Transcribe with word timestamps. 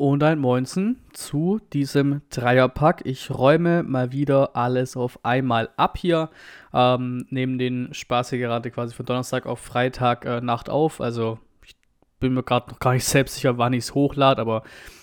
und 0.00 0.22
ein 0.22 0.38
Moinsen 0.38 0.98
zu 1.12 1.60
diesem 1.74 2.22
Dreierpack. 2.30 3.02
Ich 3.04 3.30
räume 3.30 3.82
mal 3.82 4.12
wieder 4.12 4.56
alles 4.56 4.96
auf 4.96 5.22
einmal 5.26 5.68
ab 5.76 5.98
hier. 5.98 6.30
Ähm, 6.72 7.26
neben 7.28 7.58
den 7.58 7.92
Spaß 7.92 8.30
hier 8.30 8.38
gerade 8.38 8.70
quasi 8.70 8.94
von 8.94 9.04
Donnerstag 9.04 9.44
auf 9.44 9.60
Freitag 9.60 10.24
äh, 10.24 10.40
Nacht 10.40 10.70
auf. 10.70 11.02
Also 11.02 11.38
ich 11.66 11.76
bin 12.18 12.32
mir 12.32 12.42
gerade 12.42 12.70
noch 12.70 12.78
gar 12.78 12.94
nicht 12.94 13.04
selbst 13.04 13.34
sicher, 13.34 13.58
wann 13.58 13.74
ich 13.74 13.84
es 13.84 13.94
hochlade, 13.94 14.40
aber 14.40 14.62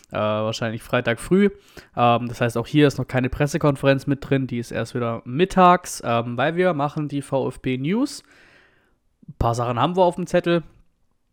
äh, 0.09 0.15
wahrscheinlich 0.15 0.81
Freitag 0.81 1.19
früh. 1.19 1.51
Ähm, 1.95 2.27
das 2.27 2.41
heißt, 2.41 2.57
auch 2.57 2.65
hier 2.65 2.87
ist 2.87 2.97
noch 2.97 3.07
keine 3.07 3.29
Pressekonferenz 3.29 4.07
mit 4.07 4.27
drin. 4.27 4.47
Die 4.47 4.57
ist 4.57 4.71
erst 4.71 4.95
wieder 4.95 5.21
mittags, 5.25 6.01
ähm, 6.03 6.37
weil 6.37 6.55
wir 6.55 6.73
machen 6.73 7.07
die 7.07 7.21
VfB 7.21 7.77
News. 7.77 8.23
Ein 9.27 9.35
paar 9.37 9.53
Sachen 9.53 9.79
haben 9.79 9.95
wir 9.95 10.03
auf 10.03 10.15
dem 10.15 10.25
Zettel. 10.25 10.63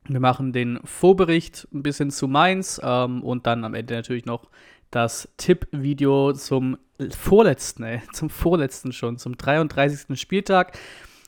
Wir 0.07 0.21
machen 0.21 0.53
den 0.53 0.81
Vorbericht 0.85 1.67
ein 1.73 1.83
bisschen 1.83 2.11
zu 2.11 2.29
Mainz 2.29 2.81
ähm, 2.83 3.23
und 3.23 3.47
dann 3.47 3.65
am 3.65 3.75
Ende 3.75 3.95
natürlich 3.95 4.27
noch 4.27 4.49
das 4.91 5.29
Tippvideo 5.39 6.33
zum 6.35 6.79
vorletzten, 7.11 7.83
ey, 7.85 8.03
zum 8.13 8.31
vorletzten 8.31 8.93
schon, 8.93 9.19
zum 9.19 9.37
33. 9.37 10.19
Spieltag. 10.21 10.79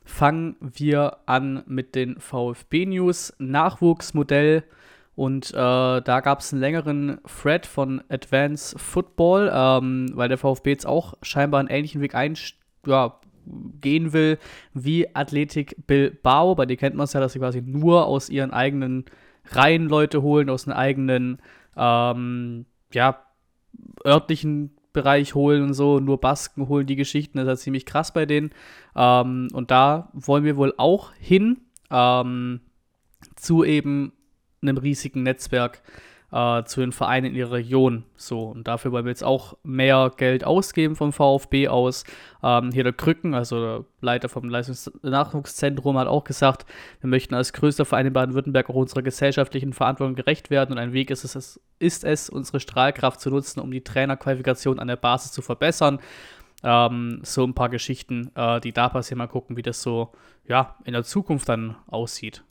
Fangen 0.04 0.56
wir 0.60 1.18
an 1.26 1.64
mit 1.66 1.94
den 1.94 2.20
VfB-News. 2.20 3.34
Nachwuchsmodell 3.38 4.62
und 5.16 5.50
äh, 5.50 5.54
da 5.54 6.20
gab 6.20 6.40
es 6.40 6.52
einen 6.52 6.60
längeren 6.60 7.18
Thread 7.24 7.64
von 7.64 8.02
Advance 8.10 8.78
Football, 8.78 9.50
ähm, 9.52 10.10
weil 10.12 10.28
der 10.28 10.36
VfB 10.36 10.70
jetzt 10.70 10.86
auch 10.86 11.14
scheinbar 11.22 11.60
einen 11.60 11.70
ähnlichen 11.70 12.02
Weg 12.02 12.14
ein, 12.14 12.36
ja, 12.86 13.18
gehen 13.80 14.12
will 14.12 14.38
wie 14.74 15.14
Athletik 15.14 15.76
Bilbao. 15.86 16.54
Bei 16.54 16.66
denen 16.66 16.78
kennt 16.78 16.96
man 16.96 17.04
es 17.04 17.12
ja, 17.12 17.20
dass 17.20 17.32
sie 17.32 17.38
quasi 17.38 17.62
nur 17.62 18.06
aus 18.06 18.28
ihren 18.28 18.50
eigenen 18.50 19.04
Reihen 19.50 19.88
Leute 19.88 20.22
holen, 20.22 20.50
aus 20.50 20.66
einem 20.66 20.76
eigenen, 20.76 21.42
ähm, 21.76 22.66
ja, 22.92 23.22
örtlichen 24.04 24.76
Bereich 24.92 25.34
holen 25.34 25.62
und 25.62 25.74
so, 25.74 26.00
nur 26.00 26.20
Basken 26.20 26.68
holen 26.68 26.86
die 26.86 26.96
Geschichten, 26.96 27.36
das 27.36 27.44
ist 27.44 27.48
halt 27.48 27.58
ziemlich 27.60 27.84
krass 27.84 28.12
bei 28.12 28.24
denen. 28.26 28.50
Ähm, 28.94 29.48
und 29.52 29.70
da 29.70 30.10
wollen 30.14 30.44
wir 30.44 30.56
wohl 30.56 30.72
auch 30.78 31.12
hin 31.20 31.58
ähm, 31.90 32.60
zu 33.36 33.62
eben 33.62 34.12
einem 34.62 34.78
riesigen 34.78 35.22
Netzwerk 35.22 35.82
äh, 36.32 36.64
zu 36.64 36.80
den 36.80 36.92
Vereinen 36.92 37.26
in 37.26 37.34
ihrer 37.34 37.52
Region. 37.52 38.04
So, 38.16 38.40
und 38.40 38.66
dafür 38.66 38.92
wollen 38.92 39.04
wir 39.04 39.10
jetzt 39.10 39.24
auch 39.24 39.56
mehr 39.62 40.10
Geld 40.16 40.44
ausgeben 40.44 40.96
vom 40.96 41.12
VfB 41.12 41.68
aus. 41.68 42.04
Ähm, 42.42 42.70
hier 42.72 42.84
der 42.84 42.92
Krücken, 42.92 43.34
also 43.34 43.60
der 43.60 43.84
Leiter 44.00 44.28
vom 44.28 44.48
Leistungsnachwuchszentrum, 44.48 45.98
hat 45.98 46.08
auch 46.08 46.24
gesagt, 46.24 46.66
wir 47.00 47.08
möchten 47.08 47.34
als 47.34 47.52
größter 47.52 47.84
Verein 47.84 48.06
in 48.06 48.12
Baden-Württemberg 48.12 48.70
auch 48.70 48.74
unserer 48.74 49.02
gesellschaftlichen 49.02 49.72
Verantwortung 49.72 50.14
gerecht 50.14 50.50
werden 50.50 50.72
und 50.72 50.78
ein 50.78 50.92
Weg 50.92 51.10
ist 51.10 51.24
es, 51.24 51.60
ist 51.78 52.04
es, 52.04 52.28
unsere 52.28 52.60
Strahlkraft 52.60 53.20
zu 53.20 53.30
nutzen, 53.30 53.60
um 53.60 53.70
die 53.70 53.82
Trainerqualifikation 53.82 54.78
an 54.78 54.88
der 54.88 54.96
Basis 54.96 55.32
zu 55.32 55.42
verbessern. 55.42 56.00
Ähm, 56.62 57.20
so 57.22 57.44
ein 57.44 57.54
paar 57.54 57.68
Geschichten, 57.68 58.30
äh, 58.34 58.60
die 58.60 58.72
da 58.72 58.88
passieren. 58.88 59.18
Mal 59.18 59.26
gucken, 59.26 59.56
wie 59.56 59.62
das 59.62 59.82
so 59.82 60.12
ja, 60.48 60.76
in 60.84 60.94
der 60.94 61.04
Zukunft 61.04 61.48
dann 61.48 61.76
aussieht 61.86 62.42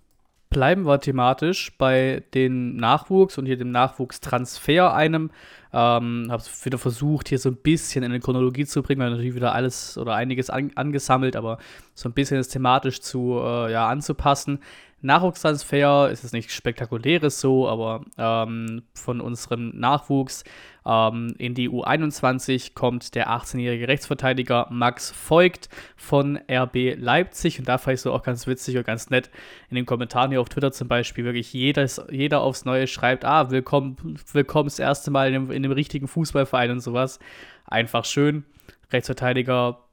bleiben 0.55 0.85
wir 0.85 1.01
thematisch 1.01 1.77
bei 1.77 2.23
den 2.33 2.77
Nachwuchs 2.77 3.37
und 3.37 3.45
hier 3.45 3.57
dem 3.57 3.71
Nachwuchstransfer 3.71 4.93
einem. 4.93 5.29
Ähm, 5.73 6.27
habe 6.29 6.41
wieder 6.63 6.77
versucht, 6.77 7.27
hier 7.27 7.39
so 7.39 7.49
ein 7.49 7.57
bisschen 7.57 8.05
in 8.05 8.11
eine 8.11 8.21
Chronologie 8.21 8.65
zu 8.65 8.81
bringen, 8.81 9.01
weil 9.01 9.09
natürlich 9.09 9.35
wieder 9.35 9.53
alles 9.53 9.97
oder 9.97 10.15
einiges 10.15 10.49
an, 10.49 10.71
angesammelt, 10.75 11.35
aber 11.35 11.57
so 11.93 12.07
ein 12.07 12.13
bisschen 12.13 12.37
das 12.37 12.47
thematisch 12.47 13.01
zu, 13.01 13.37
äh, 13.43 13.69
ja, 13.69 13.89
anzupassen. 13.89 14.59
Nachwuchstransfer 15.05 16.09
ist 16.09 16.23
es 16.23 16.31
nicht 16.31 16.51
spektakuläres 16.51 17.39
so, 17.39 17.69
aber 17.69 18.03
ähm, 18.17 18.83
von 18.93 19.21
unserem 19.21 19.69
Nachwuchs 19.77 20.43
ähm, 20.85 21.35
in 21.37 21.53
die 21.53 21.69
U21 21.69 22.73
kommt 22.73 23.13
der 23.13 23.29
18-jährige 23.29 23.87
Rechtsverteidiger 23.87 24.67
Max 24.71 25.13
Voigt 25.29 25.69
von 25.95 26.39
RB 26.51 26.95
Leipzig. 26.97 27.59
Und 27.59 27.67
da 27.67 27.77
fand 27.77 27.95
ich 27.95 28.01
so 28.01 28.13
auch 28.13 28.23
ganz 28.23 28.47
witzig 28.47 28.77
und 28.77 28.85
ganz 28.85 29.11
nett 29.11 29.29
in 29.69 29.75
den 29.75 29.85
Kommentaren 29.85 30.31
hier 30.31 30.41
auf 30.41 30.49
Twitter 30.49 30.71
zum 30.71 30.87
Beispiel 30.87 31.23
wirklich 31.23 31.53
jedes, 31.53 32.01
jeder 32.09 32.41
aufs 32.41 32.65
Neue 32.65 32.87
schreibt, 32.87 33.25
ah, 33.25 33.51
willkommen, 33.51 33.97
willkommen 34.33 34.67
das 34.67 34.79
erste 34.79 35.11
Mal 35.11 35.29
in 35.29 35.35
einem, 35.35 35.51
in 35.51 35.63
einem 35.63 35.71
richtigen 35.71 36.07
Fußballverein 36.07 36.71
und 36.71 36.79
sowas. 36.79 37.19
Einfach 37.65 38.05
schön. 38.05 38.43
Rechtsverteidiger 38.91 39.84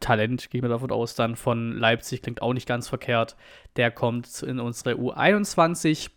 Talent, 0.00 0.50
gehe 0.50 0.58
ich 0.58 0.62
mir 0.62 0.68
davon 0.68 0.90
aus, 0.90 1.14
dann 1.14 1.36
von 1.36 1.72
Leipzig, 1.72 2.22
klingt 2.22 2.42
auch 2.42 2.52
nicht 2.52 2.66
ganz 2.66 2.88
verkehrt. 2.88 3.36
Der 3.76 3.90
kommt 3.90 4.42
in 4.42 4.58
unsere 4.58 4.96
U21. 4.96 6.10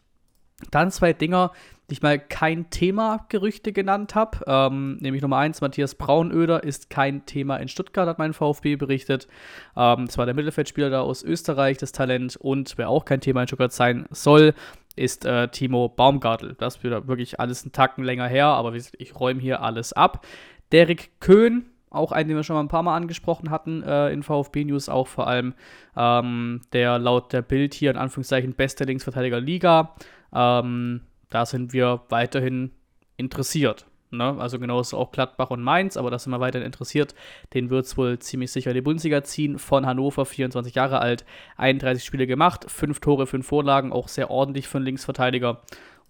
Dann 0.72 0.92
zwei 0.92 1.14
Dinger, 1.14 1.52
die 1.90 1.94
ich 1.94 2.02
mal 2.02 2.18
kein 2.18 2.70
Thema-Gerüchte 2.70 3.74
genannt 3.74 4.16
habe. 4.16 4.40
Ähm, 4.48 4.98
nämlich 4.98 5.22
Nummer 5.22 5.38
eins, 5.38 5.60
Matthias 5.60 5.96
Braunöder 5.96 6.64
ist 6.64 6.90
kein 6.90 7.26
Thema 7.26 7.58
in 7.58 7.68
Stuttgart, 7.68 8.08
hat 8.08 8.20
mein 8.20 8.34
VfB 8.34 8.78
berichtet. 8.78 9.28
Ähm, 9.76 10.06
das 10.06 10.18
war 10.18 10.26
der 10.26 10.36
Mittelfeldspieler 10.36 10.90
da 10.90 11.02
aus 11.02 11.24
Österreich, 11.24 11.78
das 11.78 11.92
Talent. 11.92 12.38
Und 12.38 12.78
wer 12.78 12.90
auch 12.90 13.04
kein 13.04 13.20
Thema 13.20 13.42
in 13.42 13.48
Stuttgart 13.48 13.74
sein 13.74 14.06
soll, 14.12 14.54
ist 14.96 15.26
äh, 15.26 15.50
Timo 15.50 15.90
Baumgartel. 15.90 16.56
Das 16.58 16.84
wieder 16.84 17.08
wirklich 17.08 17.40
alles 17.40 17.64
einen 17.64 17.74
Tacken 17.74 18.04
länger 18.04 18.28
her, 18.28 18.48
aber 18.48 18.74
ich 18.74 19.20
räume 19.20 19.42
hier 19.42 19.62
alles 19.62 19.92
ab. 19.92 20.26
Derek 20.72 21.20
Köhn, 21.20 21.66
auch 21.94 22.12
einen, 22.12 22.30
den 22.30 22.38
wir 22.38 22.44
schon 22.44 22.56
mal 22.56 22.64
ein 22.64 22.68
paar 22.68 22.84
Mal 22.84 22.96
angesprochen 22.96 23.50
hatten 23.50 23.84
äh, 23.84 24.10
in 24.12 24.24
VfB 24.24 24.66
News, 24.66 24.90
auch 24.90 25.08
vor 25.08 25.28
allem 25.28 25.54
ähm, 25.96 26.62
der 26.74 27.00
laut 27.00 27.32
der 27.34 27.42
Bild 27.42 27.74
hier 27.74 27.92
in 27.92 27.98
Anführungszeichen 27.98 28.54
beste 28.54 28.84
Linksverteidiger 28.84 29.40
Liga. 29.40 29.96
Ähm, 30.34 31.02
da 31.30 31.46
sind 31.46 31.74
wir 31.74 32.02
weiterhin 32.10 32.72
interessiert. 33.18 33.86
Ne? 34.14 34.36
Also 34.40 34.60
genauso 34.60 34.98
auch 34.98 35.12
Gladbach 35.12 35.50
und 35.50 35.62
Mainz, 35.62 35.98
aber 35.98 36.12
da 36.12 36.20
sind 36.20 36.32
wir 36.32 36.40
weiterhin 36.40 36.66
interessiert. 36.66 37.16
Den 37.54 37.70
wird 37.70 37.86
es 37.86 37.98
wohl 37.98 38.20
ziemlich 38.20 38.52
sicher 38.52 38.74
die 38.74 38.82
Bundesliga 38.82 39.24
ziehen. 39.24 39.58
Von 39.58 39.86
Hannover, 39.86 40.26
24 40.26 40.76
Jahre 40.76 41.00
alt, 41.00 41.26
31 41.58 42.04
Spiele 42.04 42.28
gemacht, 42.28 42.70
5 42.70 43.00
Tore, 43.00 43.28
5 43.28 43.46
Vorlagen, 43.46 43.92
auch 43.92 44.08
sehr 44.08 44.30
ordentlich 44.30 44.68
für 44.68 44.78
einen 44.78 44.86
Linksverteidiger. 44.86 45.62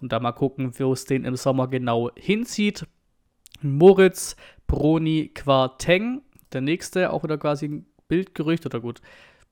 Und 0.01 0.11
da 0.11 0.19
mal 0.19 0.33
gucken, 0.33 0.77
wo 0.77 0.91
es 0.91 1.05
den 1.05 1.23
im 1.23 1.35
Sommer 1.35 1.67
genau 1.67 2.11
hinzieht. 2.15 2.85
Moritz 3.61 4.35
Broni 4.73 5.29
Quarteng, 5.35 6.23
der 6.51 6.61
nächste, 6.61 7.13
auch 7.13 7.23
wieder 7.23 7.37
quasi 7.37 7.67
ein 7.67 7.85
Bildgerücht, 8.07 8.65
oder 8.65 8.79
gut, 8.79 9.01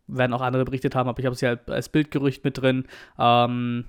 werden 0.08 0.34
auch 0.34 0.42
andere 0.42 0.66
berichtet 0.66 0.96
haben, 0.96 1.08
aber 1.08 1.20
ich 1.20 1.26
habe 1.26 1.36
es 1.36 1.42
ja 1.42 1.58
als 1.68 1.90
Bildgerücht 1.90 2.44
mit 2.44 2.60
drin. 2.60 2.86
Ähm, 3.20 3.86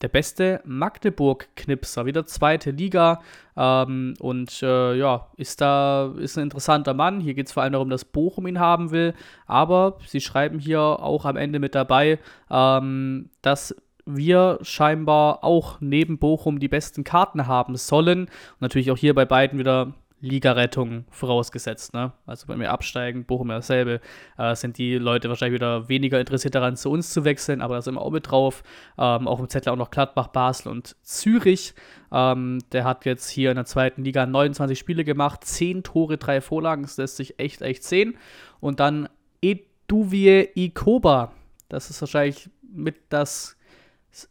der 0.00 0.08
beste 0.08 0.60
Magdeburg-Knipser, 0.64 2.06
wieder 2.06 2.24
zweite 2.26 2.70
Liga. 2.70 3.20
Ähm, 3.56 4.14
und 4.20 4.62
äh, 4.62 4.94
ja, 4.94 5.26
ist 5.36 5.60
da, 5.60 6.14
ist 6.18 6.38
ein 6.38 6.44
interessanter 6.44 6.94
Mann. 6.94 7.18
Hier 7.18 7.34
geht 7.34 7.48
es 7.48 7.52
vor 7.52 7.64
allem 7.64 7.72
darum, 7.72 7.90
dass 7.90 8.04
Bochum 8.04 8.46
ihn 8.46 8.60
haben 8.60 8.92
will. 8.92 9.14
Aber 9.46 9.98
sie 10.06 10.20
schreiben 10.20 10.60
hier 10.60 10.80
auch 10.80 11.24
am 11.24 11.36
Ende 11.36 11.58
mit 11.58 11.74
dabei, 11.74 12.20
ähm, 12.48 13.30
dass 13.42 13.74
wir 14.04 14.60
scheinbar 14.62 15.42
auch 15.42 15.80
neben 15.80 16.18
Bochum 16.18 16.60
die 16.60 16.68
besten 16.68 17.02
Karten 17.02 17.48
haben 17.48 17.74
sollen. 17.74 18.26
Und 18.26 18.60
natürlich 18.60 18.92
auch 18.92 18.98
hier 18.98 19.14
bei 19.14 19.24
beiden 19.24 19.58
wieder 19.58 19.92
Ligarettung 20.20 21.04
vorausgesetzt. 21.10 21.92
Ne? 21.92 22.12
Also 22.24 22.48
wenn 22.48 22.58
wir 22.58 22.70
absteigen, 22.70 23.24
Bochum 23.24 23.50
ja 23.50 23.56
dasselbe, 23.56 24.00
äh, 24.38 24.54
sind 24.54 24.78
die 24.78 24.96
Leute 24.96 25.28
wahrscheinlich 25.28 25.60
wieder 25.60 25.88
weniger 25.88 26.18
interessiert 26.18 26.54
daran, 26.54 26.76
zu 26.76 26.90
uns 26.90 27.12
zu 27.12 27.24
wechseln, 27.24 27.60
aber 27.60 27.74
da 27.74 27.82
sind 27.82 27.94
wir 27.94 28.00
auch 28.00 28.10
mit 28.10 28.30
drauf. 28.30 28.62
Ähm, 28.98 29.28
auch 29.28 29.40
im 29.40 29.48
Zettel 29.48 29.72
auch 29.72 29.76
noch 29.76 29.90
Gladbach, 29.90 30.28
Basel 30.28 30.72
und 30.72 30.96
Zürich. 31.02 31.74
Ähm, 32.10 32.60
der 32.72 32.84
hat 32.84 33.04
jetzt 33.04 33.28
hier 33.28 33.50
in 33.50 33.56
der 33.56 33.66
zweiten 33.66 34.04
Liga 34.04 34.24
29 34.24 34.78
Spiele 34.78 35.04
gemacht, 35.04 35.44
10 35.44 35.82
Tore, 35.82 36.16
3 36.16 36.40
Vorlagen, 36.40 36.82
das 36.82 36.96
lässt 36.96 37.16
sich 37.16 37.38
echt, 37.38 37.60
echt 37.60 37.84
sehen. 37.84 38.16
Und 38.60 38.80
dann 38.80 39.08
Eduvie 39.42 40.48
Ikoba, 40.54 41.32
das 41.68 41.90
ist 41.90 42.00
wahrscheinlich 42.00 42.48
mit 42.62 42.96
das, 43.10 43.56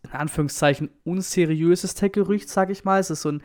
in 0.03 0.11
Anführungszeichen, 0.11 0.89
unseriöseste 1.03 2.09
Gerücht, 2.09 2.49
sag 2.49 2.71
ich 2.71 2.83
mal. 2.83 2.99
Es 2.99 3.11
ist 3.11 3.21
so 3.21 3.29
ein 3.29 3.43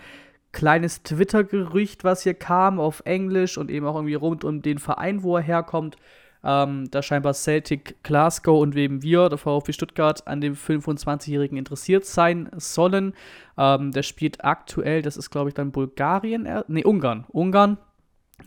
kleines 0.53 1.03
Twitter-Gerücht, 1.03 2.05
was 2.05 2.23
hier 2.23 2.35
kam 2.35 2.81
auf 2.81 3.03
Englisch 3.05 3.59
und 3.59 3.71
eben 3.71 3.87
auch 3.87 3.95
irgendwie 3.95 4.15
rund 4.15 4.45
um 4.45 4.63
den 4.63 4.79
Verein, 4.79 5.23
wo 5.23 5.37
er 5.37 5.43
herkommt. 5.43 5.97
Ähm, 6.43 6.91
da 6.91 7.03
scheinbar 7.03 7.35
Celtic 7.35 8.03
Glasgow 8.03 8.61
und 8.61 8.75
eben 8.75 9.03
wir, 9.03 9.29
der 9.29 9.37
VfB 9.37 9.73
Stuttgart, 9.73 10.27
an 10.27 10.41
dem 10.41 10.55
25-Jährigen 10.55 11.59
interessiert 11.59 12.07
sein 12.07 12.49
sollen. 12.57 13.13
Ähm, 13.59 13.93
der 13.93 14.03
spielt 14.03 14.43
aktuell, 14.43 15.03
das 15.03 15.19
ist 15.19 15.31
glaube 15.31 15.51
ich 15.51 15.55
dann 15.55 15.71
Bulgarien, 15.71 16.45
ne, 16.45 16.85
Ungarn. 16.85 17.27
Ungarn 17.29 17.77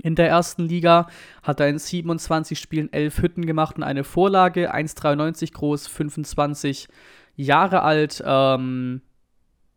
in 0.01 0.15
der 0.15 0.27
ersten 0.27 0.63
Liga 0.63 1.07
hat 1.43 1.59
er 1.59 1.69
in 1.69 1.77
27 1.77 2.57
Spielen 2.57 2.91
11 2.91 3.21
Hütten 3.21 3.45
gemacht 3.45 3.75
und 3.75 3.83
eine 3.83 4.03
Vorlage, 4.03 4.73
1,93 4.73 5.53
groß, 5.53 5.87
25 5.87 6.87
Jahre 7.35 7.83
alt. 7.83 8.23
Ähm, 8.25 9.01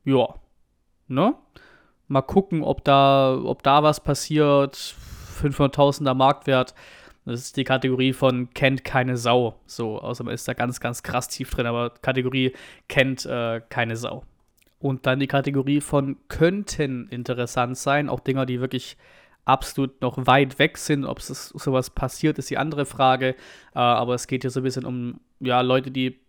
ja, 0.05 0.35
ne? 1.09 1.35
Mal 2.09 2.23
gucken, 2.23 2.63
ob 2.63 2.85
da, 2.85 3.39
ob 3.43 3.63
da 3.63 3.83
was 3.83 4.01
passiert. 4.01 4.95
500.000er 5.43 6.15
Marktwert. 6.15 6.75
Das 7.25 7.41
ist 7.41 7.57
die 7.57 7.65
Kategorie 7.65 8.13
von 8.13 8.51
kennt 8.55 8.85
keine 8.85 9.17
Sau. 9.17 9.57
So, 9.67 10.01
außer 10.01 10.23
man 10.23 10.35
ist 10.35 10.47
da 10.47 10.55
ganz, 10.55 10.79
ganz 10.79 11.03
krass 11.03 11.29
tief 11.29 11.51
drin, 11.51 11.67
aber 11.67 11.91
Kategorie 11.91 12.53
kennt 12.89 13.27
äh, 13.27 13.61
keine 13.69 13.97
Sau. 13.97 14.23
Und 14.79 15.07
dann 15.07 15.19
die 15.19 15.27
Kategorie 15.27 15.81
von 15.81 16.17
könnten 16.29 17.09
interessant 17.09 17.77
sein, 17.77 18.09
auch 18.09 18.21
Dinger, 18.21 18.47
die 18.47 18.61
wirklich 18.61 18.97
absolut 19.45 20.01
noch 20.03 20.27
weit 20.27 20.59
weg 20.61 20.79
sind. 20.79 21.05
Ob 21.05 21.19
es 21.19 21.49
sowas 21.49 21.91
passiert, 21.91 22.39
ist 22.39 22.51
die 22.51 22.59
andere 22.59 22.87
Frage. 22.87 23.31
Äh, 23.75 23.79
aber 23.79 24.15
es 24.15 24.29
geht 24.29 24.43
hier 24.43 24.51
so 24.51 24.61
ein 24.61 24.65
bisschen 24.65 24.85
um 24.85 25.21
ja, 25.41 25.63
Leute, 25.63 25.91
die, 25.91 26.21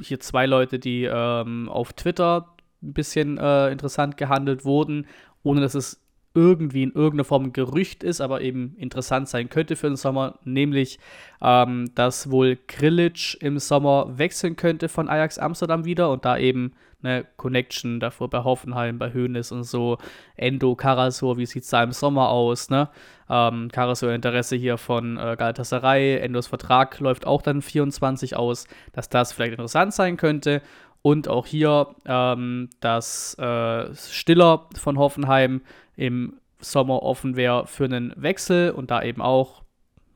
hier 0.00 0.18
zwei 0.18 0.46
Leute, 0.46 0.80
die 0.80 1.04
ähm, 1.04 1.68
auf 1.68 1.92
Twitter 1.92 2.53
ein 2.84 2.92
bisschen 2.92 3.38
äh, 3.38 3.70
interessant 3.70 4.16
gehandelt 4.16 4.64
wurden, 4.64 5.06
ohne 5.42 5.60
dass 5.60 5.74
es 5.74 6.00
irgendwie 6.34 6.82
in 6.82 6.90
irgendeiner 6.90 7.24
Form 7.24 7.44
ein 7.44 7.52
Gerücht 7.52 8.02
ist, 8.02 8.20
aber 8.20 8.40
eben 8.40 8.74
interessant 8.76 9.28
sein 9.28 9.48
könnte 9.48 9.76
für 9.76 9.86
den 9.86 9.96
Sommer, 9.96 10.38
nämlich, 10.44 10.98
ähm, 11.40 11.92
dass 11.94 12.30
wohl 12.30 12.58
Grillitsch 12.66 13.36
im 13.40 13.60
Sommer 13.60 14.18
wechseln 14.18 14.56
könnte 14.56 14.88
von 14.88 15.08
Ajax 15.08 15.38
Amsterdam 15.38 15.84
wieder 15.84 16.10
und 16.10 16.24
da 16.24 16.36
eben 16.36 16.72
eine 17.04 17.24
Connection 17.36 18.00
davor 18.00 18.30
bei 18.30 18.42
Hoffenheim, 18.42 18.98
bei 18.98 19.12
Höhnes 19.12 19.52
und 19.52 19.64
so, 19.64 19.98
Endo, 20.36 20.74
Karasor, 20.74 21.36
wie 21.36 21.46
sieht 21.46 21.64
es 21.64 21.70
da 21.70 21.82
im 21.82 21.92
Sommer 21.92 22.30
aus, 22.30 22.70
ne? 22.70 22.88
Ähm, 23.28 23.68
Karasor 23.70 24.12
Interesse 24.12 24.56
hier 24.56 24.76
von 24.76 25.16
äh, 25.16 25.36
Galatasaray, 25.38 26.16
Endos 26.18 26.46
Vertrag 26.46 26.98
läuft 27.00 27.26
auch 27.26 27.42
dann 27.42 27.62
24 27.62 28.36
aus, 28.36 28.66
dass 28.92 29.08
das 29.08 29.32
vielleicht 29.32 29.52
interessant 29.52 29.94
sein 29.94 30.16
könnte 30.16 30.62
und 31.04 31.28
auch 31.28 31.44
hier, 31.44 31.88
ähm, 32.06 32.70
dass 32.80 33.38
äh, 33.38 33.94
Stiller 33.94 34.70
von 34.74 34.98
Hoffenheim 34.98 35.60
im 35.96 36.38
Sommer 36.60 37.02
offen 37.02 37.36
wäre 37.36 37.66
für 37.66 37.84
einen 37.84 38.14
Wechsel 38.16 38.70
und 38.70 38.90
da 38.90 39.02
eben 39.02 39.20
auch 39.20 39.64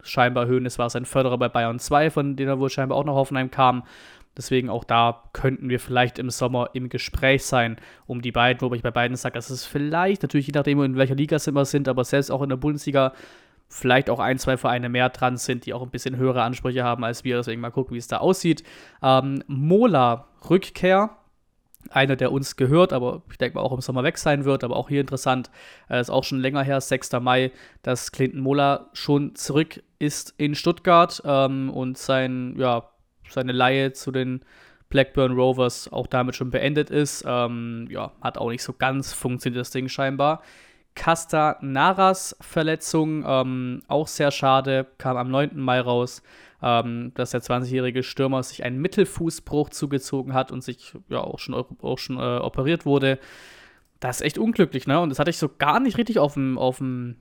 scheinbar 0.02 0.46
Höhnes 0.46 0.78
war 0.78 0.88
sein 0.88 1.04
Förderer 1.04 1.36
bei 1.36 1.50
Bayern 1.50 1.78
2, 1.78 2.08
von 2.08 2.36
denen 2.36 2.48
er 2.48 2.58
wohl 2.58 2.70
scheinbar 2.70 2.96
auch 2.96 3.04
nach 3.04 3.12
Hoffenheim 3.12 3.50
kam. 3.50 3.82
Deswegen 4.34 4.70
auch 4.70 4.82
da 4.82 5.24
könnten 5.34 5.68
wir 5.68 5.78
vielleicht 5.78 6.18
im 6.18 6.30
Sommer 6.30 6.70
im 6.72 6.88
Gespräch 6.88 7.44
sein, 7.44 7.76
um 8.06 8.22
die 8.22 8.32
beiden, 8.32 8.62
wobei 8.62 8.76
ich 8.76 8.82
bei 8.82 8.90
beiden 8.90 9.14
sage, 9.18 9.34
dass 9.34 9.50
es 9.50 9.66
vielleicht, 9.66 10.22
natürlich 10.22 10.46
je 10.46 10.54
nachdem, 10.54 10.82
in 10.82 10.96
welcher 10.96 11.16
Liga 11.16 11.38
sie 11.38 11.50
immer 11.50 11.66
sind, 11.66 11.86
aber 11.86 12.02
selbst 12.04 12.30
auch 12.30 12.40
in 12.40 12.48
der 12.48 12.56
Bundesliga 12.56 13.12
vielleicht 13.68 14.10
auch 14.10 14.18
ein, 14.18 14.38
zwei 14.38 14.56
Vereine 14.56 14.88
mehr 14.88 15.10
dran 15.10 15.36
sind, 15.36 15.66
die 15.66 15.74
auch 15.74 15.82
ein 15.82 15.90
bisschen 15.90 16.16
höhere 16.16 16.42
Ansprüche 16.42 16.84
haben 16.84 17.04
als 17.04 17.24
wir. 17.24 17.36
Deswegen 17.36 17.60
mal 17.60 17.70
gucken, 17.70 17.94
wie 17.94 17.98
es 17.98 18.08
da 18.08 18.18
aussieht. 18.18 18.62
Ähm, 19.02 19.42
Mola 19.46 20.26
Rückkehr. 20.48 21.10
Einer, 21.90 22.16
der 22.16 22.32
uns 22.32 22.56
gehört, 22.56 22.92
aber 22.92 23.22
ich 23.30 23.38
denke 23.38 23.56
mal 23.56 23.62
auch 23.62 23.72
im 23.72 23.80
Sommer 23.80 24.02
weg 24.02 24.18
sein 24.18 24.44
wird, 24.44 24.62
aber 24.62 24.76
auch 24.76 24.88
hier 24.88 25.00
interessant, 25.00 25.48
äh, 25.88 26.00
ist 26.00 26.10
auch 26.10 26.24
schon 26.24 26.40
länger 26.40 26.62
her, 26.62 26.80
6. 26.80 27.12
Mai, 27.20 27.50
dass 27.82 28.12
Clinton 28.12 28.40
Mola 28.40 28.90
schon 28.92 29.34
zurück 29.36 29.82
ist 29.98 30.34
in 30.36 30.54
Stuttgart 30.54 31.22
ähm, 31.24 31.70
und 31.70 31.96
sein, 31.96 32.56
ja, 32.58 32.90
seine 33.30 33.52
Laie 33.52 33.92
zu 33.92 34.10
den 34.10 34.44
Blackburn 34.90 35.32
Rovers 35.32 35.90
auch 35.92 36.06
damit 36.06 36.36
schon 36.36 36.50
beendet 36.50 36.90
ist. 36.90 37.24
Ähm, 37.26 37.86
ja, 37.90 38.12
hat 38.20 38.38
auch 38.38 38.50
nicht 38.50 38.62
so 38.62 38.72
ganz 38.72 39.12
funktioniert, 39.12 39.60
das 39.60 39.70
Ding 39.70 39.88
scheinbar. 39.88 40.42
Castanaras 40.98 42.36
Verletzung, 42.40 43.24
ähm, 43.24 43.82
auch 43.86 44.08
sehr 44.08 44.32
schade, 44.32 44.84
kam 44.98 45.16
am 45.16 45.30
9. 45.30 45.52
Mai 45.54 45.80
raus, 45.80 46.22
ähm, 46.60 47.12
dass 47.14 47.30
der 47.30 47.40
20-jährige 47.40 48.02
Stürmer 48.02 48.42
sich 48.42 48.64
einen 48.64 48.80
Mittelfußbruch 48.80 49.70
zugezogen 49.70 50.34
hat 50.34 50.50
und 50.50 50.64
sich 50.64 50.94
ja 51.08 51.20
auch 51.20 51.38
schon, 51.38 51.54
auch 51.54 51.98
schon 51.98 52.16
äh, 52.18 52.38
operiert 52.38 52.84
wurde. 52.84 53.20
Das 54.00 54.16
ist 54.16 54.22
echt 54.22 54.38
unglücklich, 54.38 54.88
ne? 54.88 54.98
Und 54.98 55.10
das 55.10 55.20
hatte 55.20 55.30
ich 55.30 55.38
so 55.38 55.48
gar 55.48 55.78
nicht 55.78 55.98
richtig 55.98 56.18
auf 56.18 56.34
dem, 56.34 56.58
auf 56.58 56.78
dem, 56.78 57.14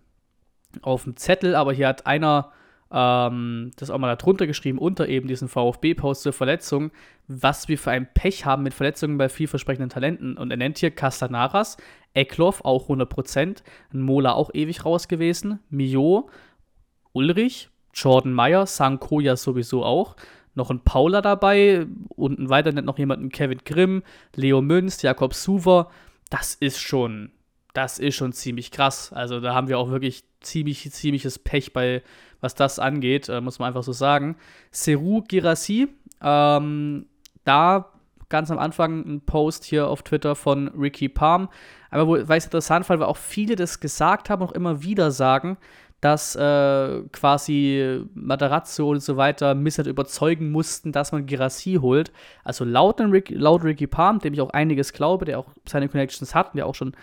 auf 0.81 1.03
dem 1.03 1.15
Zettel, 1.15 1.55
aber 1.55 1.71
hier 1.71 1.87
hat 1.87 2.07
einer 2.07 2.51
ähm, 2.91 3.71
das 3.75 3.89
auch 3.89 3.97
mal 3.97 4.15
darunter 4.15 4.47
geschrieben, 4.47 4.77
unter 4.77 5.07
eben 5.07 5.27
diesen 5.27 5.47
VfB-Post 5.47 6.23
zur 6.23 6.33
Verletzung, 6.33 6.91
was 7.27 7.67
wir 7.67 7.77
für 7.77 7.91
ein 7.91 8.11
Pech 8.13 8.45
haben 8.45 8.63
mit 8.63 8.73
Verletzungen 8.73 9.17
bei 9.17 9.29
vielversprechenden 9.29 9.89
Talenten. 9.89 10.37
Und 10.37 10.51
er 10.51 10.57
nennt 10.57 10.77
hier 10.77 10.91
Castanaras, 10.91 11.77
Eckloff 12.13 12.63
auch 12.63 12.89
100%, 12.89 13.63
Mola 13.91 14.33
auch 14.33 14.51
ewig 14.53 14.85
raus 14.85 15.07
gewesen, 15.07 15.59
Mio, 15.69 16.29
Ulrich, 17.13 17.69
Jordan 17.93 18.31
Meyer, 18.31 18.65
Sankoya 18.65 19.35
sowieso 19.35 19.83
auch, 19.83 20.15
noch 20.55 20.71
ein 20.71 20.83
Paula 20.83 21.21
dabei, 21.21 21.85
unten 22.09 22.49
weiter 22.49 22.71
nennt 22.71 22.87
noch 22.87 22.97
jemanden 22.97 23.29
Kevin 23.29 23.61
Grimm, 23.63 24.03
Leo 24.35 24.61
Münz, 24.61 25.01
Jakob 25.01 25.33
Suver. 25.33 25.89
Das 26.29 26.55
ist 26.55 26.79
schon, 26.79 27.31
das 27.77 27.99
ist 27.99 28.15
schon 28.15 28.33
ziemlich 28.33 28.71
krass. 28.71 29.13
Also 29.13 29.39
da 29.39 29.53
haben 29.53 29.67
wir 29.67 29.77
auch 29.77 29.91
wirklich 29.91 30.23
ziemlich, 30.41 30.91
ziemliches 30.91 31.37
Pech 31.37 31.73
bei, 31.73 32.01
was 32.41 32.55
das 32.55 32.79
angeht, 32.79 33.29
äh, 33.29 33.39
muss 33.39 33.59
man 33.59 33.67
einfach 33.67 33.83
so 33.83 33.93
sagen. 33.93 34.35
Seru 34.71 35.21
Girassi, 35.21 35.87
ähm, 36.19 37.05
da 37.43 37.91
ganz 38.29 38.49
am 38.49 38.57
Anfang 38.57 39.01
ein 39.01 39.21
Post 39.21 39.63
hier 39.63 39.87
auf 39.89 40.01
Twitter 40.01 40.35
von 40.35 40.69
Ricky 40.69 41.07
Palm. 41.07 41.49
Aber 41.91 42.07
wo, 42.07 42.13
weil 42.27 42.39
es 42.39 42.45
interessant 42.45 42.87
fand, 42.87 42.99
weil 42.99 43.07
auch 43.07 43.15
viele 43.15 43.55
das 43.55 43.79
gesagt 43.79 44.31
haben 44.31 44.41
auch 44.41 44.53
immer 44.53 44.81
wieder 44.81 45.11
sagen, 45.11 45.57
dass 46.01 46.35
äh, 46.35 47.03
quasi 47.11 48.03
Matarazzo 48.15 48.89
und 48.89 49.01
so 49.01 49.17
weiter 49.17 49.53
Missert 49.53 49.85
überzeugen 49.85 50.51
mussten, 50.51 50.91
dass 50.91 51.11
man 51.11 51.27
Girassi 51.27 51.77
holt. 51.79 52.11
Also 52.43 52.65
laut, 52.65 52.99
Rick, 53.01 53.29
laut 53.29 53.63
Ricky 53.63 53.85
Palm, 53.85 54.17
dem 54.17 54.33
ich 54.33 54.41
auch 54.41 54.49
einiges 54.49 54.93
glaube, 54.93 55.25
der 55.25 55.37
auch 55.37 55.49
seine 55.67 55.89
Connections 55.89 56.33
hat 56.33 56.49
und 56.49 56.57
der 56.57 56.65
auch 56.65 56.75
schon 56.75 56.95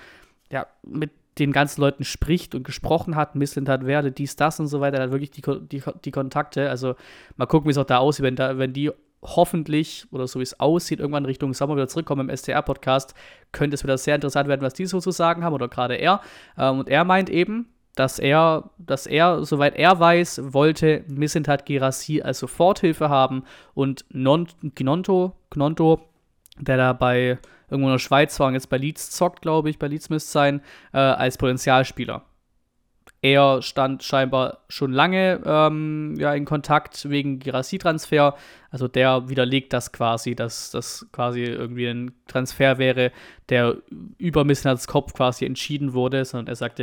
ja, 0.54 0.66
mit 0.84 1.10
den 1.38 1.50
ganzen 1.50 1.80
Leuten 1.80 2.04
spricht 2.04 2.54
und 2.54 2.62
gesprochen 2.62 3.16
hat, 3.16 3.34
Missland 3.34 3.68
hat 3.68 3.84
Werde, 3.84 4.12
dies, 4.12 4.36
das 4.36 4.60
und 4.60 4.68
so 4.68 4.80
weiter, 4.80 5.02
hat 5.02 5.10
wirklich 5.10 5.32
die, 5.32 5.42
die, 5.42 5.82
die 6.04 6.10
Kontakte. 6.12 6.70
Also 6.70 6.94
mal 7.36 7.46
gucken, 7.46 7.66
wie 7.66 7.72
es 7.72 7.78
auch 7.78 7.84
da 7.84 7.98
aussieht, 7.98 8.22
wenn, 8.22 8.36
da, 8.36 8.56
wenn 8.56 8.72
die 8.72 8.92
hoffentlich, 9.20 10.06
oder 10.12 10.28
so 10.28 10.38
wie 10.38 10.44
es 10.44 10.60
aussieht, 10.60 11.00
irgendwann 11.00 11.24
Richtung 11.24 11.52
Sommer 11.52 11.74
wieder 11.74 11.88
zurückkommen 11.88 12.28
im 12.28 12.36
STR-Podcast, 12.36 13.14
könnte 13.50 13.74
es 13.74 13.82
wieder 13.82 13.98
sehr 13.98 14.14
interessant 14.14 14.48
werden, 14.48 14.62
was 14.62 14.74
die 14.74 14.86
so 14.86 15.00
zu 15.00 15.10
sagen 15.10 15.42
haben, 15.42 15.54
oder 15.54 15.66
gerade 15.66 15.96
er. 15.96 16.20
Ähm, 16.56 16.78
und 16.78 16.88
er 16.88 17.04
meint 17.04 17.30
eben, 17.30 17.68
dass 17.96 18.20
er, 18.20 18.70
dass 18.78 19.06
er, 19.06 19.44
soweit 19.44 19.74
er 19.76 19.98
weiß, 19.98 20.52
wollte 20.52 21.04
Missentat 21.08 21.66
Gerassi 21.66 22.22
als 22.22 22.38
Soforthilfe 22.38 23.08
haben 23.08 23.42
und 23.72 24.04
Non 24.10 24.46
Gnonto, 24.74 25.32
Gnonto, 25.50 26.00
der 26.58 26.76
da 26.76 26.92
bei 26.92 27.38
irgendwo 27.70 27.88
in 27.88 27.94
der 27.94 27.98
Schweiz 27.98 28.38
war 28.40 28.48
und 28.48 28.54
jetzt 28.54 28.68
bei 28.68 28.76
Leeds 28.76 29.10
zockt, 29.10 29.42
glaube 29.42 29.70
ich, 29.70 29.78
bei 29.78 29.88
Leeds 29.88 30.10
müsste 30.10 30.30
sein, 30.30 30.60
äh, 30.92 30.98
als 30.98 31.38
Potenzialspieler. 31.38 32.22
Er 33.24 33.62
stand 33.62 34.02
scheinbar 34.02 34.58
schon 34.68 34.92
lange 34.92 35.40
ähm, 35.46 36.14
ja, 36.18 36.34
in 36.34 36.44
Kontakt 36.44 37.08
wegen 37.08 37.38
Girassi-Transfer. 37.38 38.36
Also 38.70 38.86
der 38.86 39.30
widerlegt 39.30 39.72
das 39.72 39.92
quasi, 39.92 40.34
dass 40.34 40.70
das 40.70 41.06
quasi 41.10 41.42
irgendwie 41.42 41.86
ein 41.86 42.12
Transfer 42.26 42.76
wäre, 42.76 43.12
der 43.48 43.78
über 44.18 44.44
Missnats 44.44 44.86
Kopf 44.86 45.14
quasi 45.14 45.46
entschieden 45.46 45.94
wurde, 45.94 46.26
sondern 46.26 46.48
er 46.48 46.56
sagt, 46.56 46.82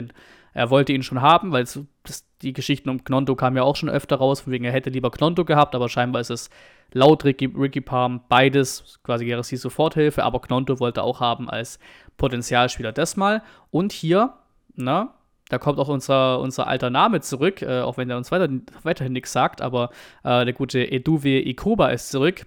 er 0.54 0.70
wollte 0.70 0.94
ihn 0.94 1.04
schon 1.04 1.22
haben, 1.22 1.52
weil 1.52 1.64
es, 1.64 1.80
das, 2.04 2.26
die 2.42 2.54
Geschichten 2.54 2.90
um 2.90 3.04
Knonto 3.04 3.36
kamen 3.36 3.58
ja 3.58 3.64
auch 3.64 3.76
schon 3.76 3.90
öfter 3.90 4.18
raus, 4.18 4.42
von 4.42 4.52
wegen 4.52 4.66
er 4.66 4.72
hätte 4.72 4.90
lieber 4.90 5.12
Knonto 5.12 5.46
gehabt, 5.46 5.76
aber 5.76 5.90
scheinbar 5.90 6.22
ist 6.22 6.32
es 6.32 6.50
laut 6.94 7.24
Ricky, 7.24 7.46
Ricky 7.46 7.82
Palm 7.82 8.22
beides, 8.28 9.00
quasi 9.04 9.26
Gerassi 9.26 9.58
Soforthilfe, 9.58 10.24
aber 10.24 10.42
Knonto 10.42 10.80
wollte 10.80 11.04
auch 11.04 11.20
haben 11.20 11.50
als 11.50 11.80
Potenzialspieler 12.18 12.92
das 12.92 13.16
mal. 13.16 13.42
Und 13.70 13.94
hier, 13.94 14.34
na, 14.76 15.14
da 15.50 15.58
kommt 15.58 15.80
auch 15.80 15.90
unser, 15.90 16.40
unser 16.40 16.68
alter 16.68 16.90
Name 16.90 17.22
zurück, 17.22 17.62
äh, 17.62 17.82
auch 17.82 17.98
wenn 17.98 18.10
er 18.10 18.18
uns 18.18 18.32
weiter, 18.32 18.50
weiterhin 18.84 19.14
nichts 19.14 19.32
sagt, 19.32 19.62
aber 19.62 19.90
äh, 20.24 20.46
der 20.46 20.54
gute 20.54 20.90
Eduwe 20.92 21.46
Ikoba 21.46 21.90
ist 21.90 22.10
zurück. 22.10 22.46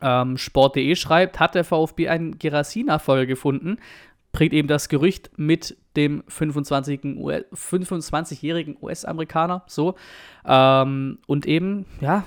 Ähm, 0.00 0.36
Sport.de 0.36 0.94
schreibt, 0.94 1.40
hat 1.40 1.54
der 1.54 1.64
VfB 1.64 2.08
einen 2.08 2.38
Gerassi-Nachfolger 2.38 3.26
gefunden, 3.26 3.78
bringt 4.38 4.54
eben 4.54 4.68
das 4.68 4.88
Gerücht 4.88 5.30
mit 5.36 5.76
dem 5.96 6.22
25-jährigen 6.22 8.76
US-Amerikaner, 8.80 9.64
so. 9.66 9.96
Ähm, 10.46 11.18
und 11.26 11.44
eben, 11.44 11.86
ja, 12.00 12.24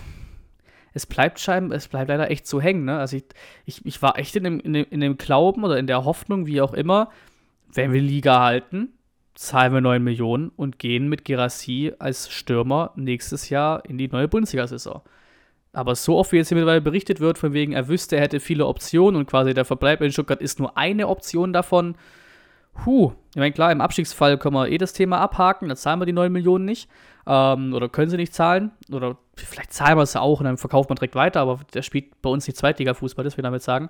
es 0.94 1.06
bleibt 1.06 1.40
scheinbar, 1.40 1.78
es 1.78 1.88
bleibt 1.88 2.10
leider 2.10 2.30
echt 2.30 2.48
so 2.48 2.60
hängen. 2.60 2.84
Ne? 2.84 3.00
Also 3.00 3.16
ich, 3.16 3.24
ich, 3.66 3.86
ich 3.86 4.02
war 4.02 4.20
echt 4.20 4.36
in 4.36 4.44
dem, 4.44 4.60
in, 4.60 4.74
dem, 4.74 4.86
in 4.90 5.00
dem 5.00 5.16
Glauben 5.16 5.64
oder 5.64 5.78
in 5.78 5.88
der 5.88 6.04
Hoffnung, 6.04 6.48
wie 6.48 6.60
auch 6.60 6.74
immer, 6.74 7.12
wenn 7.72 7.94
wir 7.94 8.02
Liga 8.02 8.44
halten, 8.44 8.90
zahlen 9.34 9.72
wir 9.72 9.80
9 9.80 10.04
Millionen 10.04 10.50
und 10.50 10.80
gehen 10.80 11.08
mit 11.08 11.24
Gerassi 11.24 11.94
als 11.98 12.30
Stürmer 12.30 12.92
nächstes 12.98 13.48
Jahr 13.48 13.86
in 13.86 13.98
die 13.98 14.10
neue 14.10 14.28
Bundesliga-Saison. 14.28 15.02
Aber 15.74 15.96
so 15.96 16.18
oft, 16.18 16.32
wie 16.32 16.38
jetzt 16.38 16.50
hier 16.50 16.56
mittlerweile 16.56 16.82
berichtet 16.82 17.20
wird, 17.20 17.38
von 17.38 17.54
wegen, 17.54 17.72
er 17.72 17.88
wüsste, 17.88 18.18
er 18.18 18.24
hätte 18.24 18.40
viele 18.40 18.68
Optionen 18.68 19.20
und 19.20 19.28
quasi 19.28 19.54
der 19.54 19.66
Verbleib 19.66 20.02
in 20.02 20.12
Stuttgart 20.12 20.42
ist 20.42 20.60
nur 20.60 20.78
eine 20.78 21.08
Option 21.08 21.54
davon. 21.54 21.96
Huh, 22.86 23.14
ich 23.32 23.40
meine, 23.40 23.54
klar, 23.54 23.72
im 23.72 23.82
Abstiegsfall 23.82 24.38
können 24.38 24.56
wir 24.56 24.70
eh 24.70 24.78
das 24.78 24.94
Thema 24.94 25.20
abhaken, 25.20 25.70
dann 25.70 25.78
zahlen 25.78 26.00
wir 26.00 26.06
die 26.06 26.14
9 26.14 26.32
Millionen 26.32 26.66
nicht. 26.66 26.90
Ähm, 27.28 27.74
oder 27.74 27.88
können 27.88 28.10
sie 28.10 28.18
nicht 28.18 28.34
zahlen. 28.34 28.72
Oder 28.92 29.18
vielleicht 29.36 29.74
zahlen 29.74 29.98
wir 29.98 30.04
es 30.04 30.16
auch 30.16 30.40
und 30.40 30.46
dann 30.46 30.58
verkauft 30.58 30.90
man 30.90 30.96
direkt 30.96 31.16
weiter, 31.16 31.42
aber 31.42 31.60
der 31.74 31.82
spielt 31.84 32.22
bei 32.22 32.30
uns 32.30 32.48
nicht 32.48 32.58
Zweitliga-Fußball, 32.58 33.24
das 33.24 33.38
will 33.38 33.44
ich 33.44 33.48
damit 33.48 33.64
sagen. 33.64 33.90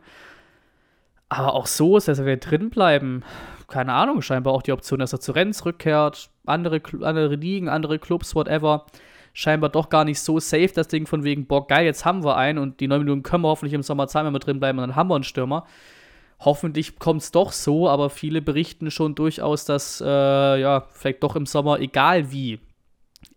Aber 1.29 1.53
auch 1.53 1.65
so 1.65 1.95
ist, 1.95 2.09
dass 2.09 2.23
wir 2.23 2.37
drin 2.37 2.69
bleiben. 2.69 3.23
Keine 3.69 3.93
Ahnung, 3.93 4.21
scheinbar 4.21 4.53
auch 4.53 4.63
die 4.63 4.73
Option, 4.73 4.99
dass 4.99 5.13
er 5.13 5.21
zu 5.21 5.31
Renz 5.31 5.63
rückkehrt, 5.65 6.29
andere, 6.45 6.81
andere 7.01 7.35
Ligen, 7.35 7.69
andere 7.69 7.99
Clubs, 7.99 8.35
whatever. 8.35 8.85
Scheinbar 9.33 9.69
doch 9.69 9.89
gar 9.89 10.03
nicht 10.03 10.19
so 10.19 10.39
safe, 10.39 10.71
das 10.73 10.87
Ding 10.87 11.05
von 11.07 11.23
wegen, 11.23 11.45
boah, 11.45 11.65
geil, 11.65 11.85
jetzt 11.85 12.05
haben 12.05 12.23
wir 12.23 12.37
einen 12.37 12.59
und 12.59 12.79
die 12.79 12.87
9 12.87 12.99
Minuten 12.99 13.23
können 13.23 13.43
wir 13.43 13.49
hoffentlich 13.49 13.73
im 13.73 13.83
Sommer 13.83 14.07
zahlen, 14.07 14.27
wenn 14.27 14.33
wir 14.33 14.39
drin 14.39 14.59
bleiben 14.59 14.79
und 14.79 14.87
dann 14.87 14.95
haben 14.95 15.09
wir 15.09 15.15
einen 15.15 15.23
Stürmer. 15.23 15.65
Hoffentlich 16.39 16.97
kommt 16.97 17.21
es 17.21 17.31
doch 17.31 17.51
so, 17.51 17.87
aber 17.87 18.09
viele 18.09 18.41
berichten 18.41 18.89
schon 18.89 19.15
durchaus, 19.15 19.65
dass 19.65 20.01
äh, 20.01 20.05
ja, 20.05 20.85
vielleicht 20.91 21.21
doch 21.23 21.35
im 21.35 21.45
Sommer, 21.45 21.79
egal 21.79 22.31
wie, 22.31 22.59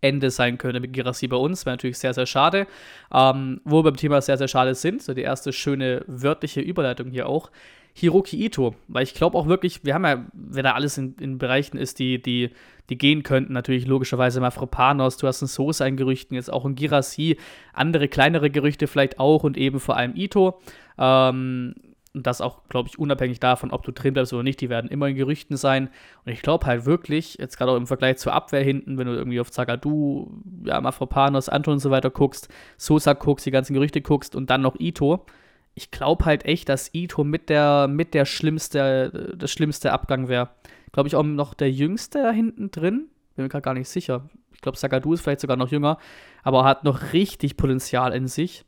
Ende 0.01 0.31
sein 0.31 0.59
könnte 0.59 0.81
mit 0.81 0.93
Girassi 0.93 1.29
bei 1.29 1.37
uns. 1.37 1.67
Wäre 1.67 1.75
natürlich 1.75 1.99
sehr, 1.99 2.15
sehr 2.15 2.27
schade. 2.27 2.67
Ähm, 3.13 3.61
wo 3.65 3.79
wir 3.79 3.85
beim 3.85 3.97
Thema 3.97 4.21
sehr, 4.21 4.39
sehr 4.39 4.49
schade 4.49 4.75
sind, 4.75 5.03
so 5.03 5.15
die 5.15 5.23
erste 5.23 5.53
schöne 5.53 6.05
wörtliche 6.07 6.61
Überleitung 6.61 7.11
hier 7.11 7.29
auch. 7.29 7.51
Hiroki 7.97 8.45
Ito, 8.45 8.75
weil 8.89 9.05
ich 9.05 9.15
glaube 9.15 9.39
auch 9.39 9.47
wirklich, 9.47 9.85
wir 9.85 9.95
haben 9.95 10.05
ja, 10.05 10.27
wer 10.33 10.65
da 10.65 10.73
alles 10.73 10.99
in, 10.99 11.15
in 11.21 11.39
Bereichen 11.39 11.77
ist, 11.77 12.01
die, 12.01 12.21
die, 12.21 12.51
die 12.91 12.99
gehen 12.99 13.23
könnten, 13.23 13.53
natürlich 13.53 13.87
logischerweise 13.87 14.41
Mafropanos, 14.41 15.17
du 15.17 15.29
hast 15.29 15.43
einen 15.43 15.49
Sosa 15.49 15.87
in 15.87 15.97
Gerüchten, 15.97 16.35
jetzt 16.35 16.53
auch 16.53 16.65
ein 16.65 16.75
Girassi, 16.75 17.39
andere 17.73 18.09
kleinere 18.09 18.51
Gerüchte 18.51 18.89
vielleicht 18.89 19.21
auch 19.21 19.45
und 19.45 19.57
eben 19.57 19.79
vor 19.79 19.97
allem 19.97 20.17
Ito. 20.17 20.61
Ähm, 20.99 21.77
und 22.15 22.27
das 22.27 22.41
auch, 22.41 22.69
glaube 22.69 22.89
ich, 22.89 22.99
unabhängig 22.99 23.41
davon, 23.41 23.73
ob 23.73 23.83
du 23.83 23.93
drin 23.93 24.15
bleibst 24.15 24.33
oder 24.33 24.45
nicht, 24.45 24.61
die 24.61 24.69
werden 24.69 24.89
immer 24.89 25.09
in 25.09 25.17
Gerüchten 25.17 25.57
sein. 25.57 25.89
Und 26.25 26.33
ich 26.33 26.43
glaube 26.43 26.67
halt 26.67 26.87
wirklich, 26.87 27.37
jetzt 27.39 27.57
gerade 27.57 27.73
auch 27.73 27.77
im 27.77 27.89
Vergleich 27.89 28.19
zur 28.19 28.33
Abwehr 28.33 28.63
hinten, 28.63 28.99
wenn 28.99 29.09
du 29.09 29.15
irgendwie 29.15 29.41
auf 29.41 29.51
Zagadou, 29.51 30.31
ja, 30.65 30.81
Mafropanos, 30.81 31.49
Anton 31.49 31.75
und 31.75 31.81
so 31.81 31.91
weiter 31.91 32.11
guckst, 32.11 32.49
Sosa 32.77 33.15
guckst, 33.15 33.47
die 33.47 33.51
ganzen 33.51 33.75
Gerüchte 33.75 34.01
guckst 34.01 34.37
und 34.37 34.49
dann 34.51 34.63
noch 34.63 34.79
Ito, 34.79 35.27
ich 35.75 35.91
glaube 35.91 36.25
halt 36.25 36.45
echt, 36.45 36.69
dass 36.69 36.91
Ito 36.95 37.25
mit 37.25 37.49
der, 37.49 37.89
mit 37.89 38.15
der 38.15 38.25
schlimmste, 38.25 39.35
das 39.37 39.51
schlimmste 39.51 39.93
Abgang 39.93 40.29
wäre. 40.29 40.51
Glaube 40.93 41.09
ich 41.09 41.17
auch 41.17 41.23
noch 41.25 41.55
der 41.55 41.71
jüngste 41.71 42.23
da 42.23 42.31
hinten 42.31 42.71
drin. 42.71 43.09
Bin 43.35 43.45
mir 43.45 43.49
gerade 43.49 43.63
gar 43.63 43.75
nicht 43.75 43.89
sicher. 43.89 44.29
Ich 44.53 44.61
glaube, 44.61 44.79
Sagadu 44.79 45.13
ist 45.13 45.23
vielleicht 45.23 45.41
sogar 45.41 45.57
noch 45.57 45.71
jünger, 45.71 45.99
aber 46.45 46.65
hat 46.65 46.85
noch 46.85 47.13
richtig 47.13 47.57
Potenzial 47.57 48.13
in 48.13 48.29
sich 48.29 48.65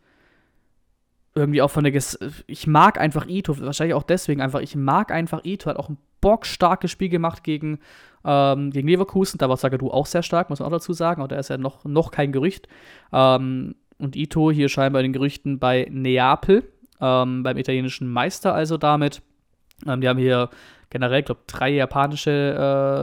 irgendwie 1.37 1.63
auch 1.63 1.71
von 1.71 1.85
der. 1.85 1.93
Ges 1.93 2.19
ich 2.47 2.67
mag 2.67 2.99
einfach 2.99 3.27
Ito, 3.29 3.61
wahrscheinlich 3.61 3.95
auch 3.95 4.03
deswegen 4.03 4.41
einfach. 4.41 4.61
Ich 4.61 4.75
mag 4.75 5.13
einfach 5.13 5.45
Ito, 5.45 5.71
hat 5.71 5.77
auch 5.77 5.91
ein 5.91 5.99
bockstarkes 6.21 6.91
Spiel 6.91 7.11
gemacht 7.11 7.45
gegen, 7.45 7.79
ähm, 8.25 8.71
gegen 8.71 8.89
Leverkusen. 8.89 9.39
Da 9.39 9.49
war 9.49 9.59
Zagadou 9.59 9.91
auch 9.91 10.07
sehr 10.07 10.23
stark, 10.23 10.51
muss 10.51 10.59
man 10.59 10.67
auch 10.67 10.73
dazu 10.73 10.95
sagen. 10.95 11.21
Aber 11.21 11.29
da 11.29 11.39
ist 11.39 11.51
ja 11.51 11.59
noch, 11.59 11.85
noch 11.85 12.11
kein 12.11 12.33
Gerücht. 12.33 12.67
Ähm, 13.13 13.77
und 13.99 14.17
Ito 14.17 14.51
hier 14.51 14.69
scheinbar 14.69 15.03
in 15.03 15.09
den 15.09 15.13
Gerüchten 15.13 15.59
bei 15.59 15.87
Neapel, 15.91 16.73
ähm, 17.00 17.43
beim 17.43 17.57
italienischen 17.57 18.09
Meister 18.09 18.55
also 18.55 18.76
damit. 18.76 19.23
Ähm, 19.87 20.00
die 20.00 20.09
haben 20.09 20.19
hier 20.19 20.50
generell, 20.91 21.21
ich 21.21 21.26
glaube, 21.26 21.43
drei 21.47 21.71
japanische 21.71 22.31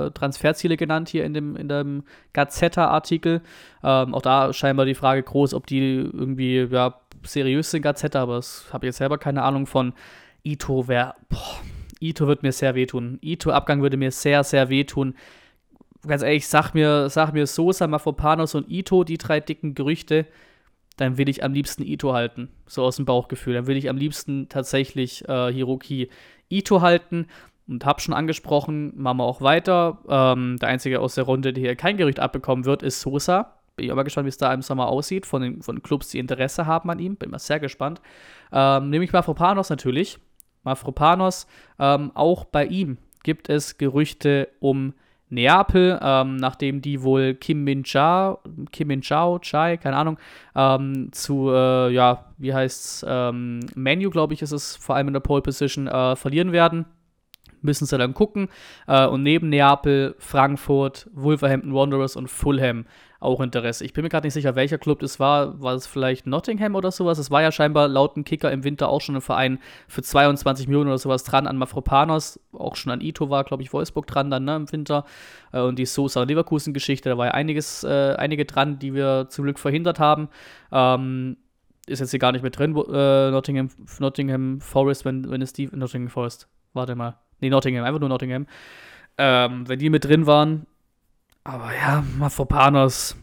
äh, 0.08 0.12
Transferziele 0.18 0.78
genannt 0.78 1.10
hier 1.10 1.26
in 1.26 1.34
dem, 1.34 1.56
in 1.56 1.68
dem 1.68 2.04
Gazzetta-Artikel. 2.34 3.42
Ähm, 3.84 4.14
auch 4.14 4.22
da 4.22 4.54
scheinbar 4.54 4.86
die 4.86 4.96
Frage 4.96 5.24
groß, 5.24 5.54
ob 5.54 5.68
die 5.68 5.80
irgendwie 5.80 6.68
ja, 6.72 7.00
seriös 7.24 7.72
sind 7.72 7.82
Gazette, 7.82 8.20
aber 8.20 8.36
das 8.36 8.68
habe 8.72 8.86
ich 8.86 8.90
jetzt 8.90 8.98
selber 8.98 9.18
keine 9.18 9.44
Ahnung 9.44 9.66
von. 9.68 9.94
Ito 10.46 10.90
wäre, 10.90 11.14
Ito 12.02 12.28
wird 12.28 12.44
mir 12.44 12.52
sehr 12.52 12.76
wehtun. 12.76 13.18
Ito-Abgang 13.22 13.82
würde 13.82 13.96
mir 13.96 14.12
sehr, 14.12 14.44
sehr 14.44 14.70
wehtun. 14.70 15.16
Ganz 16.06 16.22
ehrlich, 16.22 16.48
sag 16.48 16.74
mir, 16.74 17.10
sag 17.10 17.32
mir 17.32 17.48
Sosa, 17.48 17.88
Mafropanos 17.88 18.56
und 18.56 18.70
Ito, 18.70 19.06
die 19.06 19.18
drei 19.18 19.40
dicken 19.40 19.74
Gerüchte, 19.74 20.26
dann 20.98 21.18
will 21.18 21.30
ich 21.30 21.44
am 21.44 21.54
liebsten 21.54 21.84
Ito 21.84 22.14
halten. 22.14 22.50
So 22.68 22.84
aus 22.84 22.98
dem 22.98 23.06
Bauchgefühl. 23.06 23.54
Dann 23.54 23.68
will 23.68 23.78
ich 23.78 23.90
am 23.90 23.98
liebsten 23.98 24.48
tatsächlich 24.50 25.28
äh, 25.28 25.52
Hiroki 25.52 26.10
Ito 26.50 26.82
halten. 26.82 27.28
Und 27.66 27.86
hab 27.86 28.02
schon 28.02 28.14
angesprochen, 28.14 28.92
machen 28.96 29.18
wir 29.18 29.24
auch 29.24 29.42
weiter. 29.42 30.00
Ähm, 30.08 30.58
der 30.58 30.70
einzige 30.70 31.00
aus 31.00 31.16
der 31.16 31.24
Runde, 31.24 31.54
der 31.54 31.62
hier 31.62 31.76
kein 31.76 31.98
Gerücht 31.98 32.20
abbekommen 32.20 32.66
wird, 32.66 32.84
ist 32.84 33.02
Sosa 33.02 33.54
bin 33.76 33.86
ich 33.86 33.92
aber 33.92 34.04
gespannt, 34.04 34.26
wie 34.26 34.30
es 34.30 34.38
da 34.38 34.54
im 34.54 34.62
Sommer 34.62 34.88
aussieht, 34.88 35.26
von 35.26 35.42
den 35.42 35.62
von 35.62 35.82
Clubs, 35.82 36.10
die 36.10 36.20
Interesse 36.20 36.66
haben 36.66 36.90
an 36.90 37.00
ihm. 37.00 37.16
Bin 37.16 37.32
mal 37.32 37.40
sehr 37.40 37.60
gespannt. 37.60 38.02
Ähm, 38.52 38.90
nämlich 38.90 39.12
Mafropanos 39.12 39.70
natürlich. 39.70 40.20
Mafropanos, 40.64 41.48
ähm, 41.80 42.12
auch 42.14 42.46
bei 42.46 42.66
ihm 42.66 42.98
gibt 43.24 43.50
es 43.50 43.78
Gerüchte 43.78 44.50
um 44.60 44.94
Neapel, 45.34 46.00
ähm, 46.02 46.38
nachdem 46.38 46.82
die 46.82 47.02
wohl 47.02 47.34
Kim 47.34 47.64
Min 47.64 47.84
Cha, 47.84 48.38
Kim 48.72 48.88
Min 48.88 49.02
Chao, 49.02 49.40
Chai, 49.40 49.78
keine 49.78 49.98
Ahnung, 49.98 50.18
ähm, 50.56 51.10
zu, 51.12 51.50
äh, 51.50 51.90
ja, 51.92 52.26
wie 52.38 52.54
heißt's, 52.54 53.06
ähm, 53.08 53.62
Menu, 53.76 54.10
glaube 54.10 54.34
ich, 54.34 54.42
ist 54.42 54.52
es 54.52 54.76
vor 54.76 54.96
allem 54.96 55.08
in 55.08 55.14
der 55.14 55.22
Pole 55.22 55.42
Position, 55.42 55.88
äh, 55.88 56.16
verlieren 56.16 56.52
werden 56.52 56.86
müssen 57.64 57.86
sie 57.86 57.98
dann 57.98 58.14
gucken. 58.14 58.50
Äh, 58.88 59.08
und 59.08 59.24
neben 59.24 59.50
Neapel, 59.50 60.16
Frankfurt, 60.20 61.10
Wolverhampton 61.14 61.74
Wanderers 61.74 62.16
und 62.16 62.30
Fulham 62.30 62.86
auch 63.24 63.42
Interesse. 63.42 63.86
Ich 63.86 63.94
bin 63.94 64.04
mir 64.04 64.10
gerade 64.10 64.28
nicht 64.28 64.34
sicher, 64.34 64.56
welcher 64.56 64.78
Club 64.78 65.00
das 65.00 65.20
war. 65.20 65.62
War 65.62 65.74
es 65.74 65.88
vielleicht 65.88 66.28
Nottingham 66.28 66.76
oder 66.76 66.92
sowas? 66.92 67.18
Es 67.18 67.32
war 67.32 67.42
ja 67.42 67.52
scheinbar 67.52 67.88
laut 67.88 68.16
dem 68.16 68.24
Kicker 68.24 68.52
im 68.52 68.64
Winter 68.64 68.90
auch 68.90 69.02
schon 69.02 69.16
ein 69.16 69.22
Verein 69.22 69.60
für 69.88 70.02
22 70.02 70.68
Millionen 70.68 70.90
oder 70.90 70.98
sowas 70.98 71.24
dran 71.24 71.48
an 71.48 71.58
Mafropanos. 71.58 72.40
Auch 72.52 72.76
schon 72.76 72.92
an 72.92 73.02
Ito 73.02 73.30
war, 73.30 73.44
glaube 73.44 73.64
ich, 73.64 73.74
Wolfsburg 73.74 74.08
dran 74.08 74.30
dann 74.30 74.46
ne, 74.46 74.56
im 74.56 74.72
Winter. 74.72 75.06
Äh, 75.52 75.62
und 75.62 75.80
die 75.80 75.86
Sosa 75.86 76.24
Leverkusen-Geschichte, 76.24 77.10
da 77.10 77.18
war 77.18 77.28
ja 77.28 77.32
einiges, 77.34 77.84
äh, 77.84 78.16
einige 78.18 78.46
dran, 78.46 78.80
die 78.80 78.94
wir 78.94 79.28
zum 79.30 79.46
Glück 79.46 79.60
verhindert 79.60 80.00
haben. 80.00 80.30
Ähm, 80.72 81.38
ist 81.88 82.00
jetzt 82.00 82.12
hier 82.12 82.20
gar 82.20 82.32
nicht 82.32 82.44
mit 82.44 82.58
drin, 82.58 82.76
äh, 82.76 83.32
Nottingham, 83.32 83.70
Nottingham 84.00 84.62
Forest, 84.62 85.06
wenn, 85.06 85.30
wenn 85.30 85.42
es 85.42 85.54
die. 85.54 85.68
Nottingham 85.68 86.10
Forest. 86.10 86.48
Warte 86.74 86.96
mal. 86.96 87.18
Nee, 87.42 87.50
Nottingham, 87.50 87.84
einfach 87.84 88.00
nur 88.00 88.10
Nottingham. 88.10 88.48
Ähm, 89.18 89.68
wenn 89.68 89.80
die 89.80 89.90
mit 89.90 90.06
drin 90.06 90.26
waren. 90.26 90.66
Aber 91.44 91.74
ja, 91.76 92.04
Mafropanos. 92.18 93.16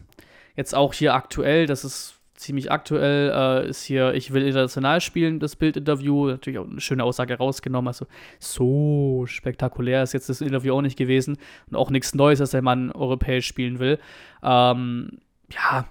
Jetzt 0.55 0.75
auch 0.75 0.93
hier 0.93 1.13
aktuell, 1.15 1.65
das 1.65 1.83
ist 1.83 2.15
ziemlich 2.35 2.71
aktuell, 2.71 3.31
äh, 3.33 3.69
ist 3.69 3.83
hier, 3.83 4.13
ich 4.13 4.33
will 4.33 4.45
international 4.45 4.99
spielen, 4.99 5.39
das 5.39 5.55
Bildinterview. 5.55 6.27
Natürlich 6.27 6.59
auch 6.59 6.67
eine 6.67 6.81
schöne 6.81 7.03
Aussage 7.03 7.37
rausgenommen. 7.37 7.87
Also, 7.87 8.05
so 8.39 9.25
spektakulär 9.27 10.03
ist 10.03 10.13
jetzt 10.13 10.29
das 10.29 10.41
Interview 10.41 10.73
auch 10.73 10.81
nicht 10.81 10.97
gewesen. 10.97 11.37
Und 11.69 11.75
auch 11.75 11.89
nichts 11.89 12.13
Neues, 12.13 12.39
dass 12.39 12.51
der 12.51 12.61
Mann 12.61 12.91
europäisch 12.91 13.47
spielen 13.47 13.79
will. 13.79 13.99
Ähm, 14.43 15.19
ja, 15.51 15.85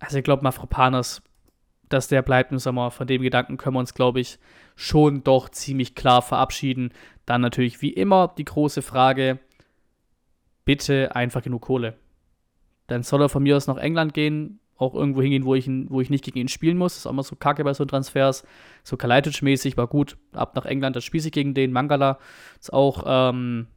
also 0.00 0.18
ich 0.18 0.24
glaube, 0.24 0.42
Mafropanos 0.42 1.22
dass 1.88 2.08
der 2.08 2.22
bleibt 2.22 2.52
im 2.52 2.58
Sommer. 2.58 2.90
Von 2.90 3.06
dem 3.06 3.22
Gedanken 3.22 3.56
können 3.56 3.76
wir 3.76 3.80
uns, 3.80 3.94
glaube 3.94 4.20
ich, 4.20 4.38
schon 4.76 5.22
doch 5.22 5.48
ziemlich 5.48 5.94
klar 5.94 6.22
verabschieden. 6.22 6.92
Dann 7.26 7.40
natürlich 7.40 7.80
wie 7.82 7.92
immer 7.92 8.34
die 8.36 8.44
große 8.44 8.82
Frage: 8.82 9.38
bitte 10.64 11.14
einfach 11.14 11.42
genug 11.42 11.62
Kohle. 11.62 11.94
Dann 12.86 13.02
soll 13.02 13.22
er 13.22 13.28
von 13.28 13.42
mir 13.42 13.56
aus 13.56 13.66
nach 13.66 13.76
England 13.76 14.14
gehen, 14.14 14.60
auch 14.76 14.94
irgendwo 14.94 15.22
hingehen, 15.22 15.44
wo 15.44 15.54
ich, 15.54 15.68
wo 15.68 16.00
ich 16.00 16.10
nicht 16.10 16.24
gegen 16.24 16.38
ihn 16.38 16.48
spielen 16.48 16.76
muss. 16.76 16.94
Das 16.94 16.98
ist 17.00 17.06
auch 17.06 17.12
immer 17.12 17.22
so 17.22 17.36
kacke 17.36 17.64
bei 17.64 17.74
so 17.74 17.84
Transfers. 17.84 18.44
So 18.82 18.96
Kalajdzic-mäßig 18.96 19.76
war 19.76 19.86
gut. 19.86 20.16
Ab 20.32 20.54
nach 20.56 20.66
England, 20.66 20.96
da 20.96 21.00
spiele 21.00 21.24
ich 21.24 21.32
gegen 21.32 21.54
den. 21.54 21.72
Mangala 21.72 22.18
ist 22.60 22.72
auch 22.72 23.04
ähm, 23.06 23.68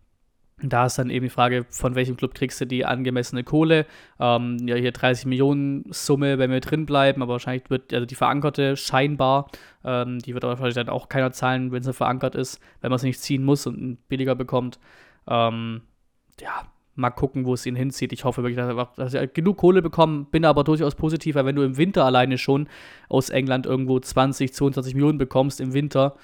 da 0.62 0.88
ist 0.88 0.98
dann 0.98 1.12
eben 1.12 1.26
die 1.26 1.30
Frage, 1.30 1.66
von 1.70 1.94
welchem 1.94 2.18
Club 2.18 2.34
kriegst 2.34 2.60
du 2.60 2.66
die 2.66 2.84
angemessene 2.84 3.44
Kohle? 3.44 3.86
Ähm, 4.20 4.58
ja, 4.66 4.76
hier 4.76 4.92
30 4.92 5.28
Millionen 5.28 5.86
Summe, 5.92 6.40
wenn 6.40 6.50
wir 6.50 6.62
drin 6.62 6.88
bleiben, 6.88 7.22
aber 7.22 7.34
wahrscheinlich 7.34 7.70
wird 7.70 7.94
also 7.94 8.08
die 8.08 8.16
verankerte 8.16 8.76
scheinbar, 8.76 9.52
ähm, 9.84 10.18
die 10.20 10.34
wird 10.34 10.44
aber 10.44 10.54
wahrscheinlich 10.54 10.76
dann 10.76 10.90
auch 10.90 11.10
keiner 11.10 11.32
zahlen, 11.32 11.72
wenn 11.72 11.84
sie 11.84 11.94
verankert 11.94 12.34
ist, 12.34 12.60
wenn 12.82 12.90
man 12.90 12.98
sie 12.98 13.08
nicht 13.08 13.22
ziehen 13.22 13.44
muss 13.44 13.68
und 13.68 14.00
billiger 14.08 14.34
bekommt. 14.34 14.80
Ähm, 15.28 15.82
ja, 16.42 16.64
mal 16.98 17.12
gucken, 17.12 17.46
wo 17.46 17.54
es 17.54 17.66
ihn 17.66 17.76
hinzieht. 17.76 18.12
Ich 18.12 18.26
hoffe 18.26 18.44
wirklich, 18.44 18.58
dass 18.58 18.76
er, 18.76 18.90
dass 18.96 19.14
er 19.14 19.28
genug 19.28 19.58
Kohle 19.58 19.82
bekommt, 19.82 20.32
bin 20.32 20.44
aber 20.46 20.64
durchaus 20.64 20.96
positiv, 20.96 21.36
weil 21.36 21.46
wenn 21.46 21.56
du 21.56 21.62
im 21.62 21.78
Winter 21.78 22.04
alleine 22.04 22.38
schon 22.38 22.68
aus 23.08 23.30
England 23.30 23.66
irgendwo 23.66 24.00
20, 24.00 24.54
22 24.54 24.96
Millionen 24.96 25.18
bekommst 25.18 25.62
im 25.62 25.74
Winter, 25.74 26.16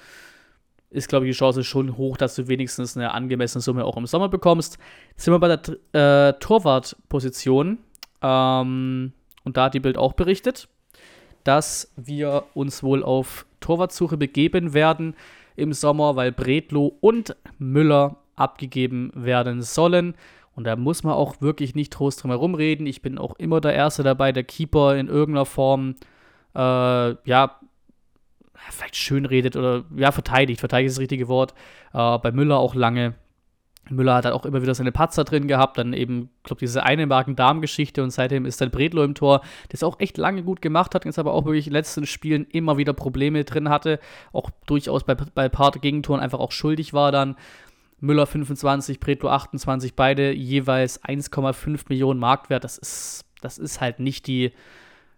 ist, 0.90 1.08
glaube 1.08 1.26
ich, 1.26 1.32
die 1.32 1.38
Chance 1.38 1.64
schon 1.64 1.96
hoch, 1.96 2.16
dass 2.16 2.34
du 2.34 2.48
wenigstens 2.48 2.96
eine 2.96 3.12
angemessene 3.12 3.62
Summe 3.62 3.84
auch 3.84 3.96
im 3.96 4.06
Sommer 4.06 4.28
bekommst. 4.28 4.78
Jetzt 5.10 5.24
sind 5.24 5.34
wir 5.34 5.40
bei 5.40 5.56
der 5.56 6.28
äh, 6.28 6.38
Torwartposition. 6.38 7.78
Ähm, 8.22 9.12
und 9.44 9.56
da 9.56 9.64
hat 9.64 9.74
die 9.74 9.80
Bild 9.80 9.98
auch 9.98 10.14
berichtet, 10.14 10.68
dass 11.42 11.92
wir 11.96 12.44
uns 12.54 12.82
wohl 12.82 13.02
auf 13.02 13.46
Torwartsuche 13.60 14.16
begeben 14.16 14.72
werden 14.72 15.14
im 15.56 15.72
Sommer, 15.72 16.16
weil 16.16 16.32
Bredlo 16.32 16.96
und 17.00 17.36
Müller 17.58 18.16
abgegeben 18.36 19.12
werden 19.14 19.62
sollen. 19.62 20.14
Und 20.54 20.64
da 20.64 20.76
muss 20.76 21.02
man 21.02 21.14
auch 21.14 21.40
wirklich 21.40 21.74
nicht 21.74 21.92
trost 21.92 22.22
drum 22.22 22.30
herum 22.30 22.54
reden. 22.54 22.86
Ich 22.86 23.02
bin 23.02 23.18
auch 23.18 23.34
immer 23.36 23.60
der 23.60 23.74
Erste 23.74 24.02
dabei, 24.02 24.32
der 24.32 24.44
Keeper 24.44 24.96
in 24.96 25.08
irgendeiner 25.08 25.46
Form 25.46 25.96
äh, 26.54 26.58
ja, 27.28 27.58
vielleicht 28.70 28.96
schön 28.96 29.26
redet 29.26 29.56
oder 29.56 29.84
ja, 29.96 30.12
verteidigt. 30.12 30.60
Verteidigt 30.60 30.88
ist 30.88 30.96
das 30.96 31.02
richtige 31.02 31.28
Wort. 31.28 31.54
Äh, 31.92 32.18
bei 32.18 32.32
Müller 32.32 32.58
auch 32.58 32.74
lange. 32.74 33.14
Müller 33.90 34.14
hat 34.14 34.24
halt 34.24 34.34
auch 34.34 34.46
immer 34.46 34.62
wieder 34.62 34.74
seine 34.74 34.92
Patzer 34.92 35.24
drin 35.24 35.46
gehabt, 35.46 35.76
dann 35.76 35.92
eben, 35.92 36.30
ich 36.38 36.44
glaube, 36.44 36.60
diese 36.60 36.84
eine 36.84 37.06
Magen-Darm-Geschichte 37.06 38.02
und 38.02 38.12
seitdem 38.12 38.46
ist 38.46 38.58
dann 38.62 38.70
Bredlo 38.70 39.04
im 39.04 39.14
Tor, 39.14 39.42
es 39.68 39.82
auch 39.82 40.00
echt 40.00 40.16
lange 40.16 40.42
gut 40.42 40.62
gemacht 40.62 40.94
hat, 40.94 41.04
jetzt 41.04 41.18
aber 41.18 41.34
auch 41.34 41.44
wirklich 41.44 41.66
in 41.66 41.72
den 41.72 41.80
letzten 41.80 42.06
Spielen 42.06 42.46
immer 42.46 42.78
wieder 42.78 42.94
Probleme 42.94 43.44
drin 43.44 43.68
hatte, 43.68 44.00
auch 44.32 44.48
durchaus 44.66 45.04
bei, 45.04 45.14
bei 45.14 45.50
paar 45.50 45.72
Gegentoren 45.72 46.22
einfach 46.22 46.38
auch 46.38 46.52
schuldig 46.52 46.94
war 46.94 47.12
dann. 47.12 47.36
Müller 48.04 48.26
25, 48.26 49.00
Bredlo 49.00 49.30
28, 49.30 49.96
beide 49.96 50.32
jeweils 50.32 51.02
1,5 51.02 51.86
Millionen 51.88 52.20
Marktwert. 52.20 52.62
Das 52.62 52.78
ist, 52.78 53.24
das 53.40 53.58
ist 53.58 53.80
halt 53.80 53.98
nicht 53.98 54.26
die, 54.26 54.52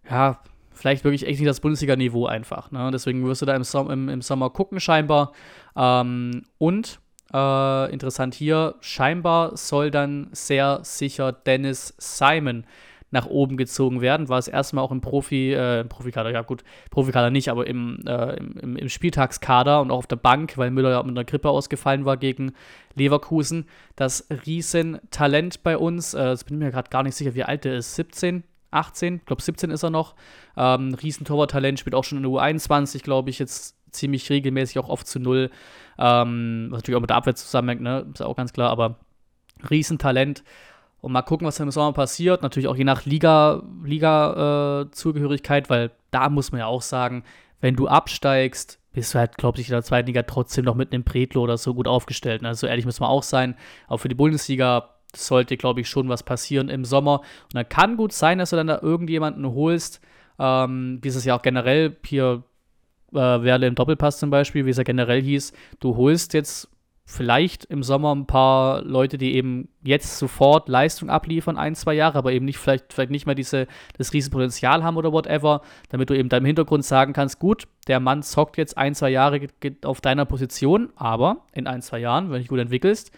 ja, 0.09 0.41
vielleicht 0.73 1.05
wirklich 1.05 1.27
echt 1.27 1.41
nicht 1.41 1.49
das 1.49 1.61
Bundesliga-Niveau 1.61 2.27
einfach. 2.27 2.71
Ne? 2.71 2.91
Deswegen 2.93 3.27
wirst 3.27 3.43
du 3.43 3.47
da 3.47 3.57
im, 3.57 3.65
Som 3.65 3.91
im, 3.91 4.09
im 4.09 4.23
Sommer 4.23 4.51
gucken, 4.51 4.79
scheinbar. 4.79 5.33
Ähm, 5.75 6.45
und 6.59 7.01
äh, 7.35 7.93
interessant 7.93 8.35
hier, 8.35 8.77
scheinbar 8.81 9.57
soll 9.57 9.91
dann 9.91 10.29
sehr 10.33 10.81
sicher 10.83 11.33
Dennis 11.33 11.95
Simon 11.99 12.65
nach 13.11 13.27
oben 13.27 13.57
gezogen 13.57 14.01
werden. 14.01 14.29
War 14.29 14.39
es 14.39 14.49
erstmal 14.49 14.85
auch 14.85 14.91
im 14.91 15.01
Profi, 15.01 15.53
äh, 15.53 15.81
im 15.81 15.89
Profikader, 15.89 16.31
ja 16.31 16.43
gut, 16.43 16.65
Profikader 16.91 17.31
nicht, 17.31 17.49
aber 17.49 17.67
im, 17.67 18.01
äh, 18.07 18.37
im, 18.37 18.77
im, 18.77 18.89
Spieltagskader 18.89 19.81
und 19.81 19.91
auch 19.91 19.99
auf 19.99 20.07
der 20.07 20.17
Bank, 20.17 20.59
weil 20.59 20.71
Müller 20.71 20.91
ja 20.91 21.03
mit 21.03 21.13
einer 21.13 21.25
Grippe 21.25 21.49
ausgefallen 21.49 22.05
war 22.05 22.17
gegen 22.17 22.53
Leverkusen. 22.95 23.67
Das 23.95 24.27
Riesentalent 24.47 25.63
bei 25.63 25.79
uns, 25.79 26.15
äh, 26.15 26.31
jetzt 26.31 26.47
bin 26.47 26.57
ich 26.57 26.65
mir 26.65 26.73
gerade 26.73 26.91
gar 26.91 27.03
nicht 27.03 27.15
sicher, 27.15 27.35
wie 27.35 27.45
alt 27.45 27.65
er 27.65 27.77
ist, 27.77 27.95
17, 27.95 28.43
18, 28.73 29.17
ich 29.17 29.25
glaube 29.25 29.43
17 29.43 29.71
ist 29.71 29.83
er 29.83 29.91
noch. 29.91 30.15
Ähm, 30.57 30.95
Riesentorwarttalent, 30.95 31.79
spielt 31.79 31.95
auch 31.95 32.05
schon 32.05 32.19
in 32.19 32.25
der 32.25 32.33
U21, 32.33 33.03
glaube 33.03 33.31
ich, 33.31 33.39
jetzt 33.39 33.77
ziemlich 33.93 34.29
regelmäßig 34.31 34.79
auch 34.79 34.89
oft 34.89 35.07
zu 35.07 35.19
null. 35.19 35.51
Ähm, 35.99 36.69
was 36.71 36.79
natürlich 36.79 36.97
auch 36.97 37.01
mit 37.01 37.11
der 37.11 37.17
Abwehr 37.17 37.35
zusammenhängt, 37.35 37.81
ne? 37.81 38.07
Ist 38.13 38.23
auch 38.23 38.37
ganz 38.37 38.53
klar, 38.53 38.71
aber 38.71 38.97
Riesentalent. 39.71 40.45
Und 41.01 41.13
mal 41.13 41.23
gucken, 41.23 41.47
was 41.47 41.61
im 41.61 41.71
Sommer 41.71 41.93
passiert. 41.93 42.43
Natürlich 42.43 42.67
auch 42.69 42.77
je 42.77 42.85
nach 42.85 43.05
Liga-Zugehörigkeit, 43.05 45.65
Liga, 45.65 45.75
äh, 45.75 45.79
weil 45.79 45.91
da 46.11 46.29
muss 46.29 46.53
man 46.53 46.59
ja 46.61 46.67
auch 46.67 46.83
sagen, 46.83 47.25
wenn 47.61 47.77
du 47.77 47.89
absteigst, 47.89 48.79
bist 48.93 49.15
du 49.15 49.19
halt, 49.19 49.37
glaube 49.37 49.61
ich, 49.61 49.69
in 49.69 49.73
der 49.73 49.83
zweiten 49.83 50.07
Liga 50.07 50.23
trotzdem 50.23 50.65
noch 50.65 50.75
mit 50.75 50.93
einem 50.93 51.05
Pretlo 51.05 51.43
oder 51.43 51.59
so 51.59 51.75
gut 51.75 51.87
aufgestellt. 51.87 52.43
Ne? 52.43 52.49
Also 52.49 52.67
ehrlich 52.67 52.87
muss 52.87 52.99
man 52.99 53.11
auch 53.11 53.23
sein. 53.23 53.55
Auch 53.89 53.99
für 53.99 54.09
die 54.09 54.15
Bundesliga 54.15 54.95
sollte, 55.15 55.57
glaube 55.57 55.83
ich, 55.83 55.89
schon 55.89 56.09
was 56.09 56.23
passieren 56.23 56.69
im 56.69 56.85
Sommer. 56.85 57.21
Und 57.21 57.55
dann 57.55 57.69
kann 57.69 57.97
gut 57.97 58.13
sein, 58.13 58.39
dass 58.39 58.51
du 58.51 58.57
dann 58.57 58.67
da 58.67 58.81
irgendjemanden 58.81 59.47
holst, 59.47 60.01
ähm, 60.39 60.99
wie 61.03 61.09
es 61.09 61.25
ja 61.25 61.37
auch 61.37 61.43
generell 61.43 61.97
hier 62.05 62.43
äh, 63.13 63.17
Werle 63.17 63.67
im 63.67 63.75
Doppelpass 63.75 64.19
zum 64.19 64.31
Beispiel, 64.31 64.67
wie 64.67 64.71
es 64.71 64.77
ja 64.77 64.83
generell 64.83 65.23
hieß, 65.23 65.53
du 65.81 65.97
holst 65.97 66.35
jetzt 66.35 66.69
vielleicht 67.09 67.65
im 67.67 67.85
Sommer 67.85 68.15
ein 68.15 68.27
paar 68.27 68.83
Leute, 68.83 69.17
die 69.17 69.37
eben 69.37 69.69
jetzt 69.85 70.19
sofort 70.19 70.69
Leistung 70.69 71.09
abliefern, 71.09 71.57
ein, 71.57 71.77
zwei 71.77 71.95
Jahre, 71.95 72.19
aber 72.19 72.33
eben 72.33 72.45
nicht 72.45 72.59
vielleicht, 72.59 72.93
vielleicht 72.93 73.13
nicht 73.13 73.27
mehr 73.27 73.37
diese, 73.37 73.69
das 73.97 74.13
Riesenpotenzial 74.13 74.83
haben 74.83 74.97
oder 74.97 75.13
whatever, 75.13 75.63
damit 75.89 76.11
du 76.11 76.19
eben 76.19 76.29
deinem 76.29 76.47
Hintergrund 76.47 76.85
sagen 76.85 77.13
kannst, 77.13 77.39
gut, 77.39 77.69
der 77.87 78.01
Mann 78.01 78.25
zockt 78.25 78.57
jetzt 78.57 78.77
ein, 78.77 78.97
zwei 78.97 79.11
Jahre 79.11 79.41
auf 79.85 80.01
deiner 80.01 80.25
Position, 80.25 80.91
aber 80.97 81.45
in 81.53 81.69
ein, 81.69 81.81
zwei 81.81 82.01
Jahren, 82.01 82.25
wenn 82.25 82.35
du 82.35 82.39
dich 82.41 82.49
gut 82.49 82.59
entwickelst, 82.59 83.13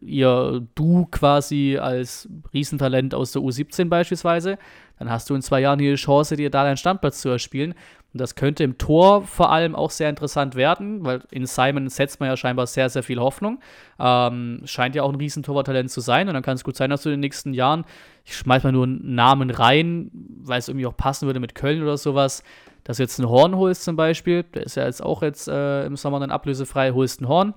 ihr 0.00 0.66
du 0.74 1.06
quasi 1.06 1.78
als 1.78 2.28
Riesentalent 2.52 3.14
aus 3.14 3.32
der 3.32 3.42
U17 3.42 3.88
beispielsweise, 3.88 4.58
dann 4.98 5.10
hast 5.10 5.28
du 5.28 5.34
in 5.34 5.42
zwei 5.42 5.60
Jahren 5.60 5.78
hier 5.78 5.92
die 5.92 6.00
Chance, 6.00 6.36
dir 6.36 6.50
da 6.50 6.64
deinen 6.64 6.78
Standplatz 6.78 7.20
zu 7.20 7.28
erspielen. 7.28 7.74
Und 8.16 8.20
das 8.22 8.34
könnte 8.34 8.64
im 8.64 8.78
Tor 8.78 9.24
vor 9.26 9.52
allem 9.52 9.74
auch 9.74 9.90
sehr 9.90 10.08
interessant 10.08 10.54
werden, 10.54 11.04
weil 11.04 11.22
in 11.30 11.44
Simon 11.44 11.90
setzt 11.90 12.18
man 12.18 12.30
ja 12.30 12.36
scheinbar 12.38 12.66
sehr, 12.66 12.88
sehr 12.88 13.02
viel 13.02 13.20
Hoffnung. 13.20 13.60
Ähm, 13.98 14.62
scheint 14.64 14.94
ja 14.94 15.02
auch 15.02 15.10
ein 15.10 15.16
Riesentorwarttalent 15.16 15.90
zu 15.90 16.00
sein. 16.00 16.26
Und 16.26 16.32
dann 16.32 16.42
kann 16.42 16.54
es 16.54 16.64
gut 16.64 16.76
sein, 16.76 16.88
dass 16.88 17.02
du 17.02 17.10
in 17.10 17.16
den 17.16 17.20
nächsten 17.20 17.52
Jahren, 17.52 17.84
ich 18.24 18.34
schmeiß 18.34 18.64
mal 18.64 18.72
nur 18.72 18.84
einen 18.84 19.14
Namen 19.14 19.50
rein, 19.50 20.10
weil 20.14 20.58
es 20.58 20.68
irgendwie 20.68 20.86
auch 20.86 20.96
passen 20.96 21.26
würde 21.26 21.40
mit 21.40 21.54
Köln 21.54 21.82
oder 21.82 21.98
sowas, 21.98 22.42
dass 22.84 22.96
du 22.96 23.02
jetzt 23.02 23.20
einen 23.20 23.28
Horn 23.28 23.54
holst 23.54 23.84
zum 23.84 23.96
Beispiel. 23.96 24.44
Der 24.44 24.62
ist 24.62 24.76
ja 24.76 24.86
jetzt 24.86 25.02
auch 25.02 25.20
jetzt 25.20 25.46
äh, 25.46 25.84
im 25.84 25.96
Sommer 25.96 26.18
dann 26.18 26.30
ablösefrei, 26.30 26.92
holst 26.92 27.20
einen 27.20 27.28
Horn, 27.28 27.52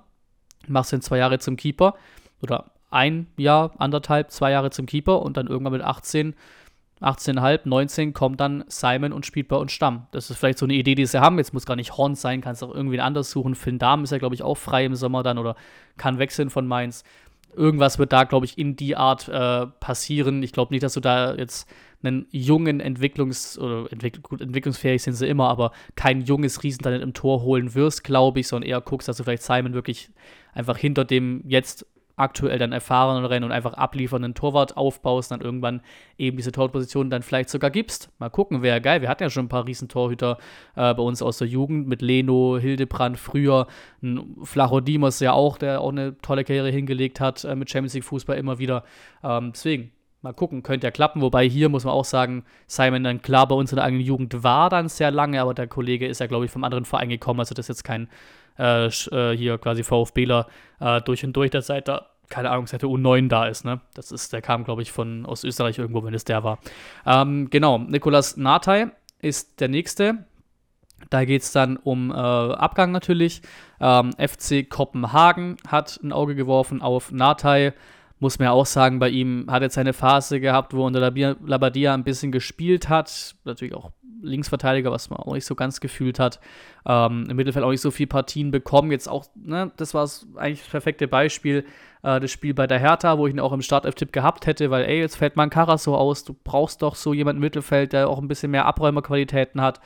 machst 0.67 0.91
ihn 0.91 0.99
zwei 0.99 1.19
Jahre 1.19 1.39
zum 1.39 1.55
Keeper 1.55 1.95
oder 2.41 2.71
ein 2.89 3.27
Jahr, 3.37 3.71
anderthalb, 3.77 4.29
zwei 4.29 4.51
Jahre 4.51 4.71
zum 4.71 4.87
Keeper 4.87 5.21
und 5.21 5.37
dann 5.37 5.47
irgendwann 5.47 5.71
mit 5.71 5.83
18 5.83 6.35
18,5, 7.01 7.61
19 7.63 8.13
kommt 8.13 8.39
dann 8.39 8.65
Simon 8.67 9.13
und 9.13 9.25
spielt 9.25 9.47
bei 9.47 9.55
uns 9.55 9.71
Stamm. 9.71 10.07
Das 10.11 10.29
ist 10.29 10.37
vielleicht 10.37 10.57
so 10.57 10.65
eine 10.65 10.73
Idee, 10.73 10.95
die 10.95 11.05
sie 11.05 11.21
haben. 11.21 11.37
Jetzt 11.37 11.53
muss 11.53 11.65
gar 11.65 11.75
nicht 11.75 11.97
Horn 11.97 12.15
sein, 12.15 12.41
kannst 12.41 12.63
auch 12.63 12.73
irgendwie 12.73 12.99
anders 12.99 13.31
suchen. 13.31 13.55
Finn 13.55 13.79
Dahm 13.79 14.03
ist 14.03 14.11
ja, 14.11 14.17
glaube 14.17 14.35
ich, 14.35 14.43
auch 14.43 14.57
frei 14.57 14.85
im 14.85 14.95
Sommer 14.95 15.23
dann 15.23 15.37
oder 15.37 15.55
kann 15.97 16.19
wechseln 16.19 16.49
von 16.49 16.67
Mainz. 16.67 17.03
Irgendwas 17.55 17.99
wird 17.99 18.13
da, 18.13 18.25
glaube 18.25 18.45
ich, 18.45 18.57
in 18.57 18.75
die 18.75 18.95
Art 18.95 19.27
äh, 19.29 19.67
passieren. 19.79 20.43
Ich 20.43 20.51
glaube 20.51 20.73
nicht, 20.73 20.83
dass 20.83 20.93
du 20.93 20.99
da 20.99 21.35
jetzt 21.35 21.67
einen 22.03 22.27
jungen 22.31 22.81
Entwicklungs- 22.81 23.57
oder 23.57 23.91
entwick 23.91 24.21
gut, 24.21 24.41
entwicklungsfähig 24.41 25.01
sind 25.01 25.13
sie 25.13 25.27
immer, 25.27 25.49
aber 25.49 25.71
kein 25.95 26.21
junges 26.21 26.63
Riesentalent 26.63 27.03
im 27.03 27.13
Tor 27.13 27.41
holen 27.41 27.73
wirst, 27.75 28.03
glaube 28.03 28.39
ich, 28.39 28.47
sondern 28.47 28.69
eher 28.69 28.81
guckst, 28.81 29.07
dass 29.07 29.17
du 29.17 29.23
vielleicht 29.23 29.43
Simon 29.43 29.73
wirklich 29.73 30.09
einfach 30.53 30.77
hinter 30.77 31.05
dem 31.05 31.43
jetzt 31.45 31.85
aktuell 32.19 32.59
dann 32.59 32.71
erfahreneren 32.71 33.43
und 33.43 33.51
einfach 33.51 33.73
abliefernden 33.73 34.33
Torwart 34.33 34.77
aufbaust, 34.77 35.31
dann 35.31 35.41
irgendwann 35.41 35.81
eben 36.17 36.37
diese 36.37 36.51
Torposition 36.51 37.09
dann 37.09 37.23
vielleicht 37.23 37.49
sogar 37.49 37.71
gibst. 37.71 38.09
Mal 38.19 38.29
gucken, 38.29 38.61
wäre 38.61 38.81
geil. 38.81 39.01
Wir 39.01 39.09
hatten 39.09 39.23
ja 39.23 39.29
schon 39.29 39.45
ein 39.45 39.49
paar 39.49 39.65
Riesentorhüter 39.65 40.37
äh, 40.75 40.93
bei 40.93 41.01
uns 41.01 41.21
aus 41.21 41.37
der 41.37 41.47
Jugend 41.47 41.87
mit 41.87 42.01
Leno, 42.01 42.57
Hildebrand 42.59 43.17
früher, 43.17 43.67
ein 44.01 44.35
Flachodimos 44.43 45.19
ja 45.19 45.33
auch, 45.33 45.57
der 45.57 45.81
auch 45.81 45.91
eine 45.91 46.17
tolle 46.21 46.43
Karriere 46.43 46.69
hingelegt 46.69 47.19
hat 47.19 47.43
äh, 47.45 47.55
mit 47.55 47.69
Champions 47.69 47.93
League 47.93 48.03
Fußball 48.03 48.37
immer 48.37 48.59
wieder. 48.59 48.83
Ähm, 49.23 49.51
deswegen, 49.53 49.91
mal 50.21 50.33
gucken, 50.33 50.63
könnte 50.63 50.87
ja 50.87 50.91
klappen. 50.91 51.21
Wobei 51.21 51.47
hier 51.47 51.69
muss 51.69 51.85
man 51.85 51.93
auch 51.93 52.05
sagen, 52.05 52.43
Simon 52.67 53.03
dann 53.03 53.21
klar 53.21 53.47
bei 53.47 53.55
uns 53.55 53.71
in 53.71 53.77
der 53.77 53.85
eigenen 53.85 54.03
Jugend 54.03 54.43
war 54.43 54.69
dann 54.69 54.89
sehr 54.89 55.11
lange, 55.11 55.41
aber 55.41 55.53
der 55.53 55.67
Kollege 55.67 56.07
ist 56.07 56.19
ja, 56.19 56.27
glaube 56.27 56.45
ich, 56.45 56.51
vom 56.51 56.63
anderen 56.63 56.85
Verein 56.85 57.09
gekommen. 57.09 57.39
Also 57.39 57.55
das 57.55 57.65
ist 57.65 57.77
jetzt 57.77 57.83
kein 57.83 58.09
äh, 58.59 58.87
äh, 58.87 59.35
hier 59.35 59.57
quasi 59.57 59.83
VfBler 59.83 60.47
äh, 60.79 61.01
durch 61.01 61.23
und 61.23 61.33
durch, 61.33 61.49
der 61.49 61.61
seit 61.61 61.87
der, 61.87 62.07
keine 62.29 62.51
Ahnung, 62.51 62.67
seit 62.67 62.81
der 62.81 62.89
U9 62.89 63.27
da 63.27 63.47
ist, 63.47 63.65
ne? 63.65 63.81
Das 63.95 64.11
ist, 64.11 64.33
der 64.33 64.41
kam, 64.41 64.63
glaube 64.63 64.81
ich, 64.81 64.91
von 64.91 65.25
aus 65.25 65.43
Österreich 65.43 65.79
irgendwo, 65.79 66.03
wenn 66.03 66.13
es 66.13 66.25
der 66.25 66.43
war. 66.43 66.59
Ähm, 67.05 67.49
genau, 67.49 67.77
Nikolas 67.77 68.37
Natay 68.37 68.87
ist 69.21 69.59
der 69.59 69.69
nächste. 69.69 70.25
Da 71.09 71.25
geht 71.25 71.41
es 71.41 71.51
dann 71.51 71.77
um 71.77 72.11
äh, 72.11 72.13
Abgang 72.13 72.91
natürlich. 72.91 73.41
Ähm, 73.79 74.11
FC 74.13 74.69
Kopenhagen 74.69 75.57
hat 75.67 75.99
ein 76.03 76.11
Auge 76.11 76.35
geworfen 76.35 76.81
auf 76.81 77.11
Natay. 77.11 77.73
Muss 78.19 78.37
man 78.37 78.47
ja 78.47 78.51
auch 78.51 78.65
sagen, 78.65 78.99
bei 78.99 79.09
ihm 79.09 79.45
hat 79.49 79.61
jetzt 79.61 79.77
eine 79.77 79.93
Phase 79.93 80.41
gehabt, 80.41 80.73
wo 80.73 80.85
unter 80.85 80.99
Labadia 80.99 81.93
ein 81.93 82.03
bisschen 82.03 82.33
gespielt 82.33 82.89
hat. 82.89 83.35
Natürlich 83.45 83.73
auch 83.73 83.91
Linksverteidiger, 84.21 84.91
was 84.91 85.09
man 85.09 85.19
auch 85.19 85.33
nicht 85.33 85.45
so 85.45 85.55
ganz 85.55 85.79
gefühlt 85.79 86.19
hat. 86.19 86.39
Ähm, 86.85 87.27
Im 87.29 87.35
Mittelfeld 87.35 87.65
auch 87.65 87.71
nicht 87.71 87.81
so 87.81 87.91
viele 87.91 88.07
Partien 88.07 88.51
bekommen. 88.51 88.91
Jetzt 88.91 89.07
auch, 89.07 89.25
ne, 89.35 89.71
das 89.77 89.93
war 89.93 90.09
eigentlich 90.35 90.61
das 90.61 90.69
perfekte 90.69 91.07
Beispiel. 91.07 91.65
Äh, 92.03 92.19
das 92.19 92.31
Spiel 92.31 92.53
bei 92.53 92.67
der 92.67 92.79
Hertha, 92.79 93.17
wo 93.17 93.27
ich 93.27 93.33
ihn 93.33 93.39
auch 93.39 93.53
im 93.53 93.61
Startelf-Tipp 93.61 94.11
gehabt 94.11 94.45
hätte, 94.47 94.71
weil, 94.71 94.85
ey, 94.85 94.99
jetzt 94.99 95.17
fällt 95.17 95.35
man 95.35 95.49
so 95.77 95.95
aus. 95.95 96.23
Du 96.23 96.35
brauchst 96.43 96.81
doch 96.81 96.95
so 96.95 97.13
jemanden 97.13 97.37
im 97.37 97.45
Mittelfeld, 97.45 97.93
der 97.93 98.09
auch 98.09 98.19
ein 98.19 98.27
bisschen 98.27 98.51
mehr 98.51 98.65
Abräumerqualitäten 98.65 99.61
hat. 99.61 99.79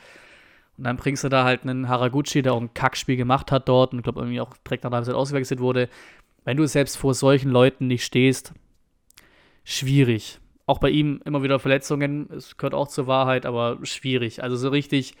Und 0.76 0.84
dann 0.84 0.96
bringst 0.96 1.22
du 1.22 1.28
da 1.28 1.44
halt 1.44 1.62
einen 1.62 1.88
Haraguchi, 1.88 2.42
der 2.42 2.54
auch 2.54 2.60
ein 2.60 2.74
Kackspiel 2.74 3.16
gemacht 3.16 3.52
hat 3.52 3.68
dort 3.68 3.92
und 3.92 4.00
ich 4.00 4.02
glaube 4.02 4.20
irgendwie 4.20 4.40
auch 4.40 4.56
direkt 4.56 4.82
nach 4.82 4.90
der 4.90 4.96
Halbzeit 4.96 5.14
ausgewechselt 5.14 5.60
wurde. 5.60 5.88
Wenn 6.44 6.56
du 6.56 6.66
selbst 6.66 6.96
vor 6.96 7.14
solchen 7.14 7.50
Leuten 7.50 7.86
nicht 7.86 8.04
stehst, 8.04 8.52
schwierig 9.62 10.40
auch 10.66 10.78
bei 10.78 10.90
ihm 10.90 11.20
immer 11.24 11.42
wieder 11.42 11.58
Verletzungen, 11.58 12.28
es 12.30 12.56
gehört 12.56 12.74
auch 12.74 12.88
zur 12.88 13.06
Wahrheit, 13.06 13.46
aber 13.46 13.78
schwierig. 13.82 14.42
Also 14.42 14.56
so 14.56 14.68
richtig 14.68 15.14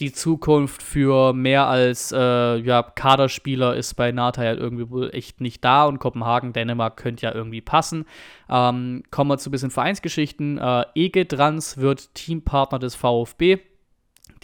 die 0.00 0.12
Zukunft 0.12 0.80
für 0.82 1.32
mehr 1.32 1.66
als 1.66 2.12
äh, 2.12 2.56
ja, 2.56 2.82
Kaderspieler 2.82 3.74
ist 3.74 3.94
bei 3.94 4.12
Nata 4.12 4.42
halt 4.42 4.60
irgendwie 4.60 4.90
wohl 4.90 5.10
echt 5.12 5.40
nicht 5.40 5.64
da 5.64 5.86
und 5.86 5.98
Kopenhagen, 5.98 6.52
Dänemark 6.52 6.96
könnte 6.96 7.26
ja 7.26 7.34
irgendwie 7.34 7.60
passen. 7.60 8.04
Ähm, 8.48 9.02
kommen 9.10 9.30
wir 9.30 9.38
zu 9.38 9.48
ein 9.48 9.52
bisschen 9.52 9.70
Vereinsgeschichten. 9.72 10.58
Äh, 10.58 10.84
Ege 10.94 11.24
Drans 11.24 11.78
wird 11.78 12.14
Teampartner 12.14 12.78
des 12.78 12.94
VfB. 12.94 13.58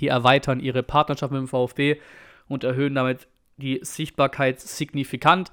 Die 0.01 0.09
erweitern 0.09 0.59
ihre 0.59 0.83
Partnerschaft 0.83 1.33
mit 1.33 1.41
dem 1.41 1.49
VfB 1.49 2.01
und 2.49 2.65
erhöhen 2.65 2.97
damit 2.97 3.29
die 3.57 3.81
Sichtbarkeit 3.83 4.61
signifikant. 4.61 5.53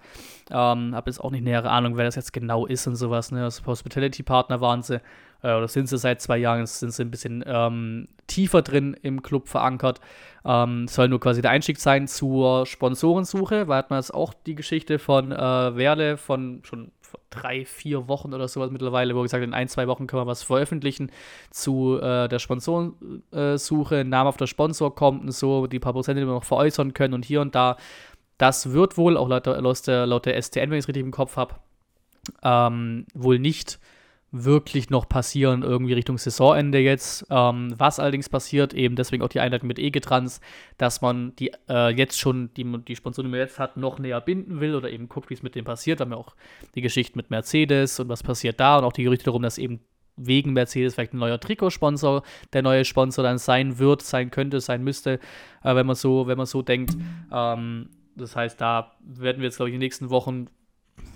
Ähm, 0.49 0.95
habe 0.95 1.09
jetzt 1.09 1.19
auch 1.19 1.31
nicht 1.31 1.43
nähere 1.43 1.69
Ahnung, 1.69 1.97
wer 1.97 2.05
das 2.05 2.15
jetzt 2.15 2.33
genau 2.33 2.65
ist 2.65 2.87
und 2.87 2.95
sowas. 2.95 3.31
Ne? 3.31 3.41
Das 3.41 3.65
Hospitality-Partner 3.65 4.59
waren 4.59 4.81
sie, 4.81 5.01
äh, 5.43 5.53
oder 5.53 5.67
sind 5.67 5.87
sie 5.87 5.97
seit 5.97 6.21
zwei 6.21 6.37
Jahren, 6.37 6.65
sind 6.65 6.93
sie 6.93 7.03
ein 7.03 7.11
bisschen 7.11 7.43
ähm, 7.45 8.07
tiefer 8.27 8.61
drin 8.61 8.95
im 9.01 9.21
Club 9.21 9.47
verankert. 9.47 10.01
Ähm, 10.43 10.87
soll 10.87 11.09
nur 11.09 11.19
quasi 11.19 11.41
der 11.41 11.51
Einstieg 11.51 11.79
sein 11.79 12.07
zur 12.07 12.65
Sponsorensuche, 12.65 13.67
weil 13.67 13.77
hat 13.77 13.89
man 13.89 13.99
jetzt 13.99 14.13
auch 14.13 14.33
die 14.33 14.55
Geschichte 14.55 14.99
von 14.99 15.31
äh, 15.31 15.35
Werle 15.37 16.17
von 16.17 16.61
schon 16.63 16.91
drei, 17.29 17.65
vier 17.65 18.07
Wochen 18.07 18.33
oder 18.33 18.47
sowas 18.47 18.71
mittlerweile, 18.71 19.15
wo 19.15 19.21
gesagt 19.21 19.43
in 19.43 19.53
ein, 19.53 19.67
zwei 19.67 19.87
Wochen 19.87 20.07
können 20.07 20.23
wir 20.23 20.27
was 20.27 20.43
veröffentlichen 20.43 21.11
zu 21.49 21.99
äh, 22.01 22.27
der 22.27 22.39
Sponsorensuche, 22.39 23.99
äh, 23.99 24.03
Name 24.03 24.29
auf 24.29 24.37
der 24.37 24.47
Sponsor 24.47 24.93
kommt 24.93 25.23
und 25.23 25.31
so, 25.31 25.67
die 25.67 25.79
paar 25.79 25.93
Prozente, 25.93 26.21
die 26.21 26.27
wir 26.27 26.33
noch 26.33 26.43
veräußern 26.43 26.93
können 26.93 27.13
und 27.13 27.25
hier 27.25 27.41
und 27.41 27.55
da. 27.55 27.77
Das 28.37 28.71
wird 28.71 28.97
wohl, 28.97 29.17
auch 29.17 29.27
laut 29.27 29.45
der, 29.45 29.61
laut 29.61 29.85
der, 29.87 30.05
laut 30.07 30.25
der 30.25 30.41
STN, 30.41 30.71
wenn 30.71 30.79
ich 30.79 30.85
es 30.85 30.87
richtig 30.87 31.03
im 31.03 31.11
Kopf 31.11 31.37
habe, 31.37 31.55
ähm, 32.43 33.05
wohl 33.13 33.39
nicht 33.39 33.79
wirklich 34.31 34.89
noch 34.89 35.09
passieren, 35.09 35.61
irgendwie 35.61 35.93
Richtung 35.93 36.17
Saisonende 36.17 36.79
jetzt. 36.79 37.25
Ähm, 37.29 37.73
was 37.77 37.99
allerdings 37.99 38.29
passiert, 38.29 38.73
eben 38.73 38.95
deswegen 38.95 39.23
auch 39.23 39.29
die 39.29 39.41
Einleitung 39.41 39.67
mit 39.67 39.77
Egetrans, 39.77 40.39
dass 40.77 41.01
man 41.01 41.35
die 41.35 41.51
äh, 41.67 41.89
jetzt 41.89 42.17
schon, 42.17 42.53
die, 42.53 42.63
die 42.87 42.95
Sponsoren, 42.95 43.27
die 43.27 43.31
man 43.31 43.41
jetzt 43.41 43.59
hat, 43.59 43.75
noch 43.75 43.99
näher 43.99 44.21
binden 44.21 44.61
will 44.61 44.75
oder 44.75 44.89
eben 44.89 45.09
guckt, 45.09 45.29
wie 45.29 45.33
es 45.33 45.43
mit 45.43 45.55
dem 45.55 45.65
passiert. 45.65 45.99
Wir 45.99 46.05
haben 46.05 46.11
ja 46.11 46.17
auch 46.17 46.35
die 46.75 46.81
Geschichte 46.81 47.17
mit 47.17 47.29
Mercedes 47.29 47.99
und 47.99 48.07
was 48.07 48.23
passiert 48.23 48.59
da 48.59 48.77
und 48.77 48.85
auch 48.85 48.93
die 48.93 49.03
Gerüchte 49.03 49.25
darum, 49.25 49.41
dass 49.41 49.57
eben 49.57 49.81
wegen 50.15 50.53
Mercedes 50.53 50.95
vielleicht 50.95 51.13
ein 51.13 51.19
neuer 51.19 51.39
Trikotsponsor, 51.39 52.23
der 52.53 52.61
neue 52.61 52.85
Sponsor 52.85 53.23
dann 53.23 53.37
sein 53.37 53.79
wird, 53.79 54.01
sein 54.01 54.31
könnte, 54.31 54.61
sein 54.61 54.83
müsste, 54.83 55.19
äh, 55.63 55.75
wenn 55.75 55.85
man 55.85 55.95
so, 55.95 56.27
wenn 56.27 56.37
man 56.37 56.45
so 56.45 56.61
denkt. 56.61 56.95
Ähm, 57.31 57.89
das 58.15 58.35
heißt, 58.35 58.61
da 58.61 58.93
werden 59.01 59.39
wir 59.39 59.45
jetzt, 59.45 59.57
glaube 59.57 59.69
ich, 59.69 59.73
in 59.73 59.79
den 59.79 59.85
nächsten 59.85 60.09
Wochen 60.09 60.47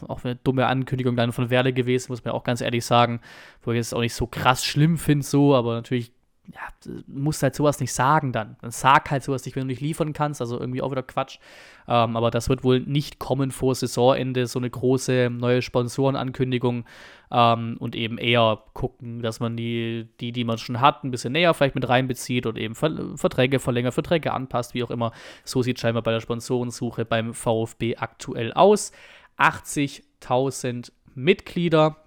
auch 0.08 0.24
eine 0.24 0.36
dumme 0.36 0.68
Ankündigung 0.68 1.16
dann 1.16 1.32
von 1.32 1.50
Werle 1.50 1.74
gewesen, 1.74 2.12
muss 2.12 2.24
man 2.24 2.34
auch 2.34 2.44
ganz 2.44 2.62
ehrlich 2.62 2.86
sagen, 2.86 3.22
wo 3.64 3.72
ich 3.72 3.80
es 3.80 3.94
auch 3.94 4.02
nicht 4.02 4.14
so 4.14 4.28
krass 4.28 4.66
schlimm 4.66 4.98
finde, 4.98 5.26
so, 5.26 5.56
aber 5.56 5.76
natürlich 5.76 6.12
ja, 6.54 6.92
musst 7.08 7.42
halt 7.44 7.56
sowas 7.56 7.80
nicht 7.80 7.94
sagen 7.94 8.32
dann. 8.32 8.56
Dann 8.62 8.72
sag 8.72 9.10
halt 9.10 9.24
sowas 9.24 9.46
nicht, 9.46 9.56
wenn 9.56 9.62
du 9.62 9.68
nicht 9.68 9.82
liefern 9.82 10.14
kannst. 10.14 10.42
Also 10.42 10.60
irgendwie 10.60 10.82
auch 10.82 10.92
wieder 10.92 11.04
Quatsch. 11.04 11.40
Ähm, 11.88 12.16
aber 12.16 12.32
das 12.32 12.50
wird 12.50 12.64
wohl 12.64 12.82
nicht 12.82 13.20
kommen 13.20 13.52
vor 13.52 13.74
Saisonende, 13.76 14.48
so 14.48 14.60
eine 14.60 14.70
große 14.70 15.30
neue 15.32 15.62
Sponsorenankündigung. 15.62 16.86
Ähm, 17.32 17.78
und 17.80 17.96
eben 17.96 18.18
eher 18.18 18.60
gucken, 18.74 19.22
dass 19.22 19.40
man 19.40 19.58
die, 19.58 20.08
die, 20.20 20.32
die 20.32 20.44
man 20.44 20.58
schon 20.58 20.82
hat, 20.82 21.04
ein 21.04 21.12
bisschen 21.12 21.34
näher 21.34 21.54
vielleicht 21.54 21.76
mit 21.76 21.90
reinbezieht 21.90 22.46
und 22.46 22.58
eben 22.58 22.76
Ver 22.76 23.18
Verträge 23.18 23.60
verlängert, 23.60 23.96
Verträge 23.96 24.32
anpasst, 24.32 24.74
wie 24.74 24.84
auch 24.84 24.92
immer. 24.92 25.12
So 25.44 25.64
sieht 25.64 25.80
scheinbar 25.80 26.04
bei 26.04 26.12
der 26.12 26.22
Sponsorensuche 26.22 27.06
beim 27.06 27.34
VfB 27.34 27.98
aktuell 27.98 28.54
aus. 28.54 28.92
80.000 29.38 30.92
Mitglieder 31.14 31.98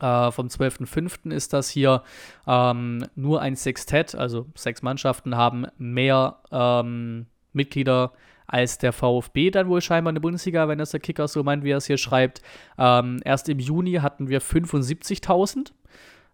äh, 0.00 0.30
vom 0.30 0.48
12.05. 0.48 1.30
ist 1.32 1.52
das 1.52 1.68
hier. 1.68 2.02
Ähm, 2.46 3.06
nur 3.14 3.40
ein 3.40 3.56
Sextett, 3.56 4.14
also 4.14 4.46
sechs 4.54 4.82
Mannschaften, 4.82 5.36
haben 5.36 5.66
mehr 5.78 6.38
ähm, 6.50 7.26
Mitglieder 7.52 8.12
als 8.46 8.76
der 8.78 8.92
VfB 8.92 9.50
dann 9.50 9.68
wohl 9.68 9.80
scheinbar 9.80 10.10
in 10.10 10.16
der 10.16 10.20
Bundesliga, 10.20 10.68
wenn 10.68 10.78
das 10.78 10.90
der 10.90 11.00
Kicker 11.00 11.26
so 11.28 11.42
meint, 11.42 11.64
wie 11.64 11.70
er 11.70 11.78
es 11.78 11.86
hier 11.86 11.96
schreibt. 11.96 12.42
Ähm, 12.76 13.20
erst 13.24 13.48
im 13.48 13.58
Juni 13.58 13.94
hatten 13.94 14.28
wir 14.28 14.42
75.000. 14.42 15.72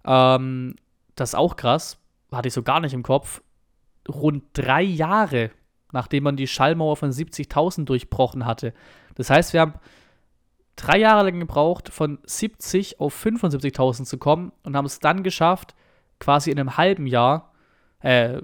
Ähm, 0.04 0.74
das 1.14 1.30
ist 1.30 1.34
auch 1.34 1.56
krass, 1.56 1.98
hatte 2.32 2.48
ich 2.48 2.54
so 2.54 2.62
gar 2.62 2.80
nicht 2.80 2.94
im 2.94 3.02
Kopf. 3.02 3.42
Rund 4.08 4.44
drei 4.54 4.82
Jahre, 4.82 5.50
nachdem 5.92 6.24
man 6.24 6.36
die 6.36 6.46
Schallmauer 6.46 6.96
von 6.96 7.10
70.000 7.10 7.84
durchbrochen 7.84 8.46
hatte. 8.46 8.72
Das 9.14 9.30
heißt, 9.30 9.52
wir 9.52 9.60
haben 9.60 9.74
drei 10.78 10.98
Jahre 10.98 11.24
lang 11.24 11.40
gebraucht, 11.40 11.90
von 11.90 12.18
70 12.24 13.00
auf 13.00 13.14
75.000 13.24 14.04
zu 14.04 14.18
kommen 14.18 14.52
und 14.62 14.76
haben 14.76 14.86
es 14.86 15.00
dann 15.00 15.22
geschafft, 15.22 15.74
quasi 16.20 16.50
in 16.50 16.58
einem 16.58 16.76
halben 16.76 17.06
Jahr, 17.06 17.52
äh, 18.00 18.40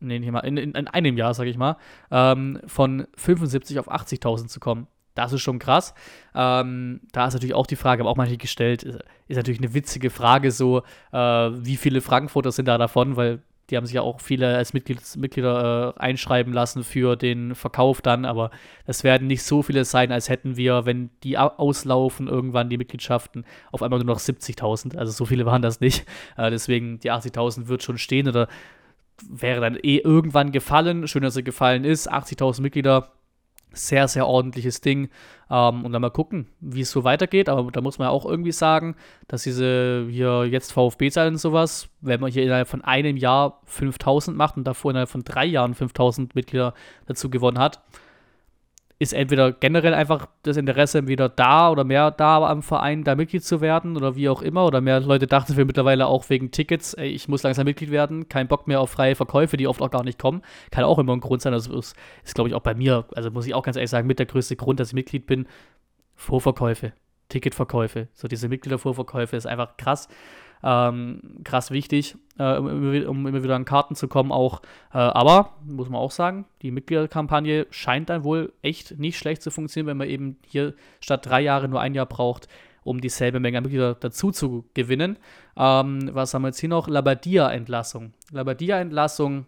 nee, 0.00 0.18
nicht 0.18 0.32
mal, 0.32 0.40
in, 0.40 0.56
in, 0.56 0.72
in 0.72 0.88
einem 0.88 1.16
Jahr, 1.16 1.34
sag 1.34 1.46
ich 1.46 1.56
mal, 1.56 1.76
ähm, 2.10 2.60
von 2.66 3.06
75 3.16 3.78
auf 3.78 3.90
80.000 3.90 4.48
zu 4.48 4.60
kommen. 4.60 4.86
Das 5.14 5.32
ist 5.32 5.42
schon 5.42 5.58
krass. 5.58 5.92
Ähm, 6.34 7.00
da 7.12 7.26
ist 7.26 7.34
natürlich 7.34 7.54
auch 7.54 7.66
die 7.66 7.76
Frage, 7.76 8.02
aber 8.02 8.10
auch 8.10 8.16
manchmal 8.16 8.38
gestellt, 8.38 8.82
ist, 8.82 8.98
ist 9.28 9.36
natürlich 9.36 9.60
eine 9.60 9.74
witzige 9.74 10.08
Frage 10.08 10.50
so, 10.50 10.82
äh, 11.12 11.18
wie 11.18 11.76
viele 11.76 12.00
Frankfurter 12.00 12.50
sind 12.50 12.66
da 12.66 12.78
davon, 12.78 13.16
weil 13.16 13.42
die 13.70 13.76
haben 13.76 13.86
sich 13.86 13.94
ja 13.94 14.02
auch 14.02 14.20
viele 14.20 14.56
als 14.56 14.72
Mitglied, 14.72 15.00
Mitglieder 15.16 15.94
äh, 15.96 16.00
einschreiben 16.00 16.52
lassen 16.52 16.84
für 16.84 17.16
den 17.16 17.54
Verkauf 17.54 18.02
dann, 18.02 18.24
aber 18.24 18.50
es 18.86 19.04
werden 19.04 19.26
nicht 19.26 19.42
so 19.42 19.62
viele 19.62 19.84
sein, 19.84 20.12
als 20.12 20.28
hätten 20.28 20.56
wir, 20.56 20.84
wenn 20.84 21.10
die 21.22 21.38
auslaufen, 21.38 22.28
irgendwann 22.28 22.68
die 22.68 22.78
Mitgliedschaften, 22.78 23.44
auf 23.70 23.82
einmal 23.82 24.00
nur 24.00 24.14
noch 24.14 24.20
70.000. 24.20 24.96
Also 24.96 25.12
so 25.12 25.24
viele 25.24 25.46
waren 25.46 25.62
das 25.62 25.80
nicht. 25.80 26.06
Äh, 26.36 26.50
deswegen, 26.50 26.98
die 27.00 27.10
80.000 27.10 27.68
wird 27.68 27.82
schon 27.82 27.98
stehen 27.98 28.28
oder 28.28 28.48
wäre 29.28 29.60
dann 29.60 29.76
eh 29.76 29.98
irgendwann 29.98 30.52
gefallen. 30.52 31.06
Schön, 31.06 31.22
dass 31.22 31.36
er 31.36 31.42
gefallen 31.42 31.84
ist. 31.84 32.12
80.000 32.12 32.62
Mitglieder 32.62 33.12
sehr, 33.72 34.08
sehr 34.08 34.26
ordentliches 34.26 34.80
Ding. 34.80 35.08
Ähm, 35.50 35.84
und 35.84 35.92
dann 35.92 36.02
mal 36.02 36.10
gucken, 36.10 36.48
wie 36.60 36.80
es 36.80 36.90
so 36.90 37.04
weitergeht. 37.04 37.48
Aber 37.48 37.70
da 37.70 37.80
muss 37.80 37.98
man 37.98 38.06
ja 38.06 38.10
auch 38.10 38.24
irgendwie 38.24 38.52
sagen, 38.52 38.96
dass 39.28 39.42
diese 39.42 40.06
hier 40.10 40.46
jetzt 40.46 40.72
VfB-Zahlen 40.72 41.34
und 41.34 41.38
sowas, 41.38 41.88
wenn 42.00 42.20
man 42.20 42.30
hier 42.30 42.42
innerhalb 42.42 42.68
von 42.68 42.82
einem 42.82 43.16
Jahr 43.16 43.60
5000 43.66 44.36
macht 44.36 44.56
und 44.56 44.64
davor 44.64 44.92
innerhalb 44.92 45.10
von 45.10 45.24
drei 45.24 45.44
Jahren 45.44 45.74
5000 45.74 46.34
Mitglieder 46.34 46.74
dazu 47.06 47.30
gewonnen 47.30 47.58
hat, 47.58 47.82
ist 49.02 49.12
entweder 49.12 49.50
generell 49.50 49.94
einfach 49.94 50.26
das 50.44 50.56
Interesse 50.56 51.08
wieder 51.08 51.28
da 51.28 51.72
oder 51.72 51.82
mehr 51.82 52.12
da 52.12 52.48
am 52.48 52.62
Verein, 52.62 53.02
da 53.02 53.16
Mitglied 53.16 53.44
zu 53.44 53.60
werden 53.60 53.96
oder 53.96 54.14
wie 54.14 54.28
auch 54.28 54.42
immer. 54.42 54.64
Oder 54.64 54.80
mehr 54.80 55.00
Leute 55.00 55.26
dachten 55.26 55.56
wir 55.56 55.64
mittlerweile 55.64 56.06
auch 56.06 56.30
wegen 56.30 56.52
Tickets, 56.52 56.94
ey, 56.94 57.08
ich 57.08 57.26
muss 57.26 57.42
langsam 57.42 57.64
Mitglied 57.64 57.90
werden, 57.90 58.28
kein 58.28 58.46
Bock 58.46 58.68
mehr 58.68 58.80
auf 58.80 58.90
freie 58.90 59.16
Verkäufe, 59.16 59.56
die 59.56 59.66
oft 59.66 59.82
auch 59.82 59.90
gar 59.90 60.04
nicht 60.04 60.20
kommen. 60.20 60.42
Kann 60.70 60.84
auch 60.84 61.00
immer 61.00 61.14
ein 61.14 61.20
Grund 61.20 61.42
sein. 61.42 61.52
Das 61.52 61.66
ist, 61.66 61.96
ist 62.22 62.34
glaube 62.36 62.48
ich, 62.48 62.54
auch 62.54 62.60
bei 62.60 62.74
mir, 62.74 63.04
also 63.16 63.32
muss 63.32 63.44
ich 63.44 63.54
auch 63.54 63.64
ganz 63.64 63.76
ehrlich 63.76 63.90
sagen, 63.90 64.06
mit 64.06 64.20
der 64.20 64.26
größte 64.26 64.54
Grund, 64.54 64.78
dass 64.78 64.88
ich 64.88 64.94
Mitglied 64.94 65.26
bin. 65.26 65.48
Vorverkäufe, 66.14 66.92
Ticketverkäufe. 67.28 68.06
So 68.12 68.28
diese 68.28 68.48
Mitgliedervorverkäufe 68.48 69.36
ist 69.36 69.46
einfach 69.46 69.76
krass 69.76 70.08
ähm, 70.62 71.20
krass 71.44 71.70
wichtig, 71.70 72.16
äh, 72.38 72.56
um, 72.56 73.26
immer 73.26 73.42
wieder 73.42 73.56
an 73.56 73.64
Karten 73.64 73.94
zu 73.94 74.08
kommen 74.08 74.32
auch. 74.32 74.62
Äh, 74.92 74.98
aber, 74.98 75.54
muss 75.64 75.88
man 75.88 76.00
auch 76.00 76.10
sagen, 76.10 76.44
die 76.62 76.70
Mitgliederkampagne 76.70 77.66
scheint 77.70 78.10
dann 78.10 78.24
wohl 78.24 78.52
echt 78.62 78.98
nicht 78.98 79.18
schlecht 79.18 79.42
zu 79.42 79.50
funktionieren, 79.50 79.88
wenn 79.88 79.96
man 79.96 80.08
eben 80.08 80.38
hier 80.46 80.74
statt 81.00 81.26
drei 81.26 81.40
Jahre 81.40 81.68
nur 81.68 81.80
ein 81.80 81.94
Jahr 81.94 82.06
braucht, 82.06 82.48
um 82.84 83.00
dieselbe 83.00 83.40
Menge 83.40 83.58
an 83.58 83.64
Mitglieder 83.64 83.94
dazu 83.94 84.30
zu 84.30 84.64
gewinnen. 84.74 85.18
Ähm, 85.56 86.10
was 86.12 86.34
haben 86.34 86.42
wir 86.42 86.48
jetzt 86.48 86.60
hier 86.60 86.68
noch? 86.68 86.88
Labadia-Entlassung. 86.88 88.12
Labadia-Entlassung 88.30 89.46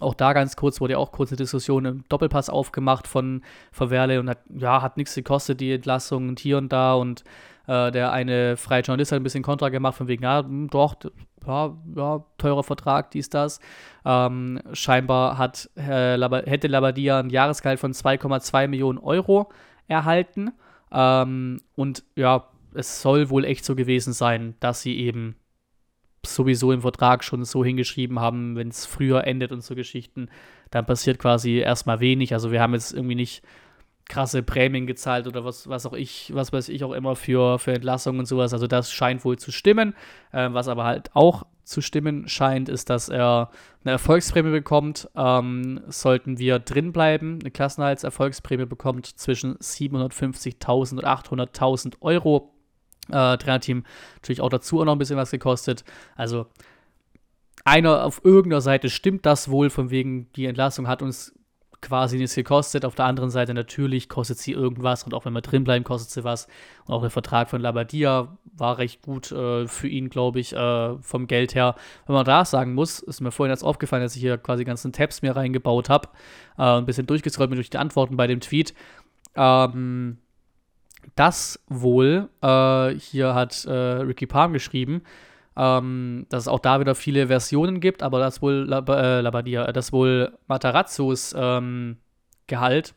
auch 0.00 0.14
da 0.14 0.32
ganz 0.32 0.56
kurz 0.56 0.80
wurde 0.80 0.92
ja 0.92 0.98
auch 0.98 1.12
kurz 1.12 1.30
eine 1.30 1.38
Diskussion 1.38 1.84
im 1.84 2.04
Doppelpass 2.08 2.50
aufgemacht 2.50 3.06
von 3.06 3.42
Verwerle 3.72 4.20
und 4.20 4.28
hat, 4.28 4.40
ja, 4.54 4.82
hat 4.82 4.96
nichts 4.96 5.14
gekostet, 5.14 5.60
die 5.60 5.72
Entlassung 5.72 6.28
und 6.28 6.40
hier 6.40 6.58
und 6.58 6.70
da 6.70 6.94
und 6.94 7.24
äh, 7.66 7.90
der 7.90 8.12
eine 8.12 8.56
freie 8.56 8.82
Journalist 8.82 9.12
hat 9.12 9.20
ein 9.20 9.22
bisschen 9.22 9.42
Kontra 9.42 9.68
gemacht, 9.68 9.96
von 9.96 10.08
wegen, 10.08 10.22
ja, 10.22 10.44
hm, 10.44 10.68
doch, 10.70 10.96
ja, 11.46 11.76
ja 11.94 12.24
teurer 12.38 12.62
Vertrag, 12.62 13.10
dies, 13.10 13.30
das. 13.30 13.60
Ähm, 14.04 14.60
scheinbar 14.72 15.38
hat, 15.38 15.70
äh, 15.76 16.18
hätte 16.46 16.68
Labadia 16.68 17.20
ein 17.20 17.30
Jahresgehalt 17.30 17.80
von 17.80 17.92
2,2 17.92 18.68
Millionen 18.68 18.98
Euro 18.98 19.50
erhalten. 19.88 20.52
Ähm, 20.92 21.60
und 21.74 22.04
ja, 22.14 22.48
es 22.74 23.02
soll 23.02 23.30
wohl 23.30 23.44
echt 23.44 23.64
so 23.64 23.74
gewesen 23.74 24.12
sein, 24.12 24.54
dass 24.60 24.82
sie 24.82 24.98
eben 24.98 25.36
sowieso 26.24 26.72
im 26.72 26.82
Vertrag 26.82 27.24
schon 27.24 27.44
so 27.44 27.64
hingeschrieben 27.64 28.18
haben, 28.18 28.56
wenn 28.56 28.68
es 28.68 28.84
früher 28.86 29.24
endet 29.24 29.52
und 29.52 29.62
so 29.62 29.74
Geschichten, 29.74 30.28
dann 30.70 30.86
passiert 30.86 31.18
quasi 31.18 31.58
erstmal 31.58 32.00
wenig. 32.00 32.32
Also 32.32 32.50
wir 32.50 32.60
haben 32.60 32.74
jetzt 32.74 32.92
irgendwie 32.92 33.14
nicht 33.14 33.42
krasse 34.08 34.42
Prämien 34.42 34.86
gezahlt 34.86 35.26
oder 35.26 35.44
was, 35.44 35.68
was 35.68 35.84
auch 35.86 35.92
ich, 35.92 36.32
was 36.32 36.52
weiß 36.52 36.68
ich 36.68 36.84
auch 36.84 36.92
immer 36.92 37.16
für, 37.16 37.58
für 37.58 37.72
Entlassungen 37.72 38.20
und 38.20 38.26
sowas. 38.26 38.52
Also 38.52 38.66
das 38.66 38.92
scheint 38.92 39.24
wohl 39.24 39.38
zu 39.38 39.50
stimmen. 39.50 39.94
Äh, 40.32 40.48
was 40.52 40.68
aber 40.68 40.84
halt 40.84 41.10
auch 41.14 41.44
zu 41.64 41.80
stimmen 41.80 42.28
scheint, 42.28 42.68
ist, 42.68 42.88
dass 42.90 43.08
er 43.08 43.50
eine 43.82 43.92
Erfolgsprämie 43.92 44.52
bekommt. 44.52 45.08
Ähm, 45.16 45.80
sollten 45.88 46.38
wir 46.38 46.60
drin 46.60 46.92
bleiben, 46.92 47.40
eine 47.40 47.50
Klassenhaltserfolgsprämie 47.50 48.66
bekommt 48.66 49.06
zwischen 49.06 49.56
750.000 49.56 50.92
und 50.92 51.04
800.000 51.04 51.94
Euro. 52.00 52.52
Äh, 53.08 53.36
Trainerteam 53.38 53.84
natürlich 54.16 54.40
auch 54.40 54.48
dazu 54.48 54.80
auch 54.80 54.84
noch 54.84 54.92
ein 54.92 54.98
bisschen 54.98 55.16
was 55.16 55.32
gekostet. 55.32 55.84
Also 56.14 56.46
einer 57.64 58.04
auf 58.04 58.24
irgendeiner 58.24 58.60
Seite 58.60 58.88
stimmt 58.88 59.26
das 59.26 59.50
wohl, 59.50 59.70
von 59.70 59.90
wegen 59.90 60.30
die 60.34 60.46
Entlassung 60.46 60.86
hat 60.86 61.02
uns 61.02 61.34
quasi 61.80 62.16
nichts 62.16 62.34
gekostet. 62.34 62.84
Auf 62.84 62.94
der 62.94 63.04
anderen 63.04 63.30
Seite 63.30 63.54
natürlich 63.54 64.08
kostet 64.08 64.38
sie 64.38 64.52
irgendwas 64.52 65.04
und 65.04 65.14
auch 65.14 65.24
wenn 65.24 65.32
wir 65.32 65.40
drin 65.40 65.64
bleiben, 65.64 65.84
kostet 65.84 66.10
sie 66.10 66.24
was. 66.24 66.46
Und 66.86 66.94
auch 66.94 67.00
der 67.00 67.10
Vertrag 67.10 67.50
von 67.50 67.60
Labadia 67.60 68.36
war 68.56 68.78
recht 68.78 69.02
gut 69.02 69.32
äh, 69.32 69.66
für 69.66 69.88
ihn, 69.88 70.10
glaube 70.10 70.40
ich, 70.40 70.54
äh, 70.54 70.98
vom 70.98 71.26
Geld 71.26 71.54
her. 71.54 71.74
Wenn 72.06 72.14
man 72.14 72.24
da 72.24 72.44
sagen 72.44 72.74
muss, 72.74 73.00
ist 73.00 73.20
mir 73.20 73.30
vorhin 73.30 73.52
jetzt 73.52 73.64
aufgefallen, 73.64 74.02
dass 74.02 74.16
ich 74.16 74.22
hier 74.22 74.38
quasi 74.38 74.64
ganzen 74.64 74.92
Tabs 74.92 75.22
mir 75.22 75.36
reingebaut 75.36 75.88
habe, 75.88 76.08
äh, 76.58 76.62
ein 76.62 76.86
bisschen 76.86 77.06
durchgescrollt 77.06 77.50
bin 77.50 77.56
durch 77.56 77.70
die 77.70 77.78
Antworten 77.78 78.16
bei 78.16 78.26
dem 78.26 78.40
Tweet. 78.40 78.74
Ähm, 79.34 80.18
das 81.14 81.60
wohl, 81.68 82.28
äh, 82.42 82.90
hier 82.94 83.34
hat 83.34 83.64
äh, 83.64 83.70
Ricky 83.70 84.26
Palm 84.26 84.52
geschrieben, 84.52 85.02
ähm, 85.56 86.26
dass 86.28 86.44
es 86.44 86.48
auch 86.48 86.60
da 86.60 86.80
wieder 86.80 86.94
viele 86.94 87.28
Versionen 87.28 87.80
gibt, 87.80 88.02
aber 88.02 88.18
dass 88.18 88.42
wohl 88.42 88.64
Lab 88.68 88.88
äh, 88.88 89.20
Labadia, 89.20 89.72
dass 89.72 89.92
wohl 89.92 90.36
Matarazzos 90.46 91.34
ähm, 91.36 91.96
Gehalt 92.46 92.94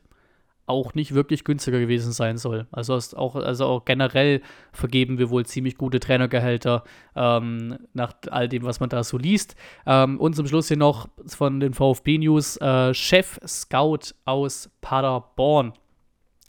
auch 0.69 0.93
nicht 0.93 1.15
wirklich 1.15 1.43
günstiger 1.43 1.79
gewesen 1.79 2.11
sein 2.11 2.37
soll. 2.37 2.67
Also 2.71 2.97
auch, 3.17 3.35
also 3.35 3.65
auch 3.65 3.85
generell 3.85 4.41
vergeben 4.71 5.17
wir 5.17 5.31
wohl 5.31 5.45
ziemlich 5.45 5.77
gute 5.77 5.99
Trainergehälter 5.99 6.83
ähm, 7.15 7.79
nach 7.93 8.13
all 8.29 8.47
dem, 8.47 8.63
was 8.63 8.79
man 8.79 8.89
da 8.89 9.03
so 9.03 9.17
liest. 9.17 9.55
Ähm, 9.87 10.19
und 10.19 10.35
zum 10.35 10.47
Schluss 10.47 10.67
hier 10.67 10.77
noch 10.77 11.09
von 11.25 11.59
den 11.59 11.73
VfB 11.73 12.19
News 12.19 12.57
äh, 12.57 12.93
Chef 12.93 13.39
Scout 13.47 14.13
aus 14.25 14.69
Paderborn 14.81 15.73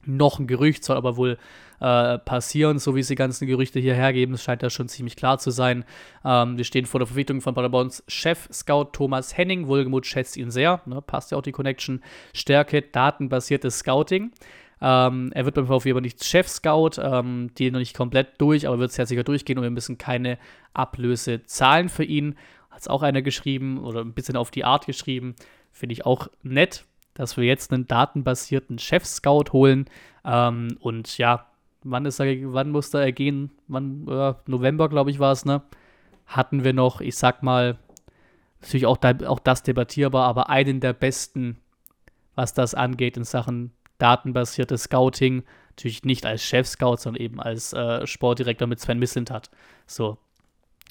noch 0.04 0.38
ein 0.38 0.46
Gerücht, 0.46 0.84
soll 0.84 0.96
aber 0.96 1.16
wohl 1.16 1.38
äh, 1.80 2.18
passieren, 2.18 2.78
so 2.78 2.94
wie 2.94 3.00
es 3.00 3.08
die 3.08 3.14
ganzen 3.14 3.46
Gerüchte 3.46 3.80
hier 3.80 3.94
hergeben. 3.94 4.34
Es 4.34 4.42
scheint 4.42 4.62
ja 4.62 4.70
schon 4.70 4.88
ziemlich 4.88 5.16
klar 5.16 5.38
zu 5.38 5.50
sein. 5.50 5.84
Ähm, 6.24 6.56
wir 6.56 6.64
stehen 6.64 6.86
vor 6.86 7.00
der 7.00 7.06
Verpflichtung 7.06 7.40
von 7.40 7.54
Paderborns 7.54 8.04
Chef-Scout 8.06 8.90
Thomas 8.92 9.36
Henning. 9.36 9.66
Wohlgemut 9.66 10.06
schätzt 10.06 10.36
ihn 10.36 10.50
sehr, 10.50 10.82
ne, 10.86 11.00
passt 11.02 11.30
ja 11.30 11.38
auch 11.38 11.42
die 11.42 11.52
Connection. 11.52 12.02
Stärke, 12.34 12.82
datenbasiertes 12.82 13.78
Scouting. 13.78 14.30
Ähm, 14.82 15.30
er 15.34 15.44
wird 15.44 15.54
beim 15.54 15.66
VfB 15.66 15.90
aber 15.90 16.00
nicht 16.00 16.24
Chef-Scout, 16.24 17.00
ähm, 17.02 17.50
die 17.58 17.70
noch 17.70 17.78
nicht 17.78 17.96
komplett 17.96 18.40
durch, 18.40 18.66
aber 18.66 18.78
wird 18.78 18.92
sehr 18.92 19.06
sicher 19.06 19.24
durchgehen 19.24 19.58
und 19.58 19.64
wir 19.64 19.70
müssen 19.70 19.98
keine 19.98 20.38
Ablöse 20.72 21.44
zahlen 21.44 21.88
für 21.88 22.04
ihn. 22.04 22.36
Hat 22.70 22.80
es 22.80 22.88
auch 22.88 23.02
einer 23.02 23.22
geschrieben 23.22 23.78
oder 23.78 24.00
ein 24.00 24.14
bisschen 24.14 24.36
auf 24.36 24.50
die 24.50 24.64
Art 24.64 24.86
geschrieben. 24.86 25.34
Finde 25.72 25.92
ich 25.92 26.06
auch 26.06 26.28
nett, 26.42 26.84
dass 27.14 27.36
wir 27.36 27.44
jetzt 27.44 27.72
einen 27.72 27.86
datenbasierten 27.86 28.78
Chef-Scout 28.78 29.52
holen. 29.52 29.86
Ähm, 30.24 30.76
und 30.80 31.18
ja, 31.18 31.49
wann, 31.84 32.06
ist 32.06 32.20
er, 32.20 32.26
wann 32.52 32.70
musste 32.70 32.98
er 32.98 33.12
gehen? 33.12 33.50
Wann, 33.68 34.06
äh, 34.08 34.34
November, 34.46 34.88
glaube 34.88 35.10
ich, 35.10 35.18
war 35.18 35.32
es, 35.32 35.44
ne? 35.44 35.62
Hatten 36.26 36.64
wir 36.64 36.72
noch, 36.72 37.00
ich 37.00 37.16
sag 37.16 37.42
mal, 37.42 37.78
natürlich 38.60 38.86
auch, 38.86 38.96
da, 38.96 39.14
auch 39.26 39.40
das 39.40 39.62
debattierbar, 39.62 40.26
aber 40.28 40.48
einen 40.48 40.80
der 40.80 40.92
besten, 40.92 41.58
was 42.34 42.54
das 42.54 42.74
angeht 42.74 43.16
in 43.16 43.24
Sachen 43.24 43.72
datenbasiertes 43.98 44.84
Scouting. 44.84 45.44
Natürlich 45.70 46.04
nicht 46.04 46.26
als 46.26 46.42
Chef-Scout, 46.42 46.96
sondern 46.98 47.22
eben 47.22 47.40
als 47.40 47.72
äh, 47.72 48.06
Sportdirektor 48.06 48.68
mit 48.68 48.80
Sven 48.80 48.98
Mislintat. 48.98 49.50
So, 49.86 50.18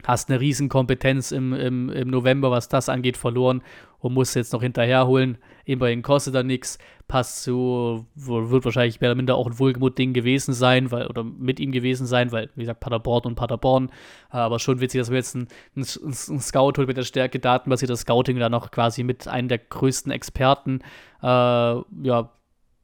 hast 0.06 0.30
eine 0.30 0.40
Riesenkompetenz 0.40 1.32
im, 1.32 1.54
im, 1.54 1.90
im 1.90 2.08
November, 2.10 2.52
was 2.52 2.70
das 2.70 2.90
angeht, 2.90 3.18
verloren 3.18 3.62
und 4.00 4.14
musst 4.14 4.36
jetzt 4.36 4.54
noch 4.54 4.62
hinterherholen. 4.62 5.38
Immerhin 5.66 6.02
kostet 6.02 6.36
er 6.36 6.44
nichts, 6.44 6.80
passt 7.08 7.44
zu, 7.44 8.06
wird 8.16 8.66
wahrscheinlich 8.66 9.02
mehr 9.02 9.12
oder 9.12 9.18
minder 9.18 9.36
auch 9.36 9.48
ein 9.48 9.60
Wohlgemut-Ding 9.60 10.14
gewesen 10.14 10.54
sein, 10.54 10.92
weil, 10.92 11.08
oder 11.08 11.24
mit 11.24 11.60
ihm 11.60 11.72
gewesen 11.72 12.08
sein, 12.08 12.32
weil, 12.32 12.50
wie 12.56 12.62
gesagt, 12.62 12.80
Paderborn 12.80 13.26
und 13.26 13.36
Paderborn, 13.36 13.92
aber 14.30 14.60
schon 14.60 14.80
witzig, 14.80 15.02
dass 15.02 15.10
wir 15.10 15.18
jetzt 15.18 15.36
einen, 15.36 15.48
einen, 15.76 15.84
Scout 16.40 16.74
holen 16.78 16.88
mit 16.88 16.98
der 16.98 17.04
Stärke 17.04 17.40
datenbasierter 17.40 17.98
Scouting, 17.98 18.40
da 18.40 18.50
noch 18.50 18.72
quasi 18.72 19.04
mit 19.04 19.28
einem 19.28 19.48
der 19.48 19.60
größten 19.60 20.12
Experten, 20.12 20.80
äh, 21.22 21.26
ja, 21.26 22.30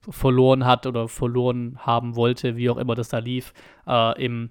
verloren 0.09 0.65
hat 0.65 0.85
oder 0.85 1.07
verloren 1.07 1.77
haben 1.79 2.15
wollte, 2.15 2.57
wie 2.57 2.69
auch 2.69 2.77
immer 2.77 2.93
das 2.93 3.09
da 3.09 3.17
lief, 3.17 3.53
äh, 3.87 4.23
im 4.23 4.49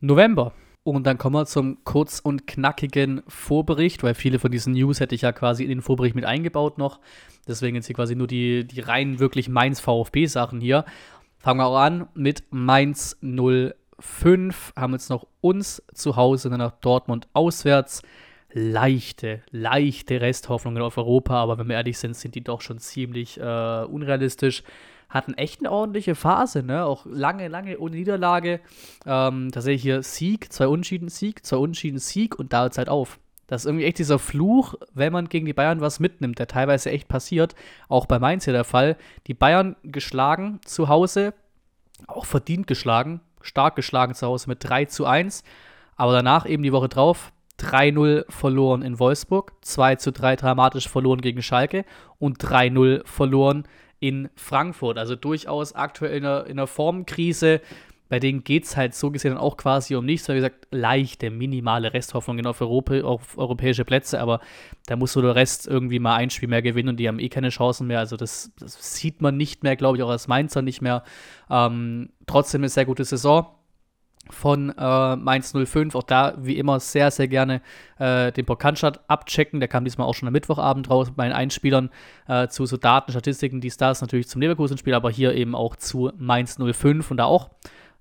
November. 0.00 0.52
Und 0.86 1.04
dann 1.04 1.18
kommen 1.18 1.34
wir 1.34 1.46
zum 1.46 1.82
kurz 1.82 2.20
und 2.20 2.46
knackigen 2.46 3.22
Vorbericht, 3.26 4.04
weil 4.04 4.14
viele 4.14 4.38
von 4.38 4.52
diesen 4.52 4.72
News 4.74 5.00
hätte 5.00 5.16
ich 5.16 5.22
ja 5.22 5.32
quasi 5.32 5.64
in 5.64 5.68
den 5.68 5.82
Vorbericht 5.82 6.14
mit 6.14 6.24
eingebaut 6.24 6.78
noch. 6.78 7.00
Deswegen 7.48 7.74
jetzt 7.74 7.86
hier 7.86 7.96
quasi 7.96 8.14
nur 8.14 8.28
die, 8.28 8.64
die 8.64 8.82
rein 8.82 9.18
wirklich 9.18 9.48
Mainz 9.48 9.80
VfB-Sachen 9.80 10.60
hier. 10.60 10.84
Fangen 11.38 11.58
wir 11.58 11.66
auch 11.66 11.78
an 11.78 12.06
mit 12.14 12.44
Mainz 12.50 13.18
05. 13.20 14.74
Haben 14.76 14.92
jetzt 14.92 15.10
noch 15.10 15.26
uns 15.40 15.82
zu 15.92 16.14
Hause, 16.14 16.50
dann 16.50 16.60
nach 16.60 16.78
Dortmund 16.80 17.26
auswärts. 17.32 18.02
Leichte, 18.52 19.42
leichte 19.50 20.20
Resthoffnungen 20.20 20.84
auf 20.84 20.98
Europa, 20.98 21.34
aber 21.34 21.58
wenn 21.58 21.68
wir 21.68 21.74
ehrlich 21.74 21.98
sind, 21.98 22.14
sind 22.14 22.36
die 22.36 22.44
doch 22.44 22.60
schon 22.60 22.78
ziemlich 22.78 23.40
äh, 23.40 23.84
unrealistisch 23.84 24.62
hatten 25.08 25.34
echt 25.34 25.60
eine 25.60 25.70
ordentliche 25.70 26.14
Phase, 26.14 26.62
ne? 26.62 26.84
Auch 26.84 27.06
lange, 27.06 27.48
lange 27.48 27.78
ohne 27.78 27.96
Niederlage. 27.96 28.60
Ähm, 29.06 29.50
tatsächlich 29.52 29.82
hier 29.82 30.02
Sieg, 30.02 30.52
zwei 30.52 30.66
Unschieden 30.66 31.08
Sieg, 31.08 31.44
zwei 31.44 31.56
Unschieden 31.58 31.98
Sieg 31.98 32.38
und 32.38 32.52
da 32.52 32.66
es 32.66 32.78
halt 32.78 32.88
auf. 32.88 33.18
Das 33.46 33.62
ist 33.62 33.66
irgendwie 33.66 33.84
echt 33.84 33.98
dieser 33.98 34.18
Fluch, 34.18 34.74
wenn 34.92 35.12
man 35.12 35.28
gegen 35.28 35.46
die 35.46 35.52
Bayern 35.52 35.80
was 35.80 36.00
mitnimmt, 36.00 36.38
der 36.38 36.48
teilweise 36.48 36.90
echt 36.90 37.06
passiert. 37.06 37.54
Auch 37.88 38.06
bei 38.06 38.18
Mainz 38.18 38.44
hier 38.44 38.52
der 38.52 38.64
Fall. 38.64 38.96
Die 39.28 39.34
Bayern 39.34 39.76
geschlagen 39.84 40.60
zu 40.64 40.88
Hause, 40.88 41.32
auch 42.08 42.24
verdient 42.24 42.66
geschlagen, 42.66 43.20
stark 43.40 43.76
geschlagen 43.76 44.14
zu 44.14 44.26
Hause 44.26 44.48
mit 44.48 44.64
3 44.64 44.86
zu 44.86 45.06
1. 45.06 45.44
Aber 45.94 46.12
danach 46.12 46.46
eben 46.46 46.64
die 46.64 46.72
Woche 46.72 46.88
drauf 46.88 47.32
3-0 47.60 48.30
verloren 48.30 48.82
in 48.82 48.98
Wolfsburg, 48.98 49.52
2 49.62 49.96
zu 49.96 50.12
3 50.12 50.36
dramatisch 50.36 50.88
verloren 50.88 51.20
gegen 51.20 51.42
Schalke 51.42 51.84
und 52.18 52.42
3-0 52.42 53.06
verloren 53.06 53.64
in 54.00 54.28
Frankfurt. 54.34 54.98
Also 54.98 55.16
durchaus 55.16 55.74
aktuell 55.74 56.16
in 56.16 56.24
einer, 56.24 56.44
in 56.46 56.52
einer 56.52 56.66
Formkrise. 56.66 57.60
Bei 58.08 58.20
denen 58.20 58.44
geht 58.44 58.64
es 58.64 58.76
halt 58.76 58.94
so 58.94 59.10
gesehen 59.10 59.36
auch 59.36 59.56
quasi 59.56 59.96
um 59.96 60.04
nichts, 60.04 60.28
weil 60.28 60.36
wie 60.36 60.40
gesagt, 60.40 60.68
leichte, 60.70 61.30
minimale 61.30 61.92
Resthoffnungen 61.92 62.46
auf, 62.46 62.60
Europa, 62.60 63.00
auf 63.00 63.36
europäische 63.36 63.84
Plätze, 63.84 64.20
aber 64.20 64.38
da 64.86 64.94
muss 64.94 65.12
so 65.12 65.22
der 65.22 65.34
Rest 65.34 65.66
irgendwie 65.66 65.98
mal 65.98 66.14
ein 66.14 66.30
Spiel 66.30 66.48
mehr 66.48 66.62
gewinnen 66.62 66.90
und 66.90 66.98
die 66.98 67.08
haben 67.08 67.18
eh 67.18 67.28
keine 67.28 67.48
Chancen 67.48 67.88
mehr. 67.88 67.98
Also 67.98 68.16
das, 68.16 68.52
das 68.60 68.94
sieht 68.94 69.22
man 69.22 69.36
nicht 69.36 69.64
mehr, 69.64 69.74
glaube 69.74 69.98
ich, 69.98 70.04
auch 70.04 70.10
als 70.10 70.28
Mainzer 70.28 70.62
nicht 70.62 70.82
mehr. 70.82 71.02
Ähm, 71.50 72.10
trotzdem 72.28 72.60
eine 72.60 72.68
sehr 72.68 72.84
gute 72.84 73.04
Saison 73.04 73.48
von 74.30 74.72
äh, 74.76 75.16
Mainz 75.16 75.52
05. 75.52 75.94
Auch 75.94 76.02
da, 76.02 76.34
wie 76.38 76.56
immer, 76.56 76.80
sehr, 76.80 77.10
sehr 77.10 77.28
gerne 77.28 77.60
äh, 77.98 78.32
den 78.32 78.46
Pokanstat 78.46 79.00
abchecken. 79.08 79.60
Der 79.60 79.68
kam 79.68 79.84
diesmal 79.84 80.06
auch 80.06 80.14
schon 80.14 80.28
am 80.28 80.32
Mittwochabend 80.32 80.90
raus 80.90 81.08
mit 81.08 81.16
meinen 81.16 81.32
Einspielern 81.32 81.90
äh, 82.28 82.48
zu 82.48 82.66
so 82.66 82.76
Daten, 82.76 83.12
Statistiken, 83.12 83.60
die 83.60 83.70
Stars 83.70 84.00
natürlich 84.00 84.28
zum 84.28 84.40
Leverkusen-Spiel, 84.40 84.94
aber 84.94 85.10
hier 85.10 85.34
eben 85.34 85.54
auch 85.54 85.76
zu 85.76 86.10
Mainz 86.18 86.58
05 86.58 87.10
und 87.10 87.16
da 87.16 87.24
auch 87.24 87.50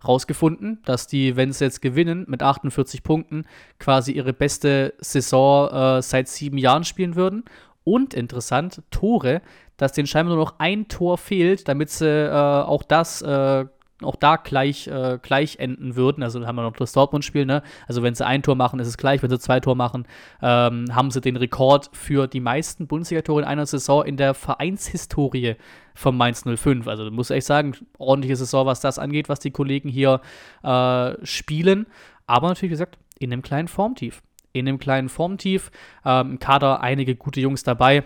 rausgefunden, 0.05 0.79
dass 0.85 1.07
die, 1.07 1.35
wenn 1.35 1.51
sie 1.51 1.65
jetzt 1.65 1.81
gewinnen, 1.81 2.25
mit 2.27 2.43
48 2.43 3.03
Punkten 3.03 3.45
quasi 3.79 4.11
ihre 4.11 4.33
beste 4.33 4.93
Saison 4.99 5.69
äh, 5.69 6.01
seit 6.01 6.27
sieben 6.27 6.57
Jahren 6.57 6.83
spielen 6.83 7.15
würden. 7.15 7.43
Und 7.83 8.13
interessant, 8.15 8.81
Tore, 8.89 9.41
dass 9.77 9.91
denen 9.91 10.07
scheinbar 10.07 10.35
nur 10.35 10.45
noch 10.45 10.55
ein 10.59 10.87
Tor 10.87 11.17
fehlt, 11.17 11.67
damit 11.67 11.89
sie 11.89 12.07
äh, 12.07 12.31
auch 12.31 12.83
das 12.83 13.21
äh, 13.21 13.65
auch 14.01 14.15
da 14.15 14.35
gleich, 14.35 14.87
äh, 14.87 15.19
gleich 15.21 15.57
enden 15.59 15.95
würden. 15.95 16.21
Also 16.21 16.45
haben 16.45 16.55
wir 16.57 16.63
noch 16.63 16.73
das 16.73 16.91
Dortmund-Spiel, 16.91 17.45
ne? 17.45 17.63
Also 17.87 18.03
wenn 18.03 18.13
sie 18.13 18.25
ein 18.25 18.43
Tor 18.43 18.55
machen, 18.55 18.79
ist 18.79 18.87
es 18.87 18.97
gleich. 18.97 19.23
Wenn 19.23 19.29
sie 19.29 19.39
zwei 19.39 19.59
Tor 19.59 19.75
machen, 19.75 20.05
ähm, 20.41 20.93
haben 20.93 21.11
sie 21.11 21.21
den 21.21 21.37
Rekord 21.37 21.89
für 21.93 22.27
die 22.27 22.41
meisten 22.41 22.87
Bundesliga-Tore 22.87 23.41
in 23.41 23.47
einer 23.47 23.65
Saison 23.65 24.03
in 24.03 24.17
der 24.17 24.33
Vereinshistorie 24.33 25.55
vom 25.93 26.17
Mainz 26.17 26.43
05. 26.43 26.87
Also 26.87 27.09
muss 27.09 27.29
ich 27.29 27.45
sagen, 27.45 27.73
ordentliche 27.97 28.35
Saison, 28.35 28.65
was 28.65 28.81
das 28.81 28.99
angeht, 28.99 29.29
was 29.29 29.39
die 29.39 29.51
Kollegen 29.51 29.87
hier 29.87 30.19
äh, 30.63 31.13
spielen. 31.25 31.85
Aber 32.27 32.49
natürlich 32.49 32.69
wie 32.69 32.73
gesagt, 32.73 32.97
in 33.17 33.31
einem 33.31 33.41
kleinen 33.41 33.69
Formtief. 33.69 34.21
In 34.51 34.67
einem 34.67 34.79
kleinen 34.79 35.07
Formtief. 35.07 35.71
Ähm, 36.03 36.39
Kader 36.39 36.81
einige 36.81 37.15
gute 37.15 37.39
Jungs 37.39 37.63
dabei. 37.63 38.03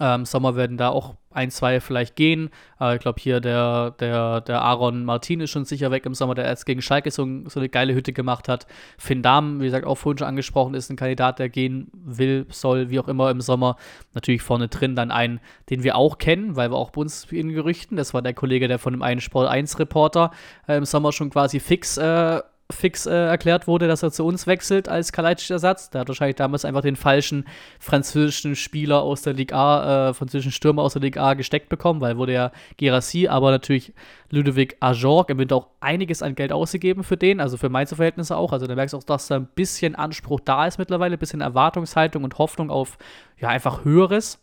Ähm, 0.00 0.24
Sommer 0.24 0.56
werden 0.56 0.76
da 0.76 0.88
auch 0.88 1.14
ein, 1.30 1.50
zwei 1.50 1.80
vielleicht 1.80 2.16
gehen. 2.16 2.50
Äh, 2.80 2.94
ich 2.96 3.00
glaube, 3.00 3.20
hier 3.20 3.40
der, 3.40 3.92
der, 3.92 4.40
der 4.40 4.62
Aaron 4.62 5.04
Martin 5.04 5.40
ist 5.40 5.50
schon 5.50 5.64
sicher 5.64 5.90
weg 5.90 6.06
im 6.06 6.14
Sommer, 6.14 6.34
der 6.34 6.44
erst 6.44 6.66
gegen 6.66 6.80
Schalke 6.80 7.10
so, 7.10 7.26
so 7.46 7.60
eine 7.60 7.68
geile 7.68 7.94
Hütte 7.94 8.12
gemacht 8.12 8.48
hat. 8.48 8.66
Finn 8.98 9.22
Dahm, 9.22 9.60
wie 9.60 9.64
gesagt, 9.64 9.86
auch 9.86 9.96
vorhin 9.96 10.18
schon 10.18 10.28
angesprochen, 10.28 10.74
ist 10.74 10.90
ein 10.90 10.96
Kandidat, 10.96 11.38
der 11.38 11.48
gehen 11.48 11.90
will, 11.92 12.46
soll, 12.50 12.90
wie 12.90 13.00
auch 13.00 13.08
immer 13.08 13.30
im 13.30 13.40
Sommer. 13.40 13.76
Natürlich 14.14 14.42
vorne 14.42 14.68
drin 14.68 14.96
dann 14.96 15.10
einen, 15.10 15.40
den 15.70 15.82
wir 15.82 15.96
auch 15.96 16.18
kennen, 16.18 16.56
weil 16.56 16.70
wir 16.70 16.76
auch 16.76 16.90
bei 16.90 17.00
uns 17.00 17.24
in 17.30 17.52
Gerüchten, 17.52 17.96
das 17.96 18.14
war 18.14 18.22
der 18.22 18.34
Kollege, 18.34 18.68
der 18.68 18.78
von 18.78 18.92
dem 18.92 19.02
einen 19.02 19.20
Sport 19.20 19.48
1 19.48 19.78
Reporter 19.78 20.30
äh, 20.68 20.76
im 20.76 20.84
Sommer 20.84 21.12
schon 21.12 21.30
quasi 21.30 21.60
fix 21.60 21.96
äh, 21.96 22.40
fix 22.72 23.04
äh, 23.04 23.12
erklärt 23.12 23.66
wurde, 23.66 23.88
dass 23.88 24.02
er 24.02 24.10
zu 24.10 24.24
uns 24.24 24.46
wechselt 24.46 24.88
als 24.88 25.12
Kalajdzic-Ersatz. 25.12 25.90
Der 25.90 26.00
hat 26.00 26.08
wahrscheinlich 26.08 26.36
damals 26.36 26.64
einfach 26.64 26.80
den 26.80 26.96
falschen 26.96 27.46
französischen 27.78 28.56
Spieler 28.56 29.02
aus 29.02 29.22
der 29.22 29.34
Ligue 29.34 29.54
A, 29.54 30.08
äh, 30.08 30.14
französischen 30.14 30.52
Stürmer 30.52 30.82
aus 30.82 30.94
der 30.94 31.02
Ligue 31.02 31.22
A 31.22 31.34
gesteckt 31.34 31.68
bekommen, 31.68 32.00
weil 32.00 32.16
wurde 32.16 32.32
ja 32.32 32.52
Gerassi, 32.78 33.28
aber 33.28 33.50
natürlich 33.50 33.92
Ludovic 34.30 34.76
Ajorg 34.80 35.28
im 35.28 35.38
Winter 35.38 35.56
auch 35.56 35.68
einiges 35.80 36.22
an 36.22 36.34
Geld 36.34 36.52
ausgegeben 36.52 37.04
für 37.04 37.18
den, 37.18 37.38
also 37.40 37.58
für 37.58 37.68
Mainzer 37.68 37.96
Verhältnisse 37.96 38.36
auch. 38.36 38.52
Also 38.52 38.66
da 38.66 38.74
merkst 38.74 38.94
du 38.94 38.98
auch, 38.98 39.04
dass 39.04 39.26
da 39.26 39.36
ein 39.36 39.48
bisschen 39.54 39.94
Anspruch 39.94 40.40
da 40.40 40.66
ist 40.66 40.78
mittlerweile, 40.78 41.16
ein 41.16 41.18
bisschen 41.18 41.42
Erwartungshaltung 41.42 42.24
und 42.24 42.38
Hoffnung 42.38 42.70
auf 42.70 42.96
ja 43.38 43.48
einfach 43.48 43.84
Höheres. 43.84 44.40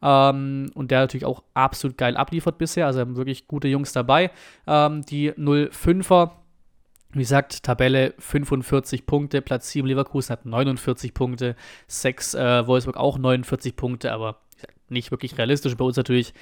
Ähm, 0.00 0.70
und 0.74 0.90
der 0.90 1.00
natürlich 1.00 1.24
auch 1.24 1.42
absolut 1.54 1.98
geil 1.98 2.16
abliefert 2.16 2.56
bisher. 2.56 2.86
Also 2.86 3.16
wirklich 3.16 3.46
gute 3.46 3.68
Jungs 3.68 3.92
dabei. 3.92 4.30
Ähm, 4.66 5.04
die 5.04 5.32
05er 5.32 6.30
wie 7.12 7.20
gesagt, 7.20 7.62
Tabelle 7.62 8.14
45 8.18 9.06
Punkte, 9.06 9.40
Platz 9.40 9.70
7 9.70 9.86
Leverkusen 9.86 10.32
hat 10.32 10.44
49 10.44 11.14
Punkte, 11.14 11.56
6 11.86 12.34
äh, 12.34 12.66
Wolfsburg 12.66 12.96
auch 12.96 13.18
49 13.18 13.76
Punkte, 13.76 14.12
aber 14.12 14.40
nicht 14.88 15.10
wirklich 15.10 15.38
realistisch. 15.38 15.76
Bei 15.76 15.84
uns 15.84 15.96
natürlich 15.96 16.34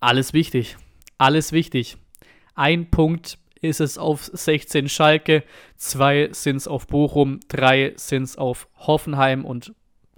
alles 0.00 0.32
wichtig. 0.32 0.76
Alles 1.18 1.52
wichtig. 1.52 1.96
Ein 2.54 2.90
Punkt 2.90 3.38
ist 3.60 3.80
es 3.80 3.96
auf 3.96 4.24
16 4.24 4.88
Schalke, 4.88 5.44
zwei 5.76 6.28
sind 6.32 6.56
es 6.56 6.68
auf 6.68 6.86
Bochum, 6.88 7.38
drei 7.48 7.92
sind 7.96 8.24
es 8.24 8.36
auf 8.36 8.68
Hoffenheim 8.76 9.44
und 9.44 9.72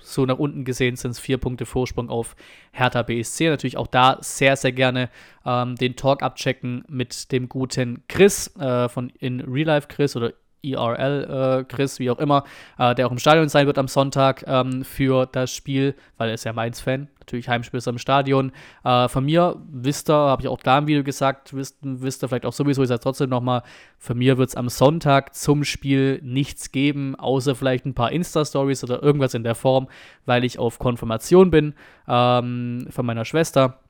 so 0.05 0.27
nach 0.27 0.39
unten 0.39 0.65
gesehen 0.65 0.97
sind 0.97 1.13
es 1.13 1.19
vier 1.19 1.39
Punkte 1.39 1.67
Vorsprung 1.67 2.11
auf 2.11 2.37
Hertha 2.73 3.03
BSC. 3.03 3.49
Natürlich 3.49 3.77
auch 3.77 3.87
da 3.87 4.19
sehr, 4.21 4.57
sehr 4.57 4.73
gerne 4.73 5.11
ähm, 5.47 5.77
den 5.77 5.97
Talk 5.97 6.23
abchecken 6.23 6.85
mit 6.89 7.33
dem 7.33 7.49
guten 7.49 8.05
Chris 8.09 8.55
äh, 8.57 8.89
von 8.89 9.11
In 9.19 9.41
Real 9.41 9.67
Life 9.67 9.89
Chris 9.89 10.15
oder 10.15 10.33
IRL 10.73 11.61
äh, 11.61 11.65
Chris, 11.65 11.99
wie 11.99 12.11
auch 12.11 12.19
immer, 12.19 12.45
äh, 12.79 12.95
der 12.95 13.07
auch 13.07 13.13
im 13.13 13.19
Stadion 13.19 13.49
sein 13.49 13.67
wird 13.67 13.79
am 13.79 13.89
Sonntag 13.89 14.45
ähm, 14.47 14.85
für 14.85 15.27
das 15.27 15.53
Spiel, 15.53 15.95
weil 16.17 16.29
er 16.29 16.35
ist 16.35 16.45
ja 16.45 16.53
Mainz-Fan. 16.53 17.09
Natürlich 17.21 17.49
Heimspiel 17.49 17.79
ist 17.79 17.89
am 17.89 17.99
Stadion. 17.99 18.53
Äh, 18.85 19.09
von 19.09 19.25
mir, 19.25 19.57
wisst 19.71 20.11
ihr, 20.11 20.15
habe 20.15 20.43
ich 20.43 20.49
auch 20.49 20.61
da 20.61 20.79
im 20.79 20.87
Video 20.87 21.03
gesagt, 21.03 21.55
wisst, 21.55 21.79
wisst 21.83 22.23
ihr 22.23 22.29
vielleicht 22.29 22.47
auch 22.47 22.53
sowieso, 22.53 22.83
ich 22.83 22.89
sage 22.89 23.01
trotzdem 23.01 23.31
nochmal, 23.31 23.63
von 23.99 24.19
mir 24.19 24.37
wird 24.37 24.51
es 24.51 24.57
am 24.57 24.69
Sonntag 24.69 25.35
zum 25.35 25.65
Spiel 25.65 26.21
nichts 26.23 26.71
geben, 26.71 27.15
außer 27.17 27.55
vielleicht 27.55 27.87
ein 27.87 27.95
paar 27.95 28.13
Insta-Stories 28.13 28.85
oder 28.85 29.03
irgendwas 29.03 29.35
in 29.35 29.43
der 29.43 29.55
Form, 29.55 29.89
weil 30.27 30.45
ich 30.45 30.59
auf 30.59 30.79
Konfirmation 30.79 31.51
bin 31.51 31.75
ähm, 32.07 32.87
von 32.91 33.07
meiner 33.07 33.25
Schwester. 33.25 33.81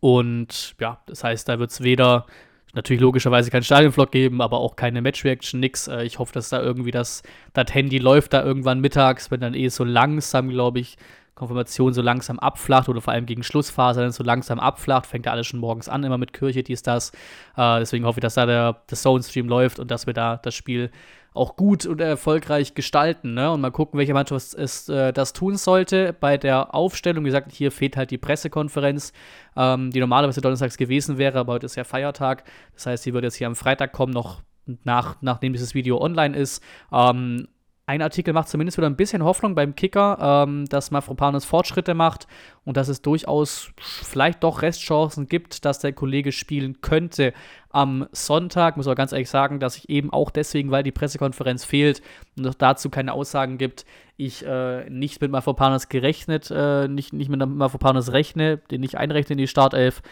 Und 0.00 0.74
ja, 0.80 1.00
das 1.06 1.24
heißt, 1.24 1.48
da 1.48 1.58
wird 1.58 1.70
es 1.70 1.82
weder 1.82 2.26
natürlich 2.72 3.02
logischerweise 3.02 3.50
keinen 3.50 3.64
Stadionvlog 3.64 4.10
geben, 4.10 4.40
aber 4.40 4.58
auch 4.58 4.76
keine 4.76 5.02
Match-Reaction, 5.02 5.60
nix. 5.60 5.88
Äh, 5.88 6.04
ich 6.04 6.18
hoffe, 6.18 6.32
dass 6.32 6.48
da 6.48 6.60
irgendwie 6.62 6.90
das, 6.90 7.22
das 7.52 7.72
Handy 7.72 7.98
läuft 7.98 8.32
da 8.32 8.42
irgendwann 8.42 8.80
mittags, 8.80 9.30
wenn 9.30 9.40
dann 9.40 9.54
eh 9.54 9.68
so 9.68 9.84
langsam, 9.84 10.48
glaube 10.48 10.80
ich, 10.80 10.96
Konfirmation 11.34 11.92
so 11.92 12.02
langsam 12.02 12.38
abflacht 12.38 12.88
oder 12.88 13.00
vor 13.00 13.12
allem 13.12 13.26
gegen 13.26 13.42
Schlussphase 13.42 14.00
dann 14.00 14.12
so 14.12 14.22
langsam 14.22 14.60
abflacht, 14.60 15.06
fängt 15.06 15.26
ja 15.26 15.32
alles 15.32 15.46
schon 15.46 15.60
morgens 15.60 15.88
an, 15.88 16.04
immer 16.04 16.18
mit 16.18 16.32
Kirche, 16.32 16.62
dies, 16.62 16.82
das. 16.82 17.10
Äh, 17.56 17.80
deswegen 17.80 18.04
hoffe 18.04 18.20
ich, 18.20 18.22
dass 18.22 18.34
da 18.34 18.46
der, 18.46 18.82
der 18.88 18.98
Zone-Stream 18.98 19.48
läuft 19.48 19.78
und 19.78 19.90
dass 19.90 20.06
wir 20.06 20.14
da 20.14 20.36
das 20.36 20.54
Spiel 20.54 20.90
auch 21.34 21.56
gut 21.56 21.86
und 21.86 22.00
erfolgreich 22.00 22.74
gestalten. 22.74 23.34
Ne? 23.34 23.50
Und 23.50 23.60
mal 23.60 23.70
gucken, 23.70 23.98
welche 23.98 24.14
Mannschaft 24.14 24.54
es, 24.54 24.88
äh, 24.88 25.12
das 25.12 25.32
tun 25.32 25.56
sollte. 25.56 26.14
Bei 26.18 26.36
der 26.36 26.74
Aufstellung, 26.74 27.24
wie 27.24 27.28
gesagt, 27.28 27.52
hier 27.52 27.72
fehlt 27.72 27.96
halt 27.96 28.10
die 28.10 28.18
Pressekonferenz, 28.18 29.12
ähm, 29.56 29.90
die 29.90 30.00
normalerweise 30.00 30.40
donnerstags 30.40 30.76
gewesen 30.76 31.18
wäre, 31.18 31.38
aber 31.38 31.54
heute 31.54 31.66
ist 31.66 31.76
ja 31.76 31.84
Feiertag. 31.84 32.44
Das 32.74 32.86
heißt, 32.86 33.06
die 33.06 33.14
wird 33.14 33.24
jetzt 33.24 33.36
hier 33.36 33.46
am 33.46 33.56
Freitag 33.56 33.92
kommen, 33.92 34.12
noch 34.12 34.42
nach, 34.84 35.16
nachdem 35.20 35.52
dieses 35.52 35.74
Video 35.74 36.00
online 36.00 36.36
ist. 36.36 36.62
Ähm, 36.92 37.48
ein 37.84 38.00
Artikel 38.00 38.32
macht 38.32 38.48
zumindest 38.48 38.78
wieder 38.78 38.88
ein 38.88 38.96
bisschen 38.96 39.24
Hoffnung 39.24 39.56
beim 39.56 39.74
Kicker, 39.74 40.44
ähm, 40.46 40.66
dass 40.66 40.92
Mafropanos 40.92 41.44
Fortschritte 41.44 41.94
macht 41.94 42.28
und 42.64 42.76
dass 42.76 42.86
es 42.86 43.02
durchaus 43.02 43.70
vielleicht 43.80 44.44
doch 44.44 44.62
Restchancen 44.62 45.26
gibt, 45.26 45.64
dass 45.64 45.80
der 45.80 45.92
Kollege 45.92 46.30
spielen 46.30 46.80
könnte 46.80 47.32
am 47.70 48.06
Sonntag. 48.12 48.76
Muss 48.76 48.86
aber 48.86 48.94
ganz 48.94 49.10
ehrlich 49.10 49.30
sagen, 49.30 49.58
dass 49.58 49.76
ich 49.76 49.88
eben 49.88 50.12
auch 50.12 50.30
deswegen, 50.30 50.70
weil 50.70 50.84
die 50.84 50.92
Pressekonferenz 50.92 51.64
fehlt 51.64 52.02
und 52.36 52.46
es 52.46 52.56
dazu 52.56 52.88
keine 52.88 53.12
Aussagen 53.12 53.58
gibt, 53.58 53.84
ich 54.16 54.46
äh, 54.46 54.88
nicht 54.88 55.20
mit 55.20 55.32
Mafropanos 55.32 55.88
gerechnet, 55.88 56.52
äh, 56.54 56.86
nicht, 56.86 57.12
nicht 57.12 57.30
mit 57.30 57.44
Mafropanos 57.44 58.12
rechne, 58.12 58.58
den 58.58 58.80
nicht 58.80 58.96
einrechne 58.96 59.32
in 59.32 59.38
die 59.38 59.48
Startelf 59.48 60.02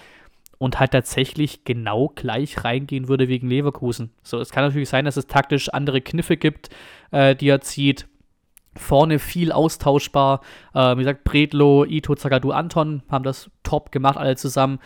und 0.60 0.78
halt 0.78 0.90
tatsächlich 0.90 1.64
genau 1.64 2.12
gleich 2.14 2.64
reingehen 2.64 3.08
würde 3.08 3.28
wegen 3.28 3.48
Leverkusen. 3.48 4.10
So, 4.22 4.38
es 4.38 4.50
kann 4.50 4.62
natürlich 4.62 4.90
sein, 4.90 5.06
dass 5.06 5.16
es 5.16 5.26
taktisch 5.26 5.70
andere 5.70 6.02
Kniffe 6.02 6.36
gibt, 6.36 6.68
äh, 7.12 7.34
die 7.34 7.48
er 7.48 7.62
zieht. 7.62 8.06
Vorne 8.76 9.18
viel 9.18 9.52
austauschbar. 9.52 10.42
Äh, 10.74 10.96
wie 10.96 11.00
gesagt, 11.00 11.24
Bredlo, 11.24 11.86
Ito, 11.86 12.14
Zagadou, 12.14 12.50
Anton 12.50 13.02
haben 13.10 13.24
das 13.24 13.50
top 13.62 13.90
gemacht, 13.90 14.18
alle 14.18 14.36
zusammen 14.36 14.80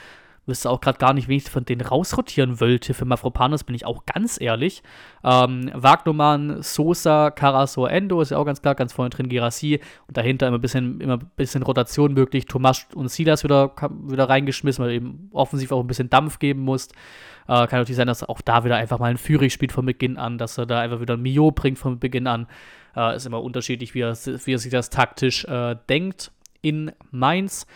wüsste 0.47 0.71
auch 0.71 0.81
gerade 0.81 0.99
gar 0.99 1.15
nicht, 1.15 1.29
wen 1.29 1.39
ich 1.39 1.51
von 1.51 1.65
denen 1.65 1.81
rausrotieren 1.81 2.61
wollte. 2.61 2.95
Für 2.95 3.05
Mafropanos 3.05 3.65
bin 3.65 3.75
ich 3.75 3.87
auch 3.87 4.05
ganz 4.07 4.41
ehrlich. 4.41 4.83
Ähm, 5.23 5.71
Wagnumann, 5.75 6.63
Sosa, 6.63 7.31
Carasso, 7.31 7.87
Endo 7.87 8.21
ist 8.21 8.31
ja 8.31 8.39
auch 8.39 8.45
ganz 8.45 8.61
klar, 8.61 8.75
ganz 8.75 8.93
vorne 8.93 9.11
drin 9.11 9.29
Girassi 9.29 9.81
und 10.07 10.17
dahinter 10.17 10.49
immer 10.49 10.59
ein 10.59 10.61
bisschen, 10.61 11.01
immer 11.01 11.15
ein 11.15 11.31
bisschen 11.37 11.63
Rotation 11.63 12.15
möglich. 12.15 12.47
Tomas 12.47 12.87
und 12.95 13.11
Silas 13.11 13.45
wieder, 13.45 13.73
wieder 14.07 14.29
reingeschmissen, 14.29 14.85
weil 14.85 14.93
eben 14.93 15.31
offensiv 15.33 15.73
auch 15.73 15.81
ein 15.81 15.87
bisschen 15.87 16.11
Dampf 16.11 16.39
geben 16.39 16.61
muss. 16.61 16.89
Äh, 17.47 17.67
kann 17.67 17.81
natürlich 17.81 17.97
sein, 17.97 18.07
dass 18.07 18.23
auch 18.23 18.41
da 18.41 18.65
wieder 18.65 18.77
einfach 18.77 18.99
mal 18.99 19.11
ein 19.11 19.19
Führig 19.19 19.53
spielt 19.53 19.73
von 19.73 19.87
Beginn 19.87 20.17
an, 20.17 20.39
dass 20.39 20.59
er 20.59 20.67
da 20.67 20.81
einfach 20.81 21.01
wieder 21.01 21.15
ein 21.15 21.23
Mio 21.23 21.51
bringt 21.51 21.79
von 21.79 21.99
Beginn 21.99 22.27
an. 22.27 22.47
Äh, 22.97 23.17
ist 23.17 23.27
immer 23.27 23.43
unterschiedlich, 23.43 23.95
wie 23.95 24.01
er, 24.01 24.15
wie 24.15 24.53
er 24.53 24.59
sich 24.59 24.71
das 24.71 24.91
taktisch 24.91 25.45
äh, 25.45 25.77
denkt 25.89 26.33
in 26.63 26.93
Mainz. 27.11 27.67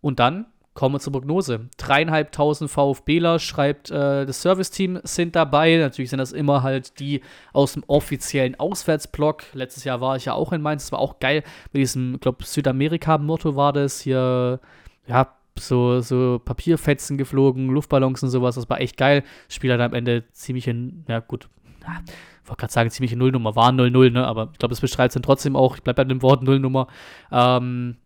Und 0.00 0.18
dann 0.18 0.46
Kommen 0.76 0.96
wir 0.96 1.00
zur 1.00 1.14
Prognose. 1.14 1.70
Dreieinhalbtausend 1.78 2.70
VfBler, 2.70 3.38
schreibt 3.38 3.90
äh, 3.90 4.26
das 4.26 4.42
Serviceteam, 4.42 5.00
sind 5.04 5.34
dabei. 5.34 5.78
Natürlich 5.78 6.10
sind 6.10 6.18
das 6.18 6.32
immer 6.32 6.62
halt 6.62 7.00
die 7.00 7.22
aus 7.54 7.72
dem 7.72 7.84
offiziellen 7.86 8.60
Auswärtsblock. 8.60 9.44
Letztes 9.54 9.84
Jahr 9.84 10.02
war 10.02 10.16
ich 10.16 10.26
ja 10.26 10.34
auch 10.34 10.52
in 10.52 10.60
Mainz. 10.60 10.84
Das 10.84 10.92
war 10.92 10.98
auch 10.98 11.18
geil. 11.18 11.44
Mit 11.72 11.80
diesem, 11.80 12.16
ich 12.16 12.20
glaube, 12.20 12.44
Südamerika-Motto 12.44 13.56
war 13.56 13.72
das. 13.72 14.02
Hier, 14.02 14.60
ja, 15.06 15.34
so, 15.58 16.00
so 16.00 16.42
Papierfetzen 16.44 17.16
geflogen, 17.16 17.70
Luftballons 17.70 18.22
und 18.22 18.28
sowas. 18.28 18.56
Das 18.56 18.68
war 18.68 18.78
echt 18.78 18.98
geil. 18.98 19.24
Spieler 19.48 19.78
dann 19.78 19.92
am 19.92 19.96
Ende 19.96 20.24
ziemlich 20.32 20.68
in, 20.68 21.06
ja 21.08 21.20
gut, 21.20 21.48
ja, 21.84 22.02
ich 22.42 22.48
wollte 22.50 22.60
gerade 22.60 22.72
sagen, 22.74 22.90
ziemliche 22.90 23.16
Nullnummer, 23.16 23.56
war 23.56 23.70
0-0, 23.70 24.10
ne? 24.10 24.26
aber 24.26 24.50
ich 24.52 24.58
glaube, 24.58 24.74
es 24.74 24.82
beschreibt 24.82 25.08
es 25.08 25.14
dann 25.14 25.22
trotzdem 25.22 25.56
auch. 25.56 25.76
Ich 25.76 25.82
bleibe 25.82 26.04
bei 26.04 26.04
dem 26.04 26.20
Wort 26.20 26.42
Nullnummer. 26.42 26.86
Ähm, 27.32 27.96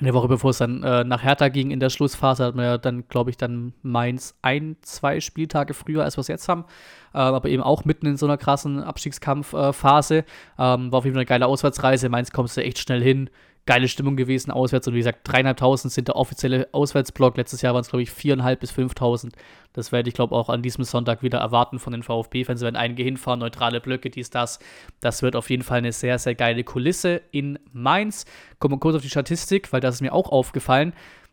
eine 0.00 0.14
Woche 0.14 0.28
bevor 0.28 0.50
es 0.50 0.58
dann 0.58 0.82
äh, 0.82 1.04
nach 1.04 1.22
Hertha 1.22 1.48
ging 1.48 1.70
in 1.70 1.80
der 1.80 1.90
Schlussphase, 1.90 2.44
hat 2.44 2.54
man 2.54 2.64
ja 2.64 2.78
dann, 2.78 3.08
glaube 3.08 3.30
ich, 3.30 3.36
dann 3.36 3.72
Mainz 3.82 4.34
ein, 4.42 4.76
zwei 4.82 5.20
Spieltage 5.20 5.74
früher, 5.74 6.04
als 6.04 6.16
wir 6.16 6.22
es 6.22 6.28
jetzt 6.28 6.48
haben. 6.48 6.64
Äh, 7.12 7.18
aber 7.18 7.48
eben 7.48 7.62
auch 7.62 7.84
mitten 7.84 8.06
in 8.06 8.16
so 8.16 8.26
einer 8.26 8.38
krassen 8.38 8.82
Abstiegskampfphase. 8.82 10.18
Äh, 10.18 10.24
ähm, 10.58 10.92
war 10.92 10.98
auf 10.98 11.04
jeden 11.04 11.14
Fall 11.14 11.20
eine 11.20 11.26
geile 11.26 11.46
Auswärtsreise. 11.46 12.08
Mainz 12.08 12.30
kommst 12.32 12.56
du 12.56 12.62
echt 12.62 12.78
schnell 12.78 13.02
hin 13.02 13.30
geile 13.66 13.88
Stimmung 13.88 14.16
gewesen 14.16 14.50
auswärts. 14.50 14.88
Und 14.88 14.94
wie 14.94 14.98
gesagt, 14.98 15.20
dreieinhalbtausend 15.24 15.92
sind 15.92 16.08
der 16.08 16.16
offizielle 16.16 16.68
Auswärtsblock. 16.72 17.36
Letztes 17.36 17.62
Jahr 17.62 17.74
waren 17.74 17.82
es, 17.82 17.90
glaube 17.90 18.02
ich, 18.02 18.10
viereinhalb 18.10 18.60
bis 18.60 18.70
fünftausend. 18.70 19.34
Das 19.72 19.92
werde 19.92 20.08
ich, 20.08 20.14
glaube 20.14 20.34
ich, 20.34 20.38
auch 20.38 20.48
an 20.48 20.62
diesem 20.62 20.84
Sonntag 20.84 21.22
wieder 21.22 21.38
erwarten 21.38 21.78
von 21.78 21.92
den 21.92 22.02
VfB-Fans. 22.02 22.62
Wenn 22.62 22.76
einige 22.76 23.02
hinfahren, 23.02 23.40
neutrale 23.40 23.80
Blöcke, 23.80 24.10
dies, 24.10 24.30
das. 24.30 24.58
Das 25.00 25.22
wird 25.22 25.36
auf 25.36 25.50
jeden 25.50 25.62
Fall 25.62 25.78
eine 25.78 25.92
sehr, 25.92 26.18
sehr 26.18 26.34
geile 26.34 26.64
Kulisse 26.64 27.20
in 27.30 27.58
Mainz. 27.72 28.24
Kommen 28.58 28.74
wir 28.74 28.80
kurz 28.80 28.96
auf 28.96 29.02
die 29.02 29.10
Statistik, 29.10 29.72
weil 29.72 29.80
das 29.80 29.96
ist 29.96 30.00
mir 30.00 30.12
auch 30.12 30.30
aufgefallen 30.30 30.92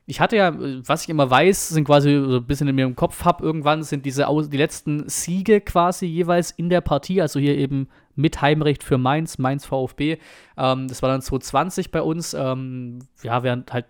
ich 0.09 0.21
hatte 0.21 0.37
ja, 0.37 0.53
was 0.87 1.03
ich 1.03 1.09
immer 1.09 1.29
weiß, 1.29 1.69
sind 1.69 1.83
quasi 1.83 2.13
so 2.15 2.37
ein 2.37 2.45
bisschen 2.45 2.69
in 2.69 2.75
mir 2.75 2.85
im 2.85 2.95
Kopf 2.95 3.25
habe, 3.25 3.43
irgendwann 3.43 3.83
sind 3.83 4.05
diese 4.05 4.25
die 4.49 4.57
letzten 4.57 5.09
Siege 5.09 5.59
quasi 5.59 6.05
jeweils 6.05 6.51
in 6.51 6.69
der 6.69 6.79
Partie, 6.79 7.21
also 7.21 7.41
hier 7.41 7.57
eben 7.57 7.89
mit 8.15 8.41
Heimrecht 8.41 8.83
für 8.83 8.97
Mainz, 8.97 9.37
Mainz 9.37 9.65
VfB. 9.65 10.17
Ähm, 10.57 10.87
das 10.87 11.01
war 11.01 11.09
dann 11.09 11.21
2020 11.21 11.91
bei 11.91 12.01
uns. 12.01 12.33
Ähm, 12.33 12.99
ja, 13.21 13.43
während 13.43 13.71
halt, 13.73 13.85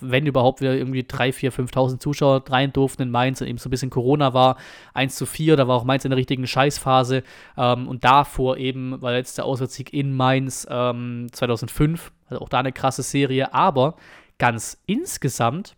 wenn 0.00 0.26
überhaupt, 0.26 0.60
wieder 0.60 0.74
irgendwie 0.74 1.04
3, 1.04 1.32
4, 1.32 1.52
5.000 1.52 1.98
Zuschauer 1.98 2.44
rein 2.48 2.72
durften 2.72 3.02
in 3.02 3.10
Mainz 3.10 3.40
und 3.40 3.48
eben 3.48 3.58
so 3.58 3.68
ein 3.68 3.70
bisschen 3.70 3.90
Corona 3.90 4.34
war. 4.34 4.56
1 4.94 5.16
zu 5.16 5.26
4, 5.26 5.56
da 5.56 5.66
war 5.66 5.76
auch 5.76 5.84
Mainz 5.84 6.04
in 6.04 6.10
der 6.10 6.18
richtigen 6.18 6.46
Scheißphase. 6.46 7.22
Ähm, 7.56 7.88
und 7.88 8.04
davor 8.04 8.56
eben 8.58 9.00
war 9.02 9.14
jetzt 9.14 9.38
der 9.38 9.46
Auswärtssieg 9.46 9.92
in 9.92 10.14
Mainz 10.14 10.62
2005. 10.62 11.80
Ähm, 11.80 12.12
also 12.28 12.42
auch 12.42 12.48
da 12.48 12.60
eine 12.60 12.72
krasse 12.72 13.02
Serie. 13.02 13.52
Aber 13.52 13.96
ganz 14.40 14.82
insgesamt 14.86 15.76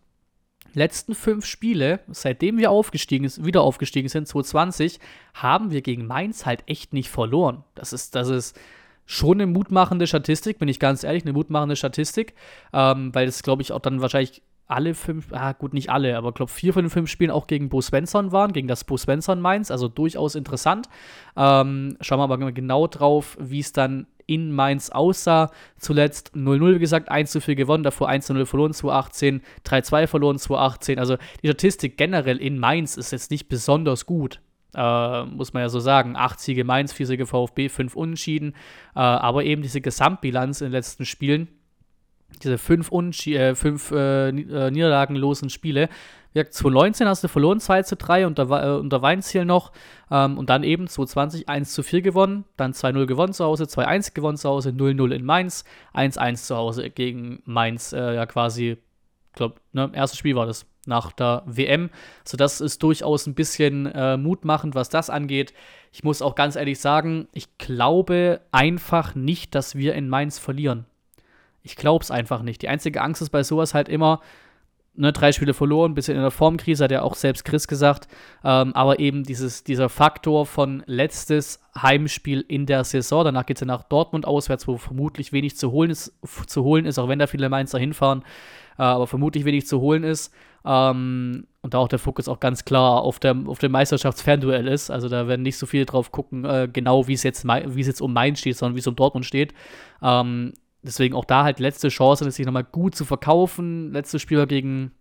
letzten 0.73 1.13
fünf 1.13 1.45
Spiele, 1.45 1.99
seitdem 2.07 2.57
wir 2.57 2.71
aufgestiegen, 2.71 3.29
wieder 3.45 3.61
aufgestiegen 3.61 4.09
sind, 4.09 4.27
2020, 4.27 4.99
haben 5.35 5.69
wir 5.69 5.81
gegen 5.81 6.07
Mainz 6.07 6.47
halt 6.47 6.63
echt 6.65 6.93
nicht 6.93 7.09
verloren. 7.09 7.63
Das 7.75 7.93
ist, 7.93 8.15
das 8.15 8.29
ist 8.29 8.59
schon 9.05 9.39
eine 9.39 9.47
mutmachende 9.47 10.07
Statistik, 10.07 10.59
bin 10.59 10.69
ich 10.69 10.79
ganz 10.79 11.03
ehrlich, 11.03 11.23
eine 11.23 11.33
mutmachende 11.33 11.75
Statistik, 11.75 12.33
ähm, 12.71 13.13
weil 13.13 13.27
es, 13.27 13.43
glaube 13.43 13.61
ich, 13.61 13.73
auch 13.73 13.81
dann 13.81 14.01
wahrscheinlich 14.01 14.41
alle 14.65 14.95
fünf, 14.95 15.33
ah 15.33 15.51
gut, 15.51 15.73
nicht 15.73 15.89
alle, 15.89 16.17
aber 16.17 16.29
ich 16.29 16.35
glaube 16.35 16.51
vier 16.51 16.73
von 16.73 16.85
den 16.85 16.89
fünf 16.89 17.09
Spielen 17.09 17.31
auch 17.31 17.47
gegen 17.47 17.67
Bo 17.67 17.81
Svensson 17.81 18.31
waren, 18.31 18.53
gegen 18.53 18.69
das 18.69 18.85
Bo 18.85 18.95
Svensson 18.95 19.41
Mainz, 19.41 19.71
also 19.71 19.89
durchaus 19.89 20.35
interessant. 20.35 20.87
Ähm, 21.35 21.97
schauen 21.99 22.19
wir 22.19 22.23
aber 22.23 22.51
genau 22.53 22.87
drauf, 22.87 23.37
wie 23.39 23.59
es 23.59 23.73
dann 23.73 24.07
in 24.25 24.51
Mainz 24.51 24.89
aussah. 24.89 25.51
Zuletzt 25.77 26.33
0-0, 26.35 26.75
wie 26.75 26.79
gesagt, 26.79 27.09
1 27.09 27.31
zu 27.31 27.41
4 27.41 27.55
gewonnen, 27.55 27.83
davor 27.83 28.09
1 28.09 28.29
0 28.29 28.45
verloren, 28.45 28.73
2018, 28.73 29.41
3-2 29.65 30.07
verloren, 30.07 30.37
2018. 30.37 30.99
Also 30.99 31.17
die 31.41 31.47
Statistik 31.47 31.97
generell 31.97 32.37
in 32.37 32.59
Mainz 32.59 32.97
ist 32.97 33.11
jetzt 33.11 33.31
nicht 33.31 33.47
besonders 33.47 34.05
gut. 34.05 34.41
Äh, 34.75 35.25
muss 35.25 35.53
man 35.53 35.61
ja 35.61 35.69
so 35.69 35.79
sagen. 35.79 36.15
8 36.15 36.39
Siege 36.39 36.63
Mainz, 36.63 36.93
4 36.93 37.07
Siege 37.07 37.25
VfB, 37.25 37.69
5 37.69 37.95
Unentschieden. 37.95 38.53
Äh, 38.95 38.99
aber 38.99 39.43
eben 39.43 39.61
diese 39.61 39.81
Gesamtbilanz 39.81 40.61
in 40.61 40.67
den 40.67 40.73
letzten 40.73 41.05
Spielen, 41.05 41.47
diese 42.41 42.57
5 42.57 42.91
äh, 43.27 43.55
fünf, 43.55 43.91
äh, 43.91 44.29
äh, 44.29 44.71
niederlagenlosen 44.71 45.49
Spiele, 45.49 45.89
ja, 46.33 46.49
2019 46.49 47.07
hast 47.07 47.23
du 47.23 47.27
verloren, 47.27 47.59
2 47.59 47.83
zu 47.83 47.95
3 47.95 48.25
unter, 48.25 48.43
äh, 48.49 48.79
unter 48.79 49.01
Weinziel 49.01 49.45
noch. 49.45 49.71
Ähm, 50.09 50.37
und 50.37 50.49
dann 50.49 50.63
eben 50.63 50.87
2020 50.87 51.47
1 51.47 51.73
zu 51.73 51.83
4 51.83 52.01
gewonnen, 52.01 52.45
dann 52.57 52.73
2-0 52.73 53.05
gewonnen 53.05 53.33
zu 53.33 53.45
Hause, 53.45 53.65
2-1 53.65 54.13
gewonnen 54.13 54.37
zu 54.37 54.49
Hause, 54.49 54.69
0-0 54.69 55.11
in 55.13 55.25
Mainz, 55.25 55.63
1-1 55.93 56.47
zu 56.47 56.57
Hause 56.57 56.89
gegen 56.89 57.41
Mainz. 57.45 57.93
Äh, 57.93 58.15
ja, 58.15 58.25
quasi, 58.25 58.77
ich 59.29 59.33
glaube, 59.35 59.55
ne, 59.73 59.91
erstes 59.93 60.17
Spiel 60.17 60.35
war 60.35 60.47
das 60.47 60.65
nach 60.85 61.11
der 61.11 61.43
WM. 61.45 61.91
So, 62.25 62.35
das 62.35 62.61
ist 62.61 62.81
durchaus 62.81 63.27
ein 63.27 63.35
bisschen 63.35 63.85
äh, 63.85 64.17
mutmachend, 64.17 64.75
was 64.75 64.89
das 64.89 65.09
angeht. 65.09 65.53
Ich 65.91 66.03
muss 66.03 66.23
auch 66.23 66.35
ganz 66.35 66.55
ehrlich 66.55 66.79
sagen, 66.79 67.27
ich 67.31 67.57
glaube 67.59 68.41
einfach 68.51 69.13
nicht, 69.13 69.53
dass 69.53 69.75
wir 69.75 69.93
in 69.93 70.09
Mainz 70.09 70.39
verlieren. 70.39 70.87
Ich 71.63 71.75
glaube 71.75 72.03
es 72.03 72.11
einfach 72.11 72.43
nicht. 72.43 72.61
Die 72.61 72.67
einzige 72.67 73.01
Angst 73.01 73.21
ist 73.21 73.29
bei 73.29 73.41
sowas 73.41 73.73
halt 73.73 73.89
immer, 73.89 74.19
ne, 74.95 75.13
drei 75.13 75.31
Spiele 75.31 75.53
verloren, 75.53 75.95
bisschen 75.95 76.15
in 76.15 76.21
der 76.21 76.31
Formkrise, 76.31 76.83
hat 76.83 76.91
ja 76.91 77.01
auch 77.01 77.15
selbst 77.15 77.45
Chris 77.45 77.67
gesagt. 77.67 78.07
Ähm, 78.43 78.75
aber 78.75 78.99
eben 78.99 79.23
dieses, 79.23 79.63
dieser 79.63 79.89
Faktor 79.89 80.45
von 80.45 80.83
letztes 80.85 81.61
Heimspiel 81.81 82.43
in 82.47 82.65
der 82.65 82.83
Saison. 82.83 83.23
Danach 83.23 83.45
geht 83.45 83.57
es 83.57 83.61
ja 83.61 83.67
nach 83.67 83.83
Dortmund 83.83 84.27
auswärts, 84.27 84.67
wo 84.67 84.77
vermutlich 84.77 85.31
wenig 85.31 85.57
zu 85.57 85.71
holen 85.71 85.89
ist, 85.89 86.13
zu 86.47 86.63
holen 86.63 86.85
ist 86.85 86.99
auch 86.99 87.07
wenn 87.07 87.19
da 87.19 87.27
viele 87.27 87.49
Mainzer 87.49 87.79
hinfahren, 87.79 88.23
äh, 88.77 88.83
aber 88.83 89.07
vermutlich 89.07 89.45
wenig 89.45 89.65
zu 89.67 89.79
holen 89.79 90.03
ist. 90.03 90.33
Ähm, 90.65 91.47
und 91.61 91.73
da 91.73 91.77
auch 91.77 91.87
der 91.87 91.99
Fokus 91.99 92.27
auch 92.27 92.39
ganz 92.41 92.65
klar 92.65 93.01
auf, 93.01 93.19
der, 93.19 93.35
auf 93.47 93.59
dem 93.59 93.71
Meisterschaftsfernduell 93.71 94.67
ist. 94.67 94.91
Also 94.91 95.07
da 95.07 95.27
werden 95.27 95.43
nicht 95.43 95.57
so 95.57 95.65
viele 95.65 95.85
drauf 95.85 96.11
gucken, 96.11 96.43
äh, 96.43 96.69
genau 96.71 97.07
wie 97.07 97.13
es 97.13 97.23
jetzt, 97.23 97.45
jetzt 97.75 98.01
um 98.01 98.13
Mainz 98.13 98.39
steht, 98.39 98.57
sondern 98.57 98.75
wie 98.75 98.81
es 98.81 98.87
um 98.87 98.95
Dortmund 98.95 99.25
steht. 99.25 99.53
Ähm, 100.01 100.53
deswegen 100.83 101.15
auch 101.15 101.25
da 101.25 101.43
halt 101.43 101.59
letzte 101.59 101.89
Chance, 101.89 102.29
sich 102.29 102.45
nochmal 102.45 102.63
gut 102.63 102.95
zu 102.95 103.05
verkaufen. 103.05 103.91
Letztes 103.91 104.21
Spiel 104.21 104.37
war 104.37 104.47
gegen 104.47 104.91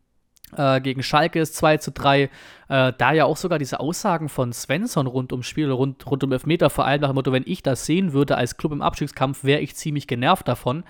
Äh, 0.55 0.83
gegen 0.83 1.03
Schalke 1.03 1.41
ist 1.41 1.57
2 1.57 1.78
zu 1.78 1.93
3. 1.93 2.24
Äh, 2.68 2.93
da 2.99 3.12
ja 3.12 3.24
auch 3.24 3.39
sogar 3.39 3.59
diese 3.59 3.80
Aussagen 3.80 4.28
von 4.28 4.53
Svensson 4.53 5.07
rund 5.07 5.33
ums 5.33 5.47
Spiel, 5.47 5.70
rund, 5.70 6.07
rund 6.07 6.24
um 6.24 6.33
Elfmeter, 6.33 6.68
vor 6.68 6.85
allem 6.85 7.01
nach 7.01 7.09
dem 7.11 7.14
Motto, 7.14 7.33
wenn 7.33 7.45
ich 7.47 7.62
das 7.62 7.87
sehen 7.87 8.12
würde 8.12 8.37
als 8.37 8.59
Club 8.59 8.72
im 8.72 8.83
Abstiegskampf, 8.83 9.45
wäre 9.45 9.61
ich 9.61 9.76
ziemlich 9.76 10.07
genervt 10.07 10.47
davon. 10.47 10.85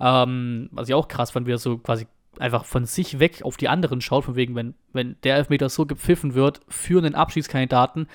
Ähm, 0.00 0.70
was 0.72 0.88
ich 0.88 0.94
auch 0.94 1.08
krass 1.08 1.32
fand, 1.32 1.46
wie 1.46 1.52
er 1.52 1.58
so 1.58 1.76
quasi 1.76 2.06
einfach 2.38 2.64
von 2.64 2.86
sich 2.86 3.18
weg 3.18 3.42
auf 3.44 3.58
die 3.58 3.68
anderen 3.68 4.00
schaut, 4.00 4.24
von 4.24 4.36
wegen, 4.36 4.54
wenn, 4.54 4.74
wenn 4.94 5.16
der 5.24 5.36
Elfmeter 5.36 5.68
so 5.68 5.84
gepfiffen 5.84 6.32
wird 6.32 6.60
für 6.68 6.98
einen 6.98 7.14
Abschiedskandidaten, 7.14 8.06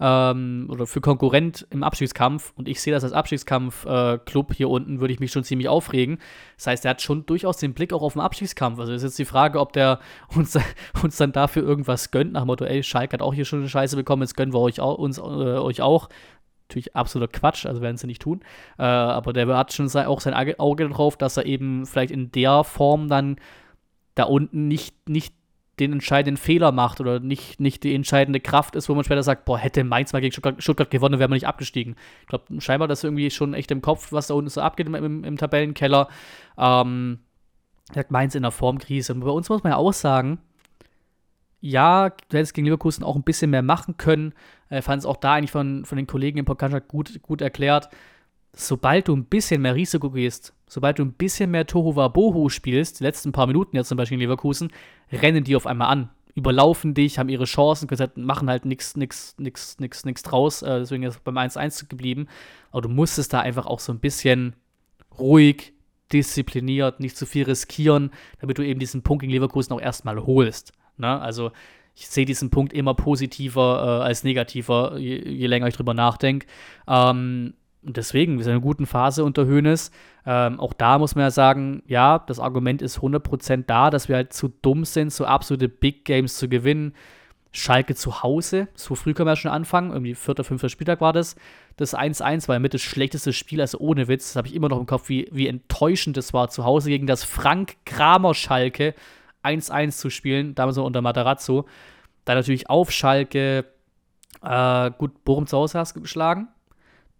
ähm, 0.00 0.68
oder 0.70 0.86
für 0.86 1.00
Konkurrent 1.00 1.66
im 1.70 1.82
Abstiegskampf 1.82 2.52
und 2.56 2.68
ich 2.68 2.80
sehe 2.80 2.92
das 2.92 3.04
als 3.04 3.12
Abstiegskampf-Club 3.12 4.50
äh, 4.50 4.54
hier 4.54 4.68
unten, 4.68 5.00
würde 5.00 5.14
ich 5.14 5.20
mich 5.20 5.32
schon 5.32 5.44
ziemlich 5.44 5.68
aufregen. 5.68 6.18
Das 6.56 6.66
heißt, 6.66 6.84
er 6.84 6.90
hat 6.90 7.02
schon 7.02 7.26
durchaus 7.26 7.58
den 7.58 7.74
Blick 7.74 7.92
auch 7.92 8.02
auf 8.02 8.14
den 8.14 8.22
Abstiegskampf. 8.22 8.78
Also 8.78 8.92
ist 8.92 9.02
jetzt 9.02 9.18
die 9.18 9.24
Frage, 9.24 9.60
ob 9.60 9.72
der 9.72 10.00
uns, 10.34 10.58
uns 11.02 11.16
dann 11.16 11.32
dafür 11.32 11.62
irgendwas 11.62 12.10
gönnt, 12.10 12.32
nach 12.32 12.42
dem 12.42 12.46
Motto, 12.46 12.64
ey, 12.64 12.82
Schalke 12.82 13.14
hat 13.14 13.22
auch 13.22 13.34
hier 13.34 13.44
schon 13.44 13.60
eine 13.60 13.68
Scheiße 13.68 13.96
bekommen, 13.96 14.22
jetzt 14.22 14.36
gönnen 14.36 14.52
wir 14.52 14.60
euch 14.60 14.80
auch, 14.80 14.98
uns, 14.98 15.18
äh, 15.18 15.22
euch 15.22 15.80
auch. 15.80 16.08
Natürlich 16.68 16.96
absoluter 16.96 17.30
Quatsch, 17.30 17.66
also 17.66 17.82
werden 17.82 17.98
sie 17.98 18.06
nicht 18.06 18.22
tun. 18.22 18.40
Äh, 18.78 18.84
aber 18.84 19.32
der 19.34 19.46
hat 19.48 19.72
schon 19.74 19.88
sein, 19.88 20.06
auch 20.06 20.20
sein 20.20 20.34
Auge 20.58 20.88
drauf, 20.88 21.16
dass 21.16 21.36
er 21.36 21.44
eben 21.44 21.84
vielleicht 21.84 22.10
in 22.10 22.32
der 22.32 22.64
Form 22.64 23.08
dann 23.08 23.36
da 24.14 24.24
unten 24.24 24.68
nicht, 24.68 25.08
nicht 25.08 25.34
den 25.80 25.92
entscheidenden 25.92 26.36
Fehler 26.36 26.72
macht 26.72 27.00
oder 27.00 27.20
nicht, 27.20 27.60
nicht 27.60 27.82
die 27.82 27.94
entscheidende 27.94 28.40
Kraft 28.40 28.76
ist, 28.76 28.88
wo 28.88 28.94
man 28.94 29.04
später 29.04 29.22
sagt, 29.22 29.44
boah, 29.44 29.58
hätte 29.58 29.82
Mainz 29.84 30.12
mal 30.12 30.20
gegen 30.20 30.32
Stuttgart, 30.58 30.90
gewonnen, 30.90 31.18
wäre 31.18 31.28
man 31.28 31.36
nicht 31.36 31.46
abgestiegen. 31.46 31.96
Ich 32.22 32.28
glaube, 32.28 32.60
scheinbar 32.60 32.88
das 32.88 33.02
irgendwie 33.02 33.30
schon 33.30 33.54
echt 33.54 33.70
im 33.70 33.82
Kopf, 33.82 34.12
was 34.12 34.28
da 34.28 34.34
unten 34.34 34.50
so 34.50 34.60
abgeht 34.60 34.86
im, 34.86 34.94
im, 34.94 35.24
im 35.24 35.36
Tabellenkeller. 35.36 36.08
Ähm, 36.56 37.18
sagt 37.92 38.10
Mainz 38.10 38.34
in 38.34 38.42
der 38.42 38.52
Formkrise. 38.52 39.12
Und 39.12 39.20
bei 39.20 39.30
uns 39.30 39.48
muss 39.48 39.62
man 39.62 39.72
ja 39.72 39.76
auch 39.76 39.92
sagen, 39.92 40.38
ja, 41.60 42.10
du 42.10 42.36
hättest 42.36 42.54
gegen 42.54 42.66
Leverkusen 42.66 43.04
auch 43.04 43.16
ein 43.16 43.22
bisschen 43.22 43.50
mehr 43.50 43.62
machen 43.62 43.96
können. 43.96 44.34
Ich 44.70 44.76
äh, 44.76 44.82
fand 44.82 45.00
es 45.00 45.06
auch 45.06 45.16
da 45.16 45.34
eigentlich 45.34 45.50
von, 45.50 45.84
von 45.84 45.96
den 45.96 46.06
Kollegen 46.06 46.38
im 46.38 46.44
Podcast 46.44 46.88
gut, 46.88 47.22
gut 47.22 47.40
erklärt. 47.40 47.88
Sobald 48.54 49.08
du 49.08 49.16
ein 49.16 49.24
bisschen 49.24 49.62
mehr 49.62 49.74
Risiko 49.74 50.10
gehst, 50.10 50.54
sobald 50.66 50.98
du 50.98 51.04
ein 51.04 51.12
bisschen 51.12 51.50
mehr 51.50 51.66
Tohuwabohu 51.66 52.48
spielst, 52.48 53.00
die 53.00 53.04
letzten 53.04 53.32
paar 53.32 53.46
Minuten 53.46 53.76
jetzt 53.76 53.88
zum 53.88 53.98
Beispiel 53.98 54.16
in 54.16 54.20
Leverkusen, 54.20 54.70
rennen 55.12 55.44
die 55.44 55.56
auf 55.56 55.66
einmal 55.66 55.88
an, 55.88 56.10
überlaufen 56.34 56.94
dich, 56.94 57.18
haben 57.18 57.28
ihre 57.28 57.44
Chancen, 57.44 57.88
halt, 57.98 58.16
machen 58.16 58.48
halt 58.48 58.64
nichts 58.64 58.96
nix, 58.96 59.34
nix, 59.38 59.78
nix, 59.78 60.04
nix 60.04 60.22
draus, 60.22 60.62
äh, 60.62 60.80
deswegen 60.80 61.02
ist 61.04 61.16
es 61.16 61.20
beim 61.20 61.36
1-1 61.36 61.88
geblieben. 61.88 62.28
Aber 62.70 62.82
du 62.82 62.88
musstest 62.88 63.32
da 63.32 63.40
einfach 63.40 63.66
auch 63.66 63.80
so 63.80 63.92
ein 63.92 64.00
bisschen 64.00 64.54
ruhig, 65.18 65.72
diszipliniert, 66.12 67.00
nicht 67.00 67.16
zu 67.16 67.26
viel 67.26 67.44
riskieren, 67.44 68.10
damit 68.40 68.58
du 68.58 68.62
eben 68.62 68.80
diesen 68.80 69.02
Punkt 69.02 69.22
gegen 69.22 69.32
Leverkusen 69.32 69.72
auch 69.72 69.80
erstmal 69.80 70.24
holst. 70.24 70.72
Ne? 70.96 71.20
Also 71.20 71.50
ich 71.94 72.08
sehe 72.08 72.24
diesen 72.24 72.50
Punkt 72.50 72.72
immer 72.72 72.94
positiver 72.94 74.00
äh, 74.00 74.04
als 74.04 74.24
negativer, 74.24 74.98
je, 74.98 75.28
je, 75.28 75.46
länger 75.46 75.68
ich 75.68 75.76
drüber 75.76 75.94
nachdenke. 75.94 76.46
Ähm, 76.88 77.54
deswegen, 77.84 78.36
wir 78.36 78.44
sind 78.44 78.52
in 78.52 78.56
einer 78.56 78.62
guten 78.62 78.86
Phase 78.86 79.24
unter 79.24 79.46
Hönes. 79.46 79.90
Ähm, 80.26 80.58
auch 80.60 80.72
da 80.72 80.98
muss 80.98 81.14
man 81.14 81.24
ja 81.24 81.30
sagen, 81.30 81.82
ja, 81.86 82.18
das 82.18 82.40
Argument 82.40 82.82
ist 82.82 82.98
100% 82.98 83.64
da, 83.66 83.90
dass 83.90 84.08
wir 84.08 84.16
halt 84.16 84.32
zu 84.32 84.48
dumm 84.48 84.84
sind, 84.84 85.12
so 85.12 85.24
absolute 85.24 85.68
Big 85.68 86.04
Games 86.04 86.38
zu 86.38 86.48
gewinnen. 86.48 86.94
Schalke 87.56 87.94
zu 87.94 88.24
Hause, 88.24 88.66
so 88.74 88.96
früh 88.96 89.14
können 89.14 89.28
wir 89.28 89.32
ja 89.32 89.36
schon 89.36 89.52
anfangen, 89.52 89.92
irgendwie 89.92 90.16
vierter, 90.16 90.42
fünfter 90.42 90.68
Spieltag 90.68 91.00
war 91.00 91.12
das. 91.12 91.36
Das 91.76 91.96
1-1 91.96 92.48
war 92.48 92.56
ja 92.56 92.58
mit 92.58 92.74
das 92.74 92.82
schlechteste 92.82 93.32
Spiel, 93.32 93.60
also 93.60 93.78
ohne 93.78 94.08
Witz, 94.08 94.30
das 94.30 94.36
habe 94.36 94.48
ich 94.48 94.56
immer 94.56 94.68
noch 94.68 94.80
im 94.80 94.86
Kopf, 94.86 95.08
wie, 95.08 95.28
wie 95.30 95.46
enttäuschend 95.46 96.16
es 96.16 96.32
war, 96.32 96.48
zu 96.48 96.64
Hause 96.64 96.90
gegen 96.90 97.06
das 97.06 97.22
Frank 97.22 97.76
Kramer 97.84 98.34
Schalke 98.34 98.94
1-1 99.44 99.98
zu 99.98 100.10
spielen, 100.10 100.56
damals 100.56 100.76
noch 100.76 100.84
unter 100.84 101.00
Matarazzo. 101.00 101.66
Dann 102.24 102.36
natürlich 102.36 102.68
auf 102.68 102.90
Schalke, 102.90 103.66
äh, 104.42 104.90
gut, 104.98 105.24
Bochum 105.24 105.46
zu 105.46 105.56
Hause 105.56 105.78
hast 105.78 105.94
du 105.94 106.00
geschlagen, 106.00 106.48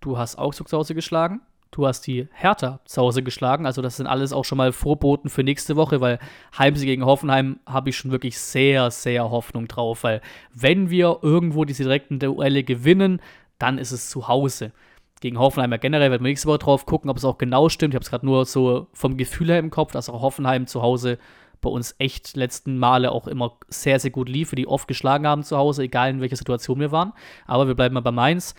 du 0.05 0.19
hast 0.19 0.39
Augsburg 0.39 0.69
zu 0.69 0.77
Hause 0.77 0.95
geschlagen, 0.95 1.41
du 1.71 1.87
hast 1.87 2.03
die 2.03 2.29
Hertha 2.33 2.81
zu 2.85 3.03
Hause 3.03 3.23
geschlagen. 3.23 3.67
Also 3.67 3.83
das 3.83 3.97
sind 3.97 4.07
alles 4.07 4.33
auch 4.33 4.45
schon 4.45 4.59
mal 4.59 4.73
Vorboten 4.73 5.29
für 5.29 5.43
nächste 5.43 5.77
Woche, 5.77 6.01
weil 6.01 6.19
Heimsieg 6.57 6.87
gegen 6.87 7.05
Hoffenheim 7.05 7.59
habe 7.67 7.91
ich 7.91 7.97
schon 7.97 8.11
wirklich 8.11 8.39
sehr, 8.39 8.91
sehr 8.91 9.31
Hoffnung 9.31 9.67
drauf, 9.67 10.05
weil 10.05 10.21
wenn 10.53 10.91
wir 10.91 11.19
irgendwo 11.23 11.65
diese 11.65 11.85
direkten 11.85 12.19
Duelle 12.19 12.63
gewinnen, 12.63 13.21
dann 13.59 13.79
ist 13.79 13.93
es 13.93 14.09
zu 14.11 14.29
Hause. 14.29 14.73
Gegen 15.21 15.39
Hoffenheim 15.39 15.73
ja 15.73 15.79
generell 15.79 16.11
werden 16.11 16.23
wir 16.23 16.29
nächste 16.29 16.49
Woche 16.49 16.59
drauf 16.59 16.87
gucken, 16.87 17.11
ob 17.11 17.17
es 17.17 17.25
auch 17.25 17.39
genau 17.39 17.69
stimmt. 17.69 17.95
Ich 17.95 17.97
habe 17.97 18.05
es 18.05 18.11
gerade 18.11 18.27
nur 18.27 18.45
so 18.45 18.89
vom 18.93 19.17
Gefühl 19.17 19.49
her 19.49 19.59
im 19.59 19.71
Kopf, 19.71 19.93
dass 19.93 20.11
auch 20.11 20.21
Hoffenheim 20.21 20.67
zu 20.67 20.83
Hause 20.83 21.19
bei 21.63 21.71
uns 21.71 21.95
echt 21.99 22.37
letzten 22.37 22.77
Male 22.77 23.11
auch 23.11 23.27
immer 23.27 23.57
sehr, 23.69 23.99
sehr 23.99 24.11
gut 24.11 24.29
lief, 24.29 24.51
die 24.51 24.69
oft 24.69 24.87
geschlagen 24.87 25.27
haben 25.27 25.43
zu 25.43 25.57
Hause, 25.57 25.85
egal 25.85 26.11
in 26.11 26.21
welcher 26.21 26.37
Situation 26.37 26.79
wir 26.79 26.93
waren. 26.93 27.15
Aber 27.47 27.67
wir 27.67 27.75
bleiben 27.75 27.95
mal 27.95 28.01
bei 28.01 28.13
Mainz 28.13 28.55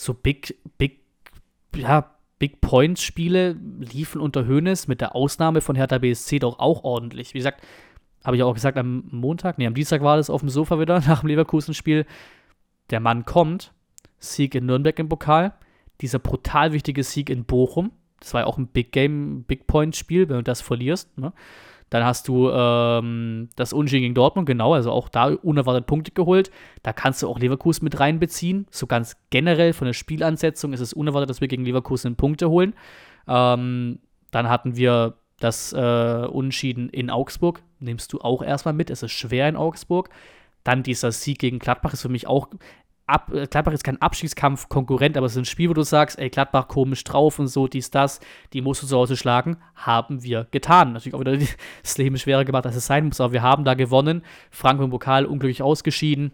so 0.00 0.14
Big, 0.14 0.56
Big, 0.78 1.00
ja, 1.76 2.14
Big 2.38 2.60
Points 2.60 3.02
Spiele 3.02 3.52
liefen 3.78 4.20
unter 4.20 4.46
Hoeneß 4.46 4.88
mit 4.88 5.00
der 5.00 5.14
Ausnahme 5.14 5.60
von 5.60 5.76
Hertha 5.76 5.98
BSC 5.98 6.38
doch 6.38 6.58
auch 6.58 6.84
ordentlich. 6.84 7.34
Wie 7.34 7.38
gesagt, 7.38 7.62
habe 8.24 8.36
ich 8.36 8.42
auch 8.42 8.54
gesagt 8.54 8.78
am 8.78 9.04
Montag, 9.10 9.58
nee, 9.58 9.66
am 9.66 9.74
Dienstag 9.74 10.02
war 10.02 10.16
das 10.16 10.30
auf 10.30 10.40
dem 10.40 10.48
Sofa 10.48 10.80
wieder 10.80 11.00
nach 11.06 11.20
dem 11.20 11.28
Leverkusen-Spiel. 11.28 12.06
Der 12.88 13.00
Mann 13.00 13.24
kommt, 13.26 13.72
Sieg 14.18 14.54
in 14.54 14.66
Nürnberg 14.66 14.98
im 14.98 15.08
Pokal, 15.08 15.52
dieser 16.00 16.18
brutal 16.18 16.72
wichtige 16.72 17.04
Sieg 17.04 17.28
in 17.28 17.44
Bochum. 17.44 17.92
Das 18.20 18.32
war 18.32 18.42
ja 18.42 18.46
auch 18.46 18.58
ein 18.58 18.68
Big 18.68 18.92
Game, 18.92 19.44
Big 19.44 19.66
Point 19.66 19.96
Spiel, 19.96 20.28
wenn 20.28 20.36
du 20.36 20.42
das 20.42 20.62
verlierst. 20.62 21.16
Ne? 21.18 21.32
Dann 21.90 22.04
hast 22.04 22.28
du 22.28 22.48
ähm, 22.50 23.48
das 23.56 23.72
Unentschieden 23.72 24.02
gegen 24.02 24.14
Dortmund, 24.14 24.46
genau, 24.46 24.74
also 24.74 24.92
auch 24.92 25.08
da 25.08 25.26
unerwartet 25.26 25.86
Punkte 25.86 26.12
geholt. 26.12 26.50
Da 26.82 26.92
kannst 26.92 27.22
du 27.22 27.28
auch 27.28 27.38
Leverkusen 27.38 27.84
mit 27.84 27.98
reinbeziehen. 27.98 28.66
So 28.70 28.86
ganz 28.86 29.16
generell 29.30 29.72
von 29.72 29.86
der 29.86 29.92
Spielansetzung 29.92 30.72
ist 30.72 30.80
es 30.80 30.92
unerwartet, 30.92 31.28
dass 31.28 31.40
wir 31.40 31.48
gegen 31.48 31.64
Leverkusen 31.64 32.14
Punkte 32.14 32.48
holen. 32.48 32.74
Ähm, 33.26 33.98
dann 34.30 34.48
hatten 34.48 34.76
wir 34.76 35.14
das 35.40 35.72
äh, 35.72 36.26
Unentschieden 36.30 36.90
in 36.90 37.10
Augsburg. 37.10 37.62
Nimmst 37.80 38.12
du 38.12 38.20
auch 38.20 38.42
erstmal 38.42 38.74
mit. 38.74 38.88
Es 38.90 39.02
ist 39.02 39.12
schwer 39.12 39.48
in 39.48 39.56
Augsburg. 39.56 40.10
Dann 40.62 40.82
dieser 40.82 41.10
Sieg 41.10 41.38
gegen 41.38 41.58
Gladbach 41.58 41.94
ist 41.94 42.02
für 42.02 42.08
mich 42.08 42.26
auch 42.26 42.48
Ab, 43.10 43.32
äh, 43.34 43.46
Gladbach 43.46 43.72
ist 43.72 43.82
kein 43.82 44.00
Abschiedskampf-Konkurrent, 44.00 45.16
aber 45.16 45.26
es 45.26 45.32
ist 45.32 45.38
ein 45.38 45.44
Spiel, 45.44 45.68
wo 45.68 45.74
du 45.74 45.82
sagst, 45.82 46.18
ey, 46.18 46.30
Gladbach 46.30 46.68
komisch 46.68 47.02
drauf 47.02 47.38
und 47.38 47.48
so, 47.48 47.66
dies, 47.66 47.90
das, 47.90 48.20
die 48.52 48.62
musst 48.62 48.82
du 48.82 48.86
zu 48.86 48.96
Hause 48.96 49.16
schlagen. 49.16 49.56
Haben 49.74 50.22
wir 50.22 50.46
getan. 50.50 50.92
Natürlich 50.92 51.14
auch 51.14 51.20
wieder 51.20 51.36
das 51.82 51.98
Leben 51.98 52.16
schwerer 52.16 52.44
gemacht, 52.44 52.66
als 52.66 52.76
es 52.76 52.86
sein 52.86 53.06
muss, 53.06 53.20
aber 53.20 53.32
wir 53.32 53.42
haben 53.42 53.64
da 53.64 53.74
gewonnen. 53.74 54.22
Frankfurt 54.50 54.84
im 54.84 54.90
Pokal 54.90 55.26
unglücklich 55.26 55.62
ausgeschieden. 55.62 56.32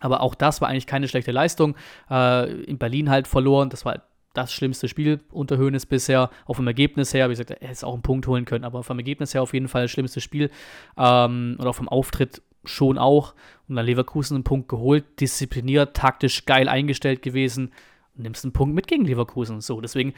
Aber 0.00 0.20
auch 0.20 0.34
das 0.34 0.60
war 0.60 0.68
eigentlich 0.68 0.86
keine 0.86 1.08
schlechte 1.08 1.32
Leistung. 1.32 1.76
Äh, 2.10 2.62
in 2.62 2.78
Berlin 2.78 3.10
halt 3.10 3.28
verloren. 3.28 3.70
Das 3.70 3.84
war 3.84 4.02
das 4.34 4.52
schlimmste 4.52 4.88
Spiel 4.88 5.20
unter 5.32 5.56
Höhnes 5.56 5.86
bisher. 5.86 6.30
Auch 6.46 6.54
vom 6.54 6.66
Ergebnis 6.66 7.12
her, 7.14 7.28
wie 7.28 7.32
gesagt, 7.32 7.50
er 7.50 7.68
hätte 7.68 7.86
auch 7.86 7.94
einen 7.94 8.02
Punkt 8.02 8.26
holen 8.26 8.44
können, 8.44 8.64
aber 8.64 8.82
vom 8.82 8.98
Ergebnis 8.98 9.34
her 9.34 9.42
auf 9.42 9.52
jeden 9.54 9.68
Fall 9.68 9.82
das 9.82 9.90
schlimmste 9.90 10.20
Spiel. 10.20 10.50
Ähm, 10.96 11.56
und 11.58 11.66
auch 11.66 11.74
vom 11.74 11.88
Auftritt 11.88 12.42
schon 12.68 12.98
auch. 12.98 13.34
Und 13.68 13.76
dann 13.76 13.86
Leverkusen 13.86 14.36
einen 14.36 14.44
Punkt 14.44 14.68
geholt, 14.68 15.20
diszipliniert, 15.20 15.94
taktisch 15.96 16.46
geil 16.46 16.68
eingestellt 16.68 17.22
gewesen. 17.22 17.72
Und 18.16 18.22
nimmst 18.22 18.44
einen 18.44 18.52
Punkt 18.52 18.74
mit 18.74 18.86
gegen 18.86 19.04
Leverkusen. 19.04 19.60
So, 19.60 19.80
deswegen 19.80 20.14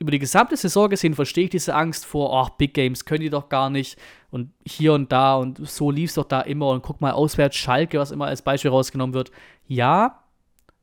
über 0.00 0.10
die 0.10 0.18
gesamte 0.18 0.56
Saison 0.56 0.88
gesehen 0.88 1.14
verstehe 1.14 1.44
ich 1.44 1.50
diese 1.50 1.74
Angst 1.74 2.06
vor, 2.06 2.34
ach, 2.34 2.50
Big 2.50 2.72
Games 2.72 3.04
können 3.04 3.20
die 3.20 3.30
doch 3.30 3.50
gar 3.50 3.68
nicht 3.68 3.98
und 4.30 4.50
hier 4.66 4.94
und 4.94 5.12
da 5.12 5.36
und 5.36 5.68
so 5.68 5.90
lief 5.90 6.10
es 6.10 6.14
doch 6.14 6.24
da 6.24 6.40
immer 6.40 6.68
und 6.68 6.82
guck 6.82 7.02
mal 7.02 7.12
auswärts 7.12 7.56
Schalke, 7.56 7.98
was 7.98 8.10
immer 8.10 8.24
als 8.24 8.40
Beispiel 8.40 8.70
rausgenommen 8.70 9.12
wird. 9.12 9.30
Ja, 9.68 10.20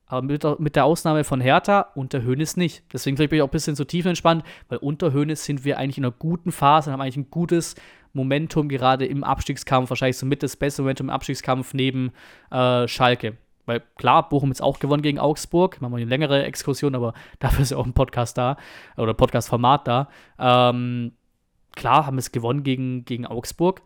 aber 0.05 0.21
mit 0.21 0.43
der, 0.43 0.55
mit 0.59 0.75
der 0.75 0.85
Ausnahme 0.85 1.23
von 1.23 1.41
Hertha 1.41 1.87
unter 1.95 2.21
Hönes 2.21 2.57
nicht. 2.57 2.83
Deswegen 2.93 3.17
bin 3.17 3.27
ich 3.31 3.41
auch 3.41 3.47
ein 3.47 3.51
bisschen 3.51 3.75
so 3.75 3.83
tief 3.83 4.05
entspannt, 4.05 4.43
weil 4.69 4.77
unter 4.77 5.11
Hönes 5.11 5.43
sind 5.43 5.65
wir 5.65 5.79
eigentlich 5.79 5.97
in 5.97 6.05
einer 6.05 6.13
guten 6.17 6.51
Phase 6.51 6.89
und 6.89 6.93
haben 6.93 7.01
eigentlich 7.01 7.17
ein 7.17 7.31
gutes 7.31 7.75
Momentum 8.17 8.67
gerade 8.67 9.05
im 9.05 9.23
Abstiegskampf, 9.23 9.89
wahrscheinlich 9.89 10.17
somit 10.17 10.43
das 10.43 10.57
beste 10.57 10.81
Momentum 10.81 11.07
im 11.07 11.11
Abstiegskampf 11.11 11.73
neben 11.73 12.11
äh, 12.51 12.87
Schalke. 12.87 13.37
Weil 13.65 13.83
klar, 13.97 14.27
Bochum 14.27 14.49
jetzt 14.49 14.61
auch 14.61 14.79
gewonnen 14.79 15.01
gegen 15.03 15.19
Augsburg. 15.19 15.79
Machen 15.81 15.93
wir 15.93 15.97
eine 15.97 16.09
längere 16.09 16.43
Exkursion, 16.43 16.95
aber 16.95 17.13
dafür 17.39 17.63
ist 17.63 17.71
ja 17.71 17.77
auch 17.77 17.85
ein 17.85 17.93
Podcast 17.93 18.37
da 18.37 18.57
oder 18.97 19.13
Podcast-Format 19.13 19.87
da. 19.87 20.09
Ähm, 20.39 21.13
klar, 21.75 22.05
haben 22.05 22.17
es 22.17 22.31
gewonnen 22.31 22.63
gegen, 22.63 23.05
gegen 23.05 23.25
Augsburg. 23.25 23.81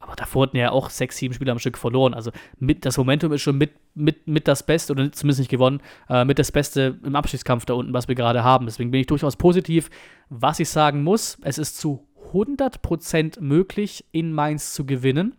Aber 0.00 0.14
davor 0.14 0.44
hatten 0.44 0.56
ja 0.56 0.70
auch 0.70 0.90
sechs, 0.90 1.16
sieben 1.16 1.34
Spiele 1.34 1.50
am 1.50 1.58
Stück 1.58 1.76
verloren. 1.76 2.14
Also 2.14 2.30
mit, 2.58 2.84
das 2.84 2.96
Momentum 2.96 3.32
ist 3.32 3.42
schon 3.42 3.58
mit, 3.58 3.72
mit, 3.94 4.28
mit 4.28 4.46
das 4.46 4.64
Beste, 4.64 4.92
oder 4.92 5.10
zumindest 5.10 5.40
nicht 5.40 5.50
gewonnen, 5.50 5.80
äh, 6.08 6.24
mit 6.24 6.38
das 6.38 6.52
Beste 6.52 6.98
im 7.02 7.16
Abstiegskampf 7.16 7.64
da 7.64 7.74
unten, 7.74 7.92
was 7.92 8.06
wir 8.06 8.14
gerade 8.14 8.44
haben. 8.44 8.66
Deswegen 8.66 8.92
bin 8.92 9.00
ich 9.00 9.08
durchaus 9.08 9.36
positiv. 9.36 9.90
Was 10.30 10.60
ich 10.60 10.68
sagen 10.68 11.02
muss, 11.02 11.38
es 11.42 11.58
ist 11.58 11.78
zu 11.78 12.07
100% 12.32 13.40
möglich, 13.40 14.04
in 14.12 14.32
Mainz 14.32 14.74
zu 14.74 14.86
gewinnen. 14.86 15.36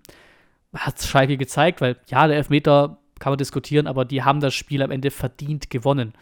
Hat 0.74 1.02
Schalke 1.02 1.38
gezeigt, 1.38 1.82
weil 1.82 1.98
ja, 2.08 2.28
der 2.28 2.38
Elfmeter 2.38 3.00
kann 3.20 3.32
man 3.32 3.38
diskutieren, 3.38 3.88
aber 3.88 4.06
die 4.06 4.24
haben 4.24 4.40
das 4.40 4.54
Spiel 4.54 4.82
am 4.82 4.92
Ende 4.92 5.12
verdient 5.12 5.70
gewonnen. 5.70 6.14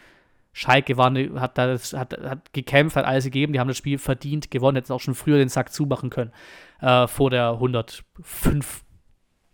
Schalke 0.52 0.96
war 0.96 1.10
ne, 1.10 1.30
hat, 1.40 1.56
das, 1.58 1.92
hat, 1.92 2.18
hat 2.18 2.52
gekämpft, 2.52 2.96
hat 2.96 3.04
alles 3.04 3.24
gegeben, 3.24 3.52
die 3.52 3.60
haben 3.60 3.68
das 3.68 3.76
Spiel 3.76 3.98
verdient 3.98 4.50
gewonnen, 4.50 4.76
hätten 4.76 4.92
auch 4.92 5.00
schon 5.00 5.14
früher 5.14 5.38
den 5.38 5.48
Sack 5.48 5.72
zumachen 5.72 6.10
können, 6.10 6.32
äh, 6.80 7.06
vor 7.06 7.30
der 7.30 7.52
105 7.52 8.84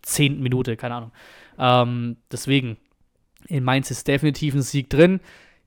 zehnten 0.03 0.43
Minute, 0.43 0.77
keine 0.77 0.95
Ahnung. 0.95 1.13
Ähm, 1.59 2.17
deswegen, 2.31 2.79
in 3.47 3.65
Mainz 3.65 3.91
ist 3.91 4.09
definitiv 4.09 4.55
ein 4.55 4.63
Sieg 4.63 4.89
drin. 4.89 5.21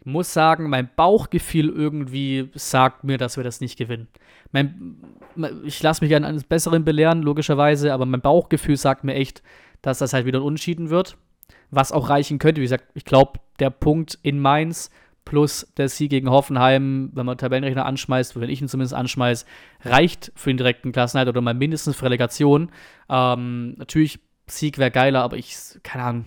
Muss 0.08 0.32
sagen, 0.32 0.70
mein 0.70 0.90
Bauchgefühl 0.96 1.68
irgendwie 1.68 2.50
sagt 2.54 3.04
mir, 3.04 3.18
dass 3.18 3.36
wir 3.36 3.44
das 3.44 3.60
nicht 3.60 3.78
gewinnen. 3.78 4.08
Mein, 4.54 4.96
ich 5.66 5.84
lasse 5.84 6.02
mich 6.02 6.08
gerne 6.08 6.28
eines 6.28 6.46
Besseren 6.46 6.86
belehren, 6.86 7.22
logischerweise, 7.22 7.92
aber 7.92 8.06
mein 8.06 8.22
Bauchgefühl 8.22 8.78
sagt 8.78 9.04
mir 9.04 9.16
echt, 9.16 9.44
dass 9.82 9.98
das 9.98 10.14
halt 10.14 10.26
wieder 10.26 10.40
ein 10.40 10.46
Unschieden 10.46 10.90
wird. 10.90 11.18
Was 11.72 11.92
auch 11.92 12.08
reichen 12.08 12.40
könnte. 12.40 12.62
Wie 12.62 12.66
gesagt, 12.66 12.86
ich 12.94 13.04
glaube, 13.04 13.42
der 13.60 13.70
Punkt 13.70 14.18
in 14.24 14.40
Mainz 14.40 14.92
plus 15.26 15.68
der 15.76 15.90
Sieg 15.90 16.10
gegen 16.10 16.30
Hoffenheim, 16.30 17.12
wenn 17.14 17.26
man 17.26 17.38
Tabellenrechner 17.38 17.86
anschmeißt, 17.86 18.40
wenn 18.40 18.50
ich 18.50 18.62
ihn 18.62 18.70
zumindest 18.70 18.94
anschmeiße, 18.94 19.46
reicht 19.84 20.32
für 20.36 20.52
den 20.52 20.58
direkten 20.58 20.94
Klassenhalt 20.94 21.28
oder 21.28 21.42
mal 21.42 21.54
mindestens 21.54 21.98
für 21.98 22.06
Relegation. 22.06 22.72
Ähm, 23.10 23.74
natürlich, 23.78 24.20
Sieg 24.48 24.78
wäre 24.78 24.90
geiler, 24.90 25.24
aber 25.24 25.36
ich, 25.36 25.58
keine 25.84 26.04
Ahnung, 26.06 26.26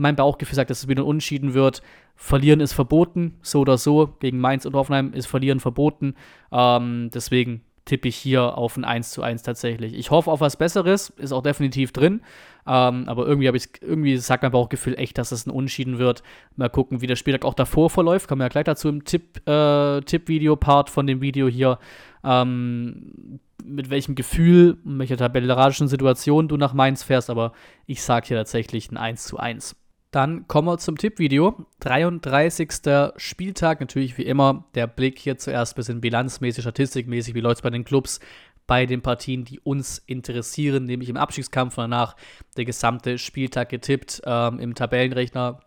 mein 0.00 0.16
Bauchgefühl 0.16 0.56
sagt, 0.56 0.70
dass 0.70 0.82
es 0.82 0.88
wieder 0.88 1.02
ein 1.02 1.06
Unschieden 1.06 1.54
wird. 1.54 1.82
Verlieren 2.16 2.60
ist 2.60 2.72
verboten, 2.72 3.38
so 3.42 3.60
oder 3.60 3.78
so. 3.78 4.16
Gegen 4.20 4.38
Mainz 4.38 4.64
und 4.64 4.74
Hoffenheim 4.74 5.12
ist 5.12 5.26
Verlieren 5.26 5.60
verboten. 5.60 6.14
Ähm, 6.50 7.10
deswegen 7.12 7.62
tippe 7.84 8.08
ich 8.08 8.16
hier 8.16 8.56
auf 8.56 8.76
ein 8.76 8.84
1 8.84 9.10
zu 9.10 9.22
1 9.22 9.42
tatsächlich. 9.42 9.94
Ich 9.94 10.10
hoffe 10.10 10.30
auf 10.30 10.40
was 10.40 10.56
Besseres, 10.56 11.10
ist 11.10 11.32
auch 11.32 11.42
definitiv 11.42 11.92
drin. 11.92 12.22
Ähm, 12.66 13.08
aber 13.08 13.26
irgendwie 13.26 13.48
habe 13.48 13.56
ich 13.56 13.68
irgendwie 13.80 14.16
sagt 14.16 14.42
mein 14.42 14.52
Bauchgefühl 14.52 14.94
echt, 14.98 15.18
dass 15.18 15.32
es 15.32 15.46
ein 15.46 15.50
Unschieden 15.50 15.98
wird. 15.98 16.22
Mal 16.56 16.70
gucken, 16.70 17.00
wie 17.00 17.06
der 17.06 17.16
Spieltag 17.16 17.44
auch 17.44 17.54
davor 17.54 17.90
verläuft. 17.90 18.28
Kommen 18.28 18.40
wir 18.40 18.44
ja 18.44 18.50
gleich 18.50 18.64
dazu 18.64 18.88
im 18.88 19.04
Tipp, 19.04 19.46
äh, 19.48 20.00
Tipp-Video-Part 20.02 20.88
von 20.88 21.06
dem 21.06 21.20
Video 21.20 21.48
hier. 21.48 21.78
Ähm, 22.22 23.40
mit 23.64 23.90
welchem 23.90 24.14
Gefühl, 24.14 24.78
in 24.84 24.98
welcher 24.98 25.16
tabellarischen 25.16 25.88
Situation 25.88 26.48
du 26.48 26.56
nach 26.56 26.74
Mainz 26.74 27.02
fährst, 27.02 27.30
aber 27.30 27.52
ich 27.86 28.02
sage 28.02 28.28
hier 28.28 28.36
tatsächlich 28.36 28.90
ein 28.90 28.96
1 28.96 29.24
zu 29.24 29.38
1. 29.38 29.76
Dann 30.10 30.48
kommen 30.48 30.66
wir 30.66 30.78
zum 30.78 30.98
Tippvideo. 30.98 31.66
33. 31.80 32.70
Spieltag, 33.16 33.80
natürlich 33.80 34.18
wie 34.18 34.24
immer 34.24 34.64
der 34.74 34.88
Blick 34.88 35.18
hier 35.18 35.38
zuerst 35.38 35.74
ein 35.74 35.76
bisschen 35.76 36.00
bilanzmäßig, 36.00 36.62
statistikmäßig, 36.62 37.34
wie 37.34 37.40
läuft 37.40 37.58
es 37.58 37.62
bei 37.62 37.70
den 37.70 37.84
Clubs, 37.84 38.18
bei 38.66 38.86
den 38.86 39.02
Partien, 39.02 39.44
die 39.44 39.60
uns 39.60 39.98
interessieren, 39.98 40.84
nämlich 40.84 41.08
im 41.08 41.16
Abstiegskampf 41.16 41.78
und 41.78 41.82
danach 41.82 42.16
der 42.56 42.64
gesamte 42.64 43.18
Spieltag 43.18 43.68
getippt 43.68 44.22
ähm, 44.24 44.58
im 44.58 44.74
Tabellenrechner. 44.74 45.60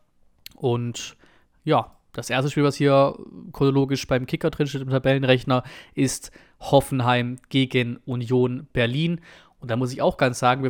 Und 0.55 1.15
ja, 1.63 1.97
das 2.11 2.29
erste 2.29 2.51
Spiel, 2.51 2.63
was 2.63 2.75
hier 2.75 3.15
chronologisch 3.53 4.07
beim 4.07 4.25
Kicker 4.25 4.51
drin 4.51 4.67
steht 4.67 4.81
im 4.81 4.89
Tabellenrechner, 4.89 5.63
ist 5.95 6.31
Hoffenheim 6.59 7.37
gegen 7.49 7.97
Union 8.05 8.67
Berlin. 8.73 9.21
Und 9.59 9.71
da 9.71 9.77
muss 9.77 9.93
ich 9.93 10.01
auch 10.01 10.17
ganz 10.17 10.39
sagen, 10.39 10.69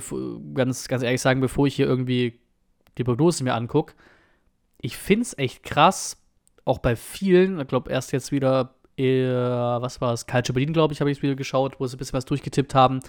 ganz, 0.53 0.87
ganz 0.87 1.03
ehrlich 1.03 1.21
sagen, 1.21 1.41
bevor 1.41 1.65
ich 1.65 1.75
hier 1.75 1.87
irgendwie 1.87 2.39
die 2.97 3.03
Prognose 3.03 3.43
mir 3.43 3.53
angucke, 3.53 3.93
ich 4.79 4.97
finde 4.97 5.23
es 5.23 5.37
echt 5.37 5.63
krass, 5.63 6.17
auch 6.65 6.79
bei 6.79 6.95
vielen, 6.95 7.59
ich 7.59 7.67
glaube 7.67 7.91
erst 7.91 8.11
jetzt 8.11 8.31
wieder, 8.31 8.75
äh, 8.97 9.25
was 9.25 10.01
war 10.01 10.13
es, 10.13 10.25
Calcio 10.25 10.53
Berlin, 10.53 10.73
glaube 10.73 10.93
ich, 10.93 10.99
habe 10.99 11.11
ich 11.11 11.21
wieder 11.21 11.35
geschaut, 11.35 11.79
wo 11.79 11.87
sie 11.87 11.95
ein 11.95 11.99
bisschen 11.99 12.17
was 12.17 12.25
durchgetippt 12.25 12.75
haben, 12.75 12.99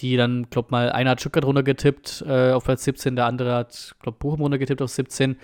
die 0.00 0.16
dann, 0.16 0.48
glaube 0.50 0.68
mal, 0.70 0.90
einer 0.90 1.10
hat 1.10 1.20
Stuttgart 1.20 1.44
runtergetippt 1.44 2.24
äh, 2.26 2.52
auf 2.52 2.64
Platz 2.64 2.84
17, 2.84 3.16
der 3.16 3.26
andere 3.26 3.54
hat, 3.54 3.94
glaube 4.00 4.18
Bochum 4.18 4.42
runtergetippt 4.42 4.82
auf 4.82 4.90
17. 4.90 5.36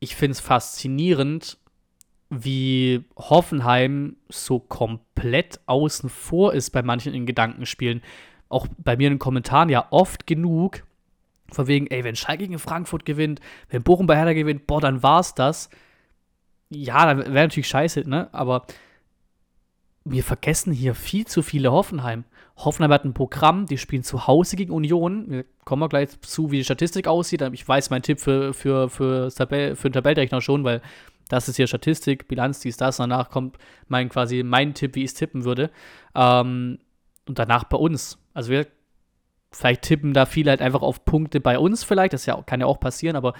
Ich 0.00 0.16
finde 0.16 0.32
es 0.32 0.40
faszinierend, 0.40 1.58
wie 2.30 3.04
Hoffenheim 3.16 4.16
so 4.28 4.58
komplett 4.58 5.60
außen 5.66 6.08
vor 6.08 6.54
ist 6.54 6.70
bei 6.70 6.82
manchen 6.82 7.14
in 7.14 7.26
Gedankenspielen. 7.26 8.02
Auch 8.48 8.66
bei 8.78 8.96
mir 8.96 9.08
in 9.08 9.14
den 9.14 9.18
Kommentaren 9.18 9.68
ja 9.68 9.86
oft 9.90 10.26
genug, 10.26 10.84
von 11.50 11.66
wegen, 11.66 11.86
ey, 11.88 12.04
wenn 12.04 12.16
Schalke 12.16 12.44
gegen 12.44 12.58
Frankfurt 12.58 13.04
gewinnt, 13.04 13.40
wenn 13.68 13.82
Bochum 13.82 14.06
bei 14.06 14.16
Hertha 14.16 14.32
gewinnt, 14.32 14.66
boah, 14.66 14.80
dann 14.80 15.02
war's 15.02 15.34
das. 15.34 15.68
Ja, 16.70 17.06
dann 17.06 17.18
wäre 17.18 17.46
natürlich 17.46 17.68
scheiße, 17.68 18.08
ne? 18.08 18.28
Aber 18.32 18.66
wir 20.04 20.22
vergessen 20.22 20.72
hier 20.72 20.94
viel 20.94 21.26
zu 21.26 21.42
viele 21.42 21.72
Hoffenheim. 21.72 22.24
Hoffenheim 22.56 22.92
hat 22.92 23.04
ein 23.04 23.14
Programm, 23.14 23.66
die 23.66 23.78
spielen 23.78 24.04
zu 24.04 24.26
Hause 24.26 24.56
gegen 24.56 24.72
Union. 24.72 25.30
Wir 25.30 25.44
kommen 25.64 25.80
mal 25.80 25.88
gleich 25.88 26.20
zu, 26.20 26.50
wie 26.50 26.58
die 26.58 26.64
Statistik 26.64 27.08
aussieht. 27.08 27.42
Ich 27.52 27.66
weiß 27.66 27.90
mein 27.90 28.02
Tipp 28.02 28.20
für, 28.20 28.54
für, 28.54 28.88
für, 28.90 29.32
Tabell, 29.32 29.76
für 29.76 29.88
den 29.88 29.94
Tabellrechner 29.94 30.40
schon, 30.40 30.62
weil 30.62 30.82
das 31.28 31.48
ist 31.48 31.56
hier 31.56 31.66
Statistik, 31.66 32.28
Bilanz, 32.28 32.60
dies, 32.60 32.76
das. 32.76 32.98
Danach 32.98 33.30
kommt 33.30 33.56
mein 33.88 34.08
quasi 34.08 34.42
mein 34.42 34.74
Tipp, 34.74 34.94
wie 34.94 35.04
ich 35.04 35.10
es 35.10 35.14
tippen 35.14 35.44
würde. 35.44 35.70
Ähm, 36.14 36.78
und 37.26 37.38
danach 37.38 37.64
bei 37.64 37.78
uns. 37.78 38.18
Also 38.34 38.50
wir 38.50 38.66
Vielleicht 39.54 39.82
tippen 39.82 40.14
da 40.14 40.26
viele 40.26 40.50
halt 40.50 40.60
einfach 40.60 40.82
auf 40.82 41.04
Punkte 41.04 41.40
bei 41.40 41.58
uns 41.58 41.84
vielleicht, 41.84 42.12
das 42.12 42.26
ja, 42.26 42.40
kann 42.42 42.60
ja 42.60 42.66
auch 42.66 42.80
passieren, 42.80 43.16
aber 43.16 43.34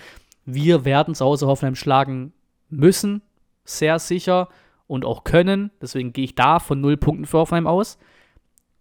wir 0.44 0.84
werden 0.84 1.14
zu 1.14 1.24
Hause 1.24 1.46
Hoffenheim 1.46 1.74
schlagen 1.74 2.32
müssen, 2.70 3.22
sehr 3.64 3.98
sicher 3.98 4.48
und 4.86 5.04
auch 5.04 5.24
können. 5.24 5.70
Deswegen 5.80 6.12
gehe 6.12 6.24
ich 6.24 6.34
da 6.34 6.60
von 6.60 6.80
null 6.80 6.96
Punkten 6.96 7.26
für 7.26 7.38
Hoffenheim 7.38 7.66
aus. 7.66 7.98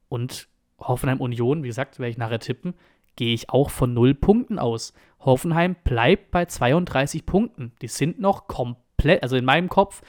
Und 0.10 0.48
Hoffenheim 0.80 1.22
Union, 1.22 1.64
wie 1.64 1.68
gesagt, 1.68 2.00
werde 2.00 2.12
ich 2.12 2.18
nachher 2.18 2.40
tippen, 2.40 2.76
gehe 3.16 3.34
ich 3.34 3.50
auch 3.50 3.70
von 3.70 3.94
null 3.94 4.14
Punkten 4.14 4.60
aus. 4.60 4.94
Hoffenheim 5.20 5.76
bleibt 5.84 6.32
bei 6.32 6.46
32 6.46 7.26
Punkten. 7.26 7.72
Die 7.82 7.88
sind 7.88 8.20
noch 8.20 8.48
komplett, 8.48 9.24
also 9.24 9.38
in 9.38 9.46
meinem 9.46 9.70
Kopf, 9.70 10.02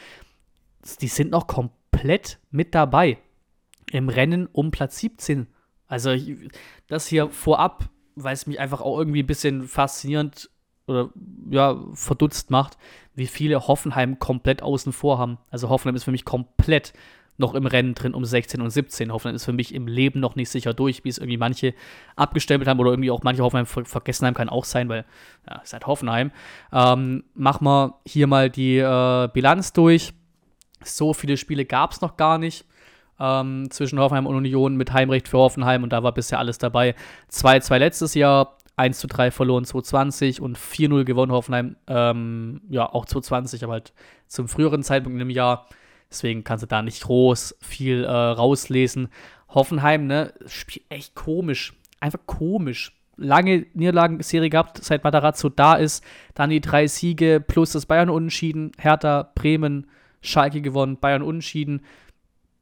die 1.01 1.09
sind 1.09 1.31
noch 1.31 1.47
komplett 1.47 2.39
mit 2.51 2.75
dabei 2.75 3.19
im 3.93 4.09
Rennen 4.09 4.49
um 4.53 4.71
Platz 4.71 4.99
17 4.99 5.47
also 5.87 6.11
ich, 6.11 6.37
das 6.89 7.07
hier 7.07 7.29
vorab, 7.31 7.89
weil 8.17 8.35
es 8.35 8.47
mich 8.47 8.61
einfach 8.61 8.81
auch 8.81 8.99
irgendwie 8.99 9.23
ein 9.23 9.27
bisschen 9.27 9.65
faszinierend 9.65 10.51
oder 10.87 11.11
ja, 11.51 11.79
verdutzt 11.95 12.51
macht, 12.51 12.77
wie 13.15 13.27
viele 13.27 13.67
Hoffenheim 13.67 14.19
komplett 14.19 14.63
außen 14.63 14.93
vor 14.93 15.19
haben. 15.19 15.39
Also 15.51 15.69
Hoffenheim 15.69 15.97
ist 15.97 16.05
für 16.05 16.11
mich 16.11 16.25
komplett 16.25 16.93
noch 17.37 17.55
im 17.55 17.67
Rennen 17.67 17.95
drin 17.95 18.15
um 18.15 18.25
16 18.25 18.61
und 18.61 18.71
17. 18.71 19.13
Hoffenheim 19.13 19.35
ist 19.35 19.45
für 19.45 19.53
mich 19.53 19.75
im 19.75 19.89
Leben 19.89 20.21
noch 20.21 20.37
nicht 20.37 20.51
sicher 20.51 20.73
durch, 20.73 21.05
wie 21.05 21.09
es 21.09 21.19
irgendwie 21.19 21.37
manche 21.37 21.75
abgestempelt 22.15 22.69
haben 22.69 22.79
oder 22.79 22.91
irgendwie 22.91 23.11
auch 23.11 23.23
manche 23.23 23.43
Hoffenheim 23.43 23.67
ver 23.67 23.85
vergessen 23.85 24.27
haben, 24.27 24.35
kann 24.35 24.49
auch 24.49 24.65
sein, 24.65 24.89
weil 24.89 25.05
ja, 25.49 25.61
ist 25.61 25.73
halt 25.73 25.87
Hoffenheim. 25.87 26.31
Ähm, 26.73 27.25
machen 27.35 27.65
wir 27.65 27.99
hier 28.07 28.27
mal 28.29 28.51
die 28.51 28.79
äh, 28.79 29.29
Bilanz 29.33 29.73
durch. 29.73 30.13
So 30.85 31.13
viele 31.13 31.37
Spiele 31.37 31.65
gab 31.65 31.93
es 31.93 32.01
noch 32.01 32.17
gar 32.17 32.39
nicht 32.39 32.67
ähm, 33.21 33.71
zwischen 33.71 33.99
Hoffenheim 33.99 34.27
und 34.27 34.37
Union 34.37 34.77
mit 34.77 34.93
Heimrecht 34.93 35.29
für 35.29 35.39
Hoffenheim 35.39 35.83
und 35.83 35.93
da 35.93 36.03
war 36.03 36.13
bisher 36.13 36.39
alles 36.39 36.59
dabei. 36.59 36.95
2-2 37.31 37.79
letztes 37.79 38.15
Jahr, 38.15 38.57
1 38.77 38.99
zu 38.99 39.07
3 39.07 39.31
verloren 39.31 39.65
2020 39.65 40.41
und 40.41 40.59
4-0 40.59 41.05
gewonnen 41.05 41.33
Hoffenheim, 41.33 41.77
ähm, 41.87 42.61
ja, 42.69 42.87
auch 42.87 43.07
2020, 43.07 43.63
aber 43.65 43.75
halt 43.75 43.93
zum 44.27 44.49
früheren 44.49 44.83
Zeitpunkt 44.83 45.21
im 45.21 45.31
Jahr. 45.31 45.67
Deswegen 46.11 46.45
kannst 46.45 46.63
du 46.63 46.67
da 46.67 46.83
nicht 46.83 47.03
groß 47.03 47.57
viel 47.61 48.05
äh, 48.05 48.11
rauslesen. 48.11 49.09
Hoffenheim, 49.49 50.07
ne, 50.07 50.33
spielt 50.47 50.87
echt 50.89 51.15
komisch. 51.15 51.75
Einfach 52.01 52.21
komisch. 52.27 52.93
Lange 53.17 53.67
Niederlagenserie 53.75 54.51
gehabt, 54.51 54.83
seit 54.83 55.05
Matarazzo 55.05 55.49
da 55.49 55.75
ist. 55.75 56.05
Dann 56.35 56.51
die 56.51 56.61
drei 56.61 56.89
Siege 56.89 57.43
plus 57.45 57.73
das 57.73 57.87
Bayern 57.87 58.11
unentschieden. 58.11 58.73
Hertha, 58.79 59.31
Bremen, 59.35 59.87
Schalke 60.21 60.61
gewonnen, 60.61 60.99
Bayern 60.99 61.23
unentschieden. 61.23 61.83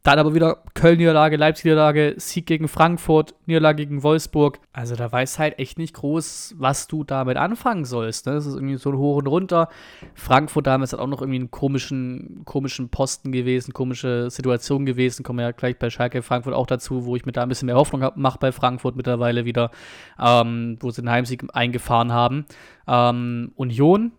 Dann 0.02 0.18
aber 0.18 0.34
wieder 0.34 0.64
Köln-Niederlage, 0.74 1.36
Leipzig-Niederlage, 1.36 2.14
Sieg 2.16 2.46
gegen 2.46 2.66
Frankfurt, 2.66 3.36
Niederlage 3.46 3.86
gegen 3.86 4.02
Wolfsburg. 4.02 4.58
Also 4.72 4.96
da 4.96 5.12
weiß 5.12 5.38
halt 5.38 5.60
echt 5.60 5.78
nicht 5.78 5.94
groß, 5.94 6.56
was 6.58 6.88
du 6.88 7.04
damit 7.04 7.36
anfangen 7.36 7.84
sollst. 7.84 8.26
Ne? 8.26 8.32
Das 8.32 8.46
ist 8.46 8.54
irgendwie 8.54 8.78
so 8.78 8.90
ein 8.90 8.98
Hoch 8.98 9.18
und 9.18 9.28
Runter. 9.28 9.68
Frankfurt 10.14 10.66
damals 10.66 10.92
hat 10.92 10.98
auch 10.98 11.06
noch 11.06 11.20
irgendwie 11.20 11.38
einen 11.38 11.52
komischen, 11.52 12.42
komischen 12.44 12.88
Posten 12.88 13.30
gewesen, 13.30 13.72
komische 13.72 14.28
Situation 14.28 14.86
gewesen. 14.86 15.22
Kommen 15.22 15.38
wir 15.38 15.46
ja 15.46 15.52
gleich 15.52 15.78
bei 15.78 15.88
Schalke 15.88 16.22
Frankfurt 16.22 16.54
auch 16.54 16.66
dazu, 16.66 17.04
wo 17.04 17.14
ich 17.14 17.24
mir 17.24 17.32
da 17.32 17.44
ein 17.44 17.48
bisschen 17.48 17.66
mehr 17.66 17.76
Hoffnung 17.76 18.04
mache 18.16 18.40
bei 18.40 18.50
Frankfurt 18.50 18.96
mittlerweile 18.96 19.44
wieder, 19.44 19.70
ähm, 20.18 20.78
wo 20.80 20.90
sie 20.90 21.02
den 21.02 21.10
Heimsieg 21.10 21.44
eingefahren 21.52 22.12
haben. 22.12 22.46
Ähm, 22.88 23.52
Union 23.54 24.10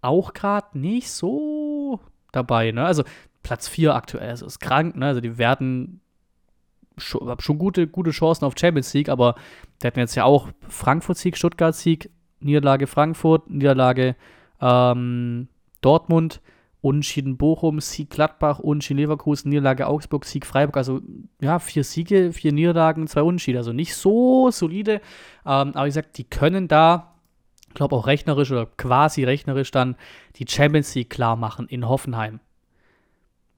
auch 0.00 0.32
gerade 0.32 0.78
nicht 0.78 1.10
so 1.10 2.00
dabei. 2.32 2.70
Ne? 2.70 2.84
Also 2.84 3.04
Platz 3.42 3.68
4 3.68 3.94
aktuell. 3.94 4.30
Also 4.30 4.46
ist 4.46 4.60
krank, 4.60 4.96
ne? 4.96 5.06
Also 5.06 5.20
die 5.20 5.38
werden 5.38 6.00
schon, 6.98 7.34
schon 7.40 7.58
gute, 7.58 7.86
gute 7.86 8.10
Chancen 8.10 8.44
auf 8.44 8.54
Champions 8.58 8.92
League, 8.94 9.08
aber 9.08 9.34
die 9.82 9.86
hatten 9.86 9.98
jetzt 9.98 10.14
ja 10.14 10.24
auch 10.24 10.48
Frankfurt-Sieg, 10.68 11.36
Stuttgart-Sieg, 11.36 12.10
Niederlage 12.40 12.86
Frankfurt, 12.86 13.50
Niederlage 13.50 14.16
ähm, 14.60 15.48
Dortmund, 15.80 16.40
Unentschieden 16.82 17.36
Bochum, 17.36 17.80
Sieg 17.80 18.08
Gladbach, 18.08 18.58
Unentschieden 18.58 19.00
Leverkusen, 19.00 19.50
Niederlage 19.50 19.86
Augsburg, 19.86 20.24
Sieg 20.24 20.46
Freiburg. 20.46 20.76
Also 20.78 21.00
ja, 21.40 21.58
vier 21.58 21.84
Siege, 21.84 22.32
vier 22.32 22.52
Niederlagen, 22.52 23.06
zwei 23.06 23.22
Unentschieden. 23.22 23.58
Also 23.58 23.72
nicht 23.72 23.94
so 23.94 24.50
solide. 24.50 24.94
Ähm, 25.44 25.72
aber 25.74 25.84
wie 25.84 25.88
gesagt, 25.88 26.16
die 26.16 26.24
können 26.24 26.68
da, 26.68 27.14
ich 27.68 27.74
glaube 27.74 27.96
auch 27.96 28.06
rechnerisch 28.06 28.50
oder 28.50 28.66
quasi 28.66 29.24
rechnerisch 29.24 29.70
dann 29.70 29.96
die 30.36 30.46
Champions 30.48 30.94
League 30.94 31.10
klar 31.10 31.36
machen 31.36 31.66
in 31.68 31.86
Hoffenheim 31.86 32.40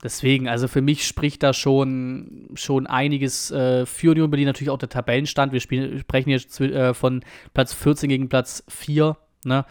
deswegen, 0.02 0.48
also 0.48 0.68
für 0.68 0.82
mich 0.82 1.06
spricht 1.06 1.42
da 1.42 1.52
schon, 1.52 2.48
schon 2.54 2.86
einiges 2.86 3.50
äh, 3.50 3.86
für 3.86 4.10
Union 4.10 4.30
Berlin, 4.30 4.46
natürlich 4.46 4.70
auch 4.70 4.78
der 4.78 4.88
Tabellenstand. 4.88 5.52
Wir 5.52 5.60
spielen, 5.60 5.98
sprechen 5.98 6.30
jetzt 6.30 6.60
äh, 6.60 6.94
von 6.94 7.24
Platz 7.54 7.72
14 7.72 8.08
gegen 8.08 8.28
Platz 8.28 8.64
4. 8.68 9.16
Ne? 9.44 9.64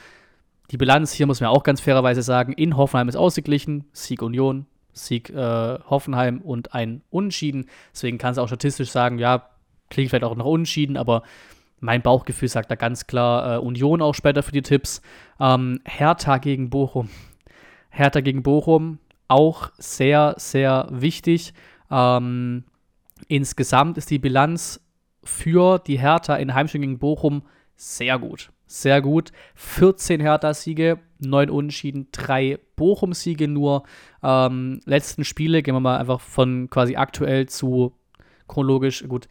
Die 0.71 0.77
Bilanz 0.77 1.11
hier 1.11 1.27
muss 1.27 1.41
man 1.41 1.49
auch 1.49 1.63
ganz 1.63 1.82
fairerweise 1.82 2.21
sagen, 2.21 2.53
in 2.53 2.77
Hoffenheim 2.77 3.09
ist 3.09 3.15
ausgeglichen, 3.15 3.86
Sieg 3.91 4.21
Union, 4.21 4.65
Sieg 4.93 5.29
äh, 5.29 5.79
Hoffenheim 5.89 6.41
und 6.41 6.73
ein 6.73 7.01
Unentschieden. 7.09 7.65
Deswegen 7.93 8.17
kann 8.17 8.32
es 8.32 8.38
auch 8.38 8.47
statistisch 8.47 8.89
sagen, 8.89 9.19
ja, 9.19 9.49
klingt 9.89 10.09
vielleicht 10.09 10.23
auch 10.23 10.36
noch 10.36 10.45
Unentschieden, 10.45 10.97
aber 10.97 11.23
mein 11.82 12.01
Bauchgefühl 12.01 12.47
sagt 12.47 12.71
da 12.71 12.75
ganz 12.75 13.07
klar 13.07 13.55
äh, 13.55 13.59
Union 13.59 14.01
auch 14.01 14.13
später 14.13 14.43
für 14.43 14.51
die 14.51 14.61
Tipps. 14.61 15.01
Ähm, 15.39 15.82
Hertha 15.84 16.38
gegen 16.38 16.69
Bochum. 16.69 17.09
Hertha 17.89 18.21
gegen 18.21 18.43
Bochum 18.43 18.99
auch 19.32 19.71
sehr, 19.77 20.36
sehr 20.38 20.88
wichtig. 20.91 21.53
Ähm, 21.89 22.65
insgesamt 23.29 23.97
ist 23.97 24.09
die 24.09 24.19
Bilanz 24.19 24.86
für 25.23 25.79
die 25.79 25.99
Hertha 25.99 26.36
in 26.36 26.53
Heimspiel 26.53 26.82
gegen 26.82 26.99
Bochum 26.99 27.43
sehr 27.75 28.19
gut. 28.19 28.51
Sehr 28.67 29.01
gut. 29.01 29.32
14 29.55 30.21
Hertha-Siege, 30.21 30.99
9 31.19 31.49
Unentschieden, 31.49 32.09
3 32.11 32.59
Bochum-Siege 32.75 33.47
nur. 33.47 33.84
Ähm, 34.21 34.82
letzten 34.86 35.23
Spiele 35.23 35.63
gehen 35.63 35.75
wir 35.75 35.79
mal 35.79 35.97
einfach 35.97 36.21
von 36.21 36.69
quasi 36.69 36.95
aktuell 36.95 37.47
zu 37.47 37.93
chronologisch. 38.47 39.07
Gut, 39.07 39.29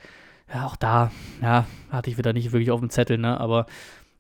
ja, 0.53 0.67
auch 0.67 0.77
da, 0.77 1.13
ja, 1.43 1.67
hatte 1.91 2.11
ich 2.11 2.19
wieder 2.19 2.33
nicht 2.33 2.53
wirklich 2.53 2.71
auf 2.71 2.81
dem 2.81 2.91
Zettel, 2.91 3.19
ne? 3.19 3.39
Aber 3.39 3.67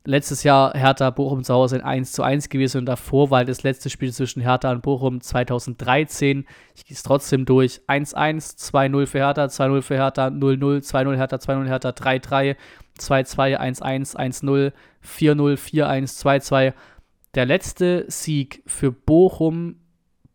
letztes 0.05 0.43
Jahr 0.43 0.73
Hertha 0.75 1.11
Bochum 1.11 1.45
zu 1.45 1.53
Hause 1.53 1.77
in 1.77 1.83
1 1.83 2.13
zu 2.13 2.23
1 2.23 2.49
gewesen 2.49 2.79
und 2.79 2.87
davor 2.87 3.31
war 3.31 3.39
halt 3.39 3.49
das 3.49 3.63
letzte 3.63 3.91
Spiel 3.91 4.13
zwischen 4.13 4.41
Hertha 4.41 4.71
und 4.71 4.83
Bochum 4.83 5.21
2013. 5.21 6.47
Ich 6.75 6.87
gehe 6.87 6.95
es 6.95 7.03
trotzdem 7.03 7.45
durch. 7.45 7.83
1-1, 7.87 8.57
2-0 8.59 9.07
für 9.07 9.19
Hertha, 9.19 9.45
2-0 9.45 9.83
für 9.83 9.97
Hertha, 9.97 10.29
0-0, 10.29 10.85
2-0 10.85 11.17
Hertha, 11.17 11.37
2-0 11.37 11.67
Hertha, 11.67 11.91
3-3, 11.91 12.57
2-2, 12.99 13.59
1-1, 13.59 14.17
1-0, 14.17 14.73
4-0, 15.05 15.57
4-1, 15.57 16.23
2-2. 16.23 16.73
Der 17.35 17.47
letzte 17.47 18.07
Sieg 18.09 18.63
für 18.67 18.93
Bochum 18.93 19.77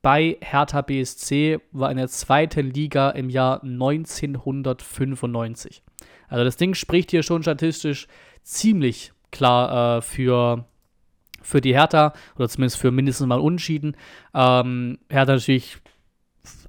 bei 0.02 0.38
Hertha 0.42 0.82
BSC 0.84 1.60
war 1.72 1.90
in 1.90 1.98
der 1.98 2.10
zweiten 2.10 2.70
Liga 2.70 3.10
im 3.10 3.32
Jahr 3.32 3.64
1995. 3.64 5.82
Also 6.28 6.44
das 6.44 6.58
Ding 6.58 6.76
spricht 6.76 7.10
hier 7.10 7.24
schon 7.24 7.42
statistisch 7.42 8.06
ziemlich 8.44 9.15
klar 9.36 9.98
äh, 9.98 10.02
für, 10.02 10.66
für 11.42 11.62
die 11.62 11.74
Hertha 11.74 12.14
oder 12.36 12.50
zumindest 12.50 12.78
für 12.78 12.92
mindestens 12.92 13.28
mal 13.28 13.40
Unschieden. 13.40 13.96
Ähm, 14.34 14.98
Hertha 15.10 15.34
natürlich, 15.34 15.78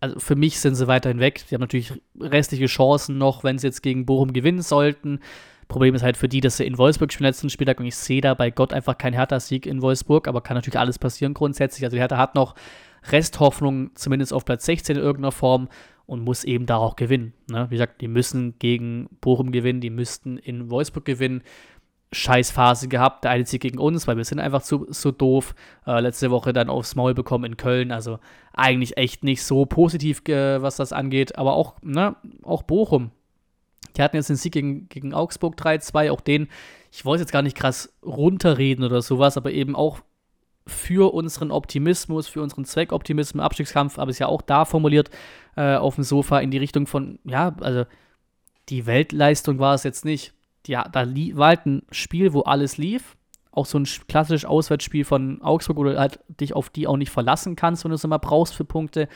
also 0.00 0.18
für 0.18 0.36
mich 0.36 0.60
sind 0.60 0.74
sie 0.74 0.86
weiterhin 0.86 1.20
weg. 1.20 1.44
Sie 1.46 1.54
haben 1.54 1.62
natürlich 1.62 1.92
restliche 2.20 2.66
Chancen 2.66 3.18
noch, 3.18 3.44
wenn 3.44 3.58
sie 3.58 3.68
jetzt 3.68 3.82
gegen 3.82 4.06
Bochum 4.06 4.32
gewinnen 4.32 4.62
sollten. 4.62 5.20
Problem 5.68 5.94
ist 5.94 6.02
halt 6.02 6.16
für 6.16 6.28
die, 6.28 6.40
dass 6.40 6.58
sie 6.58 6.66
in 6.66 6.78
Wolfsburg 6.78 7.12
spielen 7.12 7.26
letzten 7.26 7.50
Spieltag 7.50 7.80
und 7.80 7.86
ich 7.86 7.96
sehe 7.96 8.20
da 8.20 8.34
bei 8.34 8.50
Gott 8.50 8.72
einfach 8.72 8.98
keinen 8.98 9.14
Hertha-Sieg 9.14 9.66
in 9.66 9.82
Wolfsburg, 9.82 10.28
aber 10.28 10.40
kann 10.40 10.56
natürlich 10.56 10.78
alles 10.78 10.98
passieren 10.98 11.34
grundsätzlich. 11.34 11.84
Also 11.84 11.96
die 11.96 12.00
Hertha 12.00 12.18
hat 12.18 12.36
noch 12.36 12.54
Resthoffnung, 13.10 13.90
zumindest 13.94 14.32
auf 14.32 14.44
Platz 14.44 14.64
16 14.66 14.96
in 14.96 15.02
irgendeiner 15.02 15.32
Form 15.32 15.68
und 16.06 16.22
muss 16.22 16.44
eben 16.44 16.66
da 16.66 16.76
auch 16.76 16.96
gewinnen. 16.96 17.32
Ne? 17.50 17.66
Wie 17.68 17.74
gesagt, 17.74 18.00
die 18.00 18.08
müssen 18.08 18.58
gegen 18.58 19.08
Bochum 19.20 19.50
gewinnen, 19.50 19.80
die 19.80 19.90
müssten 19.90 20.38
in 20.38 20.70
Wolfsburg 20.70 21.04
gewinnen. 21.04 21.42
Scheißphase 22.16 22.88
gehabt, 22.88 23.24
der 23.24 23.30
eine 23.30 23.46
Sieg 23.46 23.62
gegen 23.62 23.78
uns, 23.78 24.06
weil 24.06 24.16
wir 24.16 24.24
sind 24.24 24.38
einfach 24.38 24.62
zu, 24.62 24.86
so 24.90 25.10
doof. 25.10 25.54
Äh, 25.86 26.00
letzte 26.00 26.30
Woche 26.30 26.52
dann 26.52 26.68
aufs 26.68 26.94
Maul 26.94 27.14
bekommen 27.14 27.44
in 27.44 27.56
Köln, 27.56 27.92
also 27.92 28.18
eigentlich 28.52 28.96
echt 28.96 29.22
nicht 29.22 29.42
so 29.42 29.66
positiv, 29.66 30.26
äh, 30.28 30.62
was 30.62 30.76
das 30.76 30.92
angeht, 30.92 31.36
aber 31.38 31.54
auch, 31.54 31.74
ne, 31.82 32.16
auch 32.42 32.62
Bochum. 32.62 33.10
Die 33.96 34.02
hatten 34.02 34.16
jetzt 34.16 34.28
den 34.28 34.36
Sieg 34.36 34.52
gegen, 34.52 34.88
gegen 34.88 35.14
Augsburg 35.14 35.56
3-2, 35.56 36.10
auch 36.10 36.20
den, 36.20 36.48
ich 36.90 37.04
wollte 37.04 37.22
jetzt 37.22 37.32
gar 37.32 37.42
nicht 37.42 37.56
krass 37.56 37.92
runterreden 38.02 38.84
oder 38.84 39.02
sowas, 39.02 39.36
aber 39.36 39.52
eben 39.52 39.76
auch 39.76 40.00
für 40.66 41.14
unseren 41.14 41.50
Optimismus, 41.50 42.28
für 42.28 42.42
unseren 42.42 42.64
Zweckoptimismus, 42.64 43.44
Abstiegskampf, 43.44 43.98
aber 43.98 44.10
es 44.10 44.18
ja 44.18 44.26
auch 44.26 44.42
da 44.42 44.64
formuliert 44.64 45.10
äh, 45.56 45.76
auf 45.76 45.94
dem 45.94 46.04
Sofa 46.04 46.40
in 46.40 46.50
die 46.50 46.58
Richtung 46.58 46.86
von, 46.86 47.18
ja, 47.24 47.54
also 47.60 47.84
die 48.68 48.86
Weltleistung 48.86 49.58
war 49.58 49.74
es 49.74 49.84
jetzt 49.84 50.04
nicht. 50.04 50.32
Ja, 50.66 50.88
da 50.88 51.06
war 51.06 51.48
halt 51.48 51.66
ein 51.66 51.82
Spiel, 51.90 52.32
wo 52.32 52.42
alles 52.42 52.76
lief. 52.76 53.16
Auch 53.52 53.66
so 53.66 53.78
ein 53.78 53.84
klassisches 54.08 54.44
Auswärtsspiel 54.44 55.04
von 55.04 55.40
Augsburg, 55.40 55.76
wo 55.78 55.84
du 55.84 55.98
halt 55.98 56.20
dich 56.28 56.54
auf 56.54 56.68
die 56.68 56.86
auch 56.86 56.96
nicht 56.96 57.10
verlassen 57.10 57.56
kannst, 57.56 57.84
wenn 57.84 57.90
du 57.90 57.94
es 57.94 58.04
immer 58.04 58.18
brauchst 58.18 58.54
für 58.54 58.64
Punkte. 58.64 59.08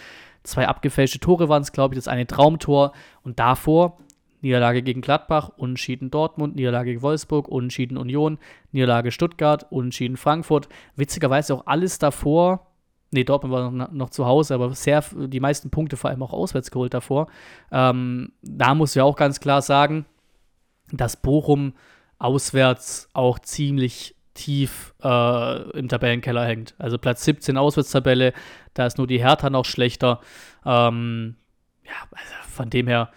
Zwei 0.42 0.66
abgefälschte 0.66 1.20
Tore 1.20 1.48
waren 1.48 1.62
es, 1.62 1.72
glaube 1.72 1.94
ich, 1.94 1.98
das 1.98 2.08
eine 2.08 2.26
Traumtor. 2.26 2.92
Und 3.22 3.38
davor 3.38 3.98
Niederlage 4.40 4.82
gegen 4.82 5.02
Gladbach, 5.02 5.50
Unentschieden 5.56 6.10
Dortmund, 6.10 6.56
Niederlage 6.56 6.90
gegen 6.90 7.02
Wolfsburg, 7.02 7.48
Unentschieden 7.48 7.98
Union, 7.98 8.38
Niederlage 8.72 9.10
Stuttgart, 9.10 9.66
Unentschieden 9.70 10.16
Frankfurt. 10.16 10.68
Witzigerweise 10.96 11.54
auch 11.54 11.66
alles 11.66 11.98
davor, 11.98 12.66
nee, 13.10 13.24
Dortmund 13.24 13.52
war 13.52 13.70
noch, 13.70 13.92
noch 13.92 14.10
zu 14.10 14.26
Hause, 14.26 14.54
aber 14.54 14.74
sehr, 14.74 15.04
die 15.14 15.40
meisten 15.40 15.70
Punkte 15.70 15.96
vor 15.96 16.10
allem 16.10 16.22
auch 16.22 16.32
auswärts 16.32 16.70
geholt 16.70 16.94
davor. 16.94 17.26
Ähm, 17.70 18.32
da 18.42 18.74
muss 18.74 18.96
ich 18.96 19.02
auch 19.02 19.16
ganz 19.16 19.40
klar 19.40 19.62
sagen, 19.62 20.06
dass 20.96 21.16
Bochum 21.16 21.74
auswärts 22.18 23.08
auch 23.12 23.38
ziemlich 23.38 24.14
tief 24.34 24.94
äh, 25.02 25.70
im 25.78 25.88
Tabellenkeller 25.88 26.44
hängt. 26.44 26.74
Also 26.78 26.98
Platz 26.98 27.24
17 27.24 27.56
Auswärtstabelle, 27.56 28.32
da 28.74 28.86
ist 28.86 28.98
nur 28.98 29.06
die 29.06 29.20
Hertha 29.20 29.50
noch 29.50 29.64
schlechter. 29.64 30.20
Ähm, 30.64 31.36
ja, 31.84 31.92
also 32.10 32.34
von 32.48 32.70
dem 32.70 32.86
her 32.86 33.10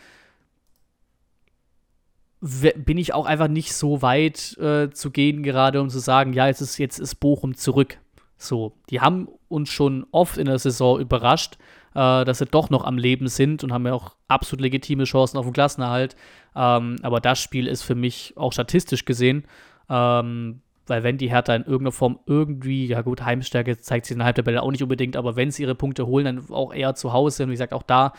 bin 2.41 2.97
ich 2.97 3.13
auch 3.13 3.25
einfach 3.25 3.47
nicht 3.47 3.73
so 3.73 4.01
weit 4.01 4.57
äh, 4.57 4.89
zu 4.89 5.11
gehen, 5.11 5.43
gerade 5.43 5.79
um 5.79 5.89
zu 5.89 5.99
sagen, 5.99 6.33
ja, 6.33 6.47
jetzt 6.47 6.59
ist, 6.59 6.77
jetzt 6.77 6.99
ist 6.99 7.15
Bochum 7.15 7.55
zurück. 7.55 7.99
So, 8.37 8.73
die 8.89 8.99
haben 8.99 9.29
uns 9.47 9.69
schon 9.69 10.05
oft 10.11 10.37
in 10.37 10.47
der 10.47 10.59
Saison 10.59 10.99
überrascht, 10.99 11.57
äh, 11.95 12.25
dass 12.25 12.39
sie 12.39 12.45
doch 12.45 12.69
noch 12.69 12.83
am 12.83 12.97
Leben 12.97 13.27
sind 13.27 13.63
und 13.63 13.73
haben 13.73 13.85
ja 13.85 13.93
auch 13.93 14.15
absolut 14.27 14.61
legitime 14.61 15.03
Chancen 15.05 15.37
auf 15.37 15.45
den 15.45 15.53
Klassenerhalt. 15.53 16.15
Ähm, 16.55 16.97
aber 17.01 17.19
das 17.19 17.39
Spiel 17.39 17.67
ist 17.67 17.83
für 17.83 17.95
mich 17.95 18.33
auch 18.35 18.53
statistisch 18.53 19.05
gesehen, 19.05 19.45
ähm, 19.89 20.61
weil 20.85 21.03
wenn 21.03 21.17
die 21.17 21.29
Hertha 21.29 21.55
in 21.55 21.63
irgendeiner 21.63 21.91
Form 21.91 22.19
irgendwie, 22.25 22.87
ja 22.87 23.01
gut, 23.01 23.23
Heimstärke 23.23 23.77
zeigt 23.77 24.05
sich 24.05 24.13
in 24.13 24.19
der 24.19 24.25
Halbtabelle 24.25 24.61
auch 24.61 24.71
nicht 24.71 24.83
unbedingt, 24.83 25.15
aber 25.15 25.35
wenn 25.35 25.51
sie 25.51 25.63
ihre 25.63 25.75
Punkte 25.75 26.05
holen, 26.07 26.25
dann 26.25 26.49
auch 26.49 26.73
eher 26.73 26.93
zu 26.95 27.13
Hause. 27.13 27.43
Und 27.43 27.49
wie 27.49 27.53
gesagt, 27.53 27.73
auch 27.73 27.83
da 27.83 28.13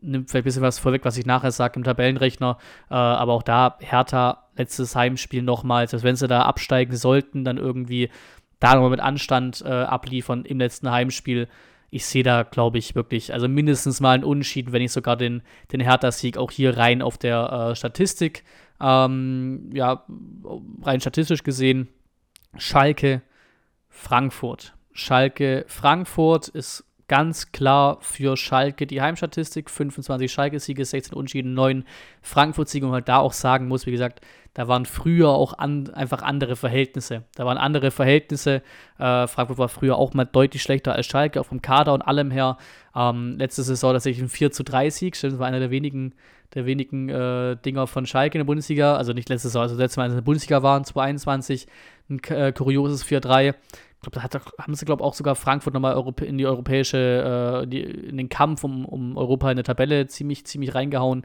nimmt 0.00 0.30
vielleicht 0.30 0.44
ein 0.44 0.48
bisschen 0.48 0.62
was 0.62 0.78
vorweg, 0.78 1.04
was 1.04 1.16
ich 1.16 1.26
nachher 1.26 1.50
sage 1.50 1.76
im 1.76 1.84
Tabellenrechner. 1.84 2.58
Äh, 2.90 2.94
aber 2.94 3.32
auch 3.32 3.42
da 3.42 3.76
Hertha 3.80 4.44
letztes 4.56 4.94
Heimspiel 4.94 5.42
nochmals, 5.42 5.90
dass 5.90 6.02
wenn 6.02 6.16
sie 6.16 6.28
da 6.28 6.42
absteigen 6.42 6.96
sollten, 6.96 7.44
dann 7.44 7.58
irgendwie 7.58 8.10
da 8.60 8.74
nochmal 8.74 8.90
mit 8.90 9.00
Anstand 9.00 9.62
äh, 9.64 9.68
abliefern 9.68 10.44
im 10.44 10.58
letzten 10.58 10.90
Heimspiel. 10.90 11.48
Ich 11.90 12.06
sehe 12.06 12.22
da, 12.22 12.42
glaube 12.42 12.78
ich, 12.78 12.94
wirklich, 12.94 13.32
also 13.32 13.48
mindestens 13.48 14.00
mal 14.00 14.12
einen 14.12 14.24
Unentschieden, 14.24 14.72
wenn 14.72 14.82
ich 14.82 14.92
sogar 14.92 15.16
den, 15.16 15.42
den 15.72 15.80
Hertha-Sieg 15.80 16.36
auch 16.36 16.50
hier 16.50 16.76
rein 16.76 17.02
auf 17.02 17.18
der 17.18 17.70
äh, 17.70 17.76
Statistik, 17.76 18.44
ähm, 18.80 19.70
ja, 19.72 20.04
rein 20.82 21.00
statistisch 21.00 21.42
gesehen, 21.42 21.88
Schalke, 22.56 23.22
Frankfurt. 23.88 24.74
Schalke, 24.92 25.64
Frankfurt 25.68 26.48
ist 26.48 26.84
ganz 27.08 27.52
klar 27.52 27.98
für 28.00 28.36
Schalke 28.36 28.86
die 28.86 29.00
Heimstatistik. 29.00 29.70
25 29.70 30.30
Schalke-Siege, 30.30 30.84
16 30.84 31.14
Unschieden, 31.14 31.54
9 31.54 31.84
Frankfurt-Siege. 32.22 32.84
Und 32.84 32.90
man 32.90 32.96
halt 32.96 33.08
da 33.08 33.18
auch 33.18 33.32
sagen 33.32 33.68
muss, 33.68 33.86
wie 33.86 33.92
gesagt, 33.92 34.20
da 34.56 34.68
waren 34.68 34.86
früher 34.86 35.28
auch 35.28 35.58
an, 35.58 35.92
einfach 35.92 36.22
andere 36.22 36.56
Verhältnisse. 36.56 37.24
Da 37.34 37.44
waren 37.44 37.58
andere 37.58 37.90
Verhältnisse. 37.90 38.62
Äh, 38.98 39.26
Frankfurt 39.26 39.58
war 39.58 39.68
früher 39.68 39.96
auch 39.96 40.14
mal 40.14 40.24
deutlich 40.24 40.62
schlechter 40.62 40.94
als 40.94 41.04
Schalke, 41.04 41.38
auch 41.38 41.44
vom 41.44 41.60
Kader 41.60 41.92
und 41.92 42.00
allem 42.00 42.30
her. 42.30 42.56
Ähm, 42.94 43.36
letzte 43.36 43.62
Saison 43.62 43.92
tatsächlich 43.92 44.24
ein 44.24 44.30
4 44.30 44.52
zu 44.52 44.64
3 44.64 44.88
Sieg. 44.88 45.20
Das 45.20 45.38
war 45.38 45.46
einer 45.46 45.60
der 45.60 45.70
wenigen, 45.70 46.14
der 46.54 46.64
wenigen 46.64 47.10
äh, 47.10 47.56
Dinger 47.56 47.86
von 47.86 48.06
Schalke 48.06 48.38
in 48.38 48.40
der 48.40 48.46
Bundesliga. 48.46 48.96
Also 48.96 49.12
nicht 49.12 49.28
letzte 49.28 49.48
Saison, 49.48 49.60
also 49.60 49.76
letztes 49.76 49.98
Mal, 49.98 50.08
in 50.08 50.14
der 50.14 50.22
Bundesliga 50.22 50.62
waren, 50.62 50.84
2021. 50.84 51.66
Ein 52.08 52.20
äh, 52.30 52.52
kurioses 52.52 53.04
4-3 53.04 53.54
glaube, 54.10 54.16
da 54.16 54.22
hat, 54.22 54.58
haben 54.58 54.74
sie, 54.74 54.84
glaube 54.84 55.02
ich, 55.02 55.06
auch 55.06 55.14
sogar 55.14 55.34
Frankfurt 55.34 55.74
nochmal 55.74 56.02
in 56.22 56.38
die 56.38 56.46
europäische, 56.46 57.62
äh, 57.62 57.66
die, 57.66 57.82
in 57.82 58.16
den 58.16 58.28
Kampf 58.28 58.64
um, 58.64 58.84
um 58.84 59.16
Europa 59.16 59.50
in 59.50 59.56
der 59.56 59.64
Tabelle 59.64 60.06
ziemlich, 60.06 60.46
ziemlich 60.46 60.74
reingehauen. 60.74 61.24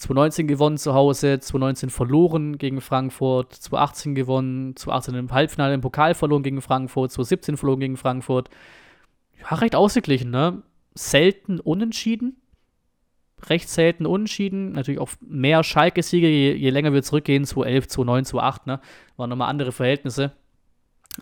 2019 0.00 0.48
gewonnen 0.48 0.78
zu 0.78 0.94
Hause, 0.94 1.40
2019 1.40 1.90
verloren 1.90 2.56
gegen 2.56 2.80
Frankfurt, 2.80 3.52
2018 3.52 4.14
gewonnen, 4.14 4.74
2018 4.74 5.14
im 5.14 5.30
Halbfinale 5.30 5.74
im 5.74 5.82
Pokal 5.82 6.14
verloren 6.14 6.42
gegen 6.42 6.62
Frankfurt, 6.62 7.12
2017 7.12 7.58
verloren 7.58 7.80
gegen 7.80 7.96
Frankfurt. 7.98 8.48
Ja, 9.42 9.56
recht 9.56 9.76
ausgeglichen, 9.76 10.30
ne? 10.30 10.62
Selten 10.94 11.60
unentschieden. 11.60 12.36
Recht 13.46 13.68
selten 13.68 14.06
unentschieden. 14.06 14.72
Natürlich 14.72 15.00
auch 15.00 15.10
mehr 15.20 15.62
Schalke-Siege, 15.62 16.28
je, 16.28 16.54
je, 16.54 16.70
länger 16.70 16.94
wir 16.94 17.02
zurückgehen, 17.02 17.44
2011, 17.44 17.88
2009, 17.88 18.24
2008, 18.24 18.66
ne? 18.66 18.80
Waren 19.18 19.28
nochmal 19.28 19.50
andere 19.50 19.72
Verhältnisse. 19.72 20.32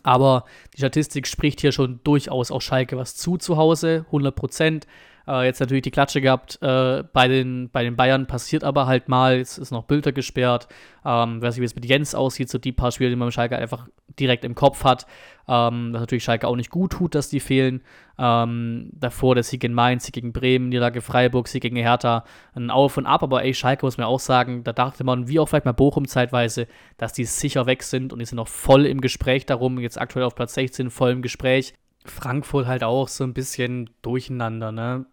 Aber 0.04 0.44
die 0.74 0.78
Statistik 0.78 1.26
spricht 1.26 1.60
hier 1.60 1.72
schon 1.72 1.98
durchaus 2.04 2.52
auch 2.52 2.62
Schalke 2.62 2.96
was 2.96 3.16
zu 3.16 3.38
zu 3.38 3.56
Hause, 3.56 4.04
100 4.06 4.36
Prozent. 4.36 4.86
Äh, 5.28 5.44
jetzt 5.44 5.60
natürlich 5.60 5.82
die 5.82 5.90
Klatsche 5.90 6.22
gehabt 6.22 6.58
äh, 6.62 7.04
bei, 7.12 7.28
den, 7.28 7.68
bei 7.70 7.82
den 7.82 7.96
Bayern, 7.96 8.26
passiert 8.26 8.64
aber 8.64 8.86
halt 8.86 9.08
mal. 9.08 9.36
Jetzt 9.36 9.58
ist 9.58 9.70
noch 9.70 9.84
Bilder 9.84 10.12
gesperrt. 10.12 10.68
Ähm, 11.04 11.42
weiß 11.42 11.54
nicht, 11.54 11.60
wie 11.60 11.66
es 11.66 11.74
mit 11.74 11.84
Jens 11.84 12.14
aussieht, 12.14 12.48
so 12.48 12.56
die 12.56 12.72
paar 12.72 12.92
Spiele, 12.92 13.10
die 13.10 13.16
man 13.16 13.26
mit 13.26 13.34
Schalke 13.34 13.58
einfach 13.58 13.88
direkt 14.18 14.44
im 14.44 14.54
Kopf 14.54 14.84
hat. 14.84 15.06
Ähm, 15.46 15.92
was 15.92 16.00
natürlich 16.00 16.24
Schalke 16.24 16.48
auch 16.48 16.56
nicht 16.56 16.70
gut 16.70 16.92
tut, 16.92 17.14
dass 17.14 17.28
die 17.28 17.40
fehlen. 17.40 17.82
Ähm, 18.18 18.88
davor 18.94 19.34
der 19.34 19.44
Sieg 19.44 19.62
in 19.64 19.74
Mainz, 19.74 20.04
Sieg 20.06 20.14
gegen 20.14 20.32
Bremen, 20.32 20.70
Niederlage 20.70 21.02
Freiburg, 21.02 21.46
Sieg 21.48 21.60
gegen 21.60 21.76
Hertha. 21.76 22.24
Ein 22.54 22.70
Auf 22.70 22.96
und 22.96 23.04
Ab, 23.04 23.22
aber 23.22 23.44
ey, 23.44 23.52
Schalke 23.52 23.84
muss 23.84 23.98
man 23.98 24.06
auch 24.06 24.20
sagen, 24.20 24.64
da 24.64 24.72
dachte 24.72 25.04
man, 25.04 25.28
wie 25.28 25.40
auch 25.40 25.46
vielleicht 25.46 25.66
mal 25.66 25.72
Bochum 25.72 26.08
zeitweise, 26.08 26.66
dass 26.96 27.12
die 27.12 27.24
sicher 27.24 27.66
weg 27.66 27.82
sind 27.82 28.14
und 28.14 28.20
die 28.20 28.24
sind 28.24 28.36
noch 28.36 28.48
voll 28.48 28.86
im 28.86 29.02
Gespräch 29.02 29.44
darum. 29.44 29.78
Jetzt 29.78 30.00
aktuell 30.00 30.24
auf 30.24 30.34
Platz 30.34 30.54
16 30.54 30.88
voll 30.90 31.10
im 31.10 31.22
Gespräch. 31.22 31.74
Frankfurt 32.06 32.66
halt 32.66 32.82
auch 32.82 33.08
so 33.08 33.24
ein 33.24 33.34
bisschen 33.34 33.90
durcheinander, 34.00 34.72
ne? 34.72 35.04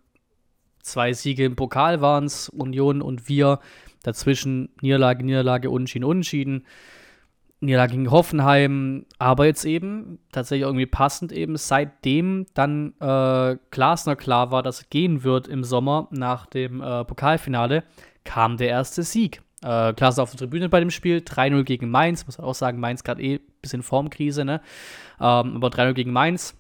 Zwei 0.86 1.14
Siege 1.14 1.44
im 1.46 1.56
Pokal 1.56 2.00
waren 2.00 2.26
es, 2.26 2.48
Union 2.48 3.02
und 3.02 3.28
wir. 3.28 3.60
Dazwischen 4.04 4.70
Niederlage, 4.82 5.26
Niederlage, 5.26 5.72
Unschieden, 5.72 6.06
Unschieden. 6.06 6.64
Niederlage 7.60 7.94
gegen 7.94 8.12
Hoffenheim, 8.12 9.08
aber 9.18 9.48
jetzt 9.48 9.66
eben 9.66 10.20
tatsächlich 10.32 10.68
irgendwie 10.68 10.86
passend 10.86 11.32
eben, 11.32 11.58
seitdem 11.58 12.46
dann 12.54 12.94
äh, 13.00 13.58
Glasner 13.72 14.16
klar 14.16 14.52
war, 14.52 14.62
dass 14.62 14.82
er 14.82 14.88
gehen 14.92 15.24
wird 15.24 15.48
im 15.48 15.64
Sommer 15.64 16.08
nach 16.12 16.46
dem 16.46 16.82
äh, 16.82 17.04
Pokalfinale, 17.04 17.84
kam 18.24 18.58
der 18.58 18.68
erste 18.68 19.02
Sieg. 19.02 19.42
Äh, 19.64 19.94
Glasner 19.94 20.22
auf 20.22 20.30
der 20.30 20.38
Tribüne 20.38 20.70
bei 20.70 20.82
dem 20.82 20.92
Spiel, 20.92 21.18
3-0 21.18 21.64
gegen 21.64 21.90
Mainz, 21.90 22.28
muss 22.28 22.38
man 22.38 22.46
auch 22.46 22.54
sagen, 22.54 22.80
Mainz 22.80 23.04
gerade 23.04 23.24
eh 23.24 23.36
ein 23.38 23.40
bisschen 23.60 23.82
Formkrise, 23.82 24.46
ne? 24.46 24.62
Ähm, 25.20 25.56
aber 25.56 25.70
3-0 25.70 25.94
gegen 25.94 26.12
Mainz. 26.12 26.56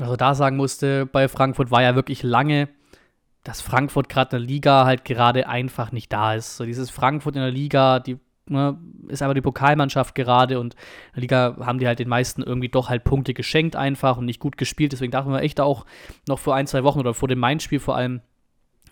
Also 0.00 0.16
da 0.16 0.34
sagen 0.34 0.56
musste, 0.56 1.06
bei 1.06 1.28
Frankfurt 1.28 1.70
war 1.70 1.82
ja 1.82 1.94
wirklich 1.94 2.24
lange 2.24 2.68
dass 3.44 3.60
Frankfurt 3.60 4.08
gerade 4.08 4.36
in 4.36 4.42
der 4.42 4.48
Liga 4.48 4.84
halt 4.84 5.04
gerade 5.04 5.48
einfach 5.48 5.92
nicht 5.92 6.12
da 6.12 6.34
ist. 6.34 6.56
So 6.56 6.64
dieses 6.64 6.90
Frankfurt 6.90 7.34
in 7.34 7.42
der 7.42 7.50
Liga, 7.50 7.98
die 7.98 8.18
ne, 8.46 8.78
ist 9.08 9.22
aber 9.22 9.34
die 9.34 9.40
Pokalmannschaft 9.40 10.14
gerade 10.14 10.60
und 10.60 10.74
in 10.74 10.80
der 11.16 11.20
Liga 11.22 11.56
haben 11.60 11.78
die 11.78 11.86
halt 11.86 11.98
den 11.98 12.08
meisten 12.08 12.42
irgendwie 12.42 12.68
doch 12.68 12.88
halt 12.88 13.04
Punkte 13.04 13.34
geschenkt 13.34 13.74
einfach 13.74 14.16
und 14.16 14.26
nicht 14.26 14.40
gut 14.40 14.56
gespielt. 14.56 14.92
Deswegen 14.92 15.10
dachten 15.10 15.30
wir 15.30 15.42
echt 15.42 15.60
auch 15.60 15.84
noch 16.28 16.38
vor 16.38 16.54
ein, 16.54 16.66
zwei 16.66 16.84
Wochen 16.84 17.00
oder 17.00 17.14
vor 17.14 17.28
dem 17.28 17.40
Main-Spiel 17.40 17.80
vor 17.80 17.96
allem, 17.96 18.20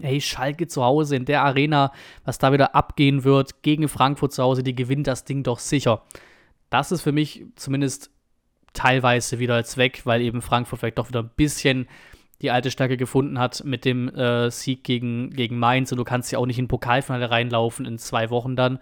ey, 0.01 0.21
Schalke 0.21 0.67
zu 0.67 0.83
Hause 0.83 1.15
in 1.15 1.27
der 1.27 1.43
Arena, 1.43 1.93
was 2.25 2.39
da 2.39 2.53
wieder 2.53 2.75
abgehen 2.75 3.23
wird 3.23 3.63
gegen 3.63 3.89
Frankfurt 3.89 4.33
zu 4.33 4.43
Hause, 4.43 4.63
die 4.63 4.75
gewinnt 4.75 5.07
das 5.07 5.25
Ding 5.25 5.43
doch 5.43 5.59
sicher. 5.59 6.03
Das 6.71 6.91
ist 6.91 7.03
für 7.03 7.13
mich 7.13 7.45
zumindest 7.57 8.11
teilweise 8.73 9.39
wieder 9.39 9.57
jetzt 9.59 9.77
weg, 9.77 10.03
weil 10.05 10.23
eben 10.23 10.43
Frankfurt 10.43 10.81
vielleicht 10.81 10.99
doch 10.99 11.09
wieder 11.09 11.23
ein 11.23 11.31
bisschen 11.37 11.89
die 12.43 12.51
alte 12.51 12.71
Stärke 12.71 12.97
gefunden 12.97 13.39
hat 13.39 13.65
mit 13.65 13.85
dem 13.85 14.09
äh, 14.09 14.51
Sieg 14.51 14.85
gegen, 14.85 15.31
gegen 15.31 15.59
Mainz. 15.59 15.93
Und 15.93 15.99
du 15.99 16.05
kannst 16.05 16.33
ja 16.33 16.39
auch 16.39 16.47
nicht 16.47 16.59
in 16.59 16.69
Pokalfinale 16.69 17.31
reinlaufen 17.31 17.87
in 17.87 17.99
zwei 17.99 18.31
Wochen 18.31 18.57
dann 18.57 18.79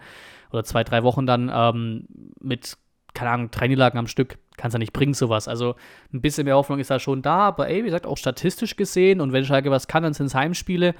oder 0.51 0.63
zwei, 0.63 0.83
drei 0.83 1.03
Wochen 1.03 1.25
dann 1.25 1.51
ähm, 1.53 2.07
mit, 2.39 2.77
keine 3.13 3.31
Ahnung, 3.31 3.51
drei 3.51 3.67
Niederlagen 3.67 3.99
am 3.99 4.07
Stück. 4.07 4.37
Kannst 4.57 4.73
ja 4.73 4.79
nicht 4.79 4.93
bringen, 4.93 5.13
sowas. 5.13 5.47
Also 5.47 5.75
ein 6.13 6.21
bisschen 6.21 6.45
mehr 6.45 6.55
Hoffnung 6.55 6.79
ist 6.79 6.89
da 6.89 6.99
schon 6.99 7.21
da, 7.21 7.39
aber 7.39 7.69
ey, 7.69 7.81
wie 7.81 7.87
gesagt, 7.87 8.07
auch 8.07 8.17
statistisch 8.17 8.75
gesehen 8.75 9.21
und 9.21 9.31
wenn 9.31 9.45
Schalke 9.45 9.71
was 9.71 9.87
kann, 9.87 10.03
dann 10.03 10.13
sind 10.13 10.27
es 10.27 10.35
Heimspiele. 10.35 10.95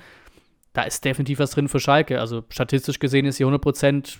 Da 0.73 0.83
ist 0.83 1.03
definitiv 1.03 1.39
was 1.39 1.51
drin 1.51 1.67
für 1.67 1.79
Schalke. 1.79 2.19
Also 2.19 2.43
statistisch 2.49 2.99
gesehen 2.99 3.25
ist 3.25 3.37
hier 3.37 3.47
100% 3.47 4.19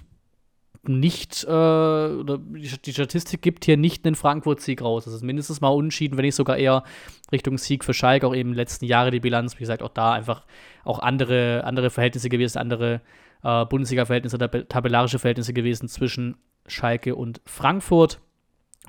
nicht, 0.84 1.44
äh, 1.44 1.48
oder 1.50 2.38
die 2.38 2.94
Statistik 2.94 3.42
gibt 3.42 3.66
hier 3.66 3.78
nicht 3.78 4.06
einen 4.06 4.16
Frankfurt-Sieg 4.16 4.82
raus. 4.82 5.06
Das 5.06 5.14
ist 5.14 5.24
mindestens 5.24 5.62
mal 5.62 5.70
unschieden, 5.70 6.18
wenn 6.18 6.26
nicht 6.26 6.36
sogar 6.36 6.58
eher 6.58 6.84
Richtung 7.32 7.58
Sieg 7.58 7.84
für 7.84 7.94
Schalke, 7.94 8.28
auch 8.28 8.34
eben 8.34 8.50
in 8.50 8.54
den 8.54 8.58
letzten 8.58 8.86
Jahre 8.86 9.12
die 9.12 9.20
Bilanz, 9.20 9.56
wie 9.56 9.60
gesagt, 9.60 9.84
auch 9.84 9.90
da 9.90 10.14
einfach 10.14 10.46
auch 10.86 11.00
andere, 11.00 11.64
andere 11.66 11.90
Verhältnisse 11.90 12.30
gewesen, 12.30 12.60
andere 12.60 13.02
äh, 13.44 13.66
Bundesliga-Verhältnisse, 13.66 14.38
tabellarische 14.38 15.20
Verhältnisse 15.20 15.54
gewesen 15.54 15.90
zwischen 15.90 16.38
Schalke 16.68 17.16
und 17.16 17.42
Frankfurt. 17.46 18.20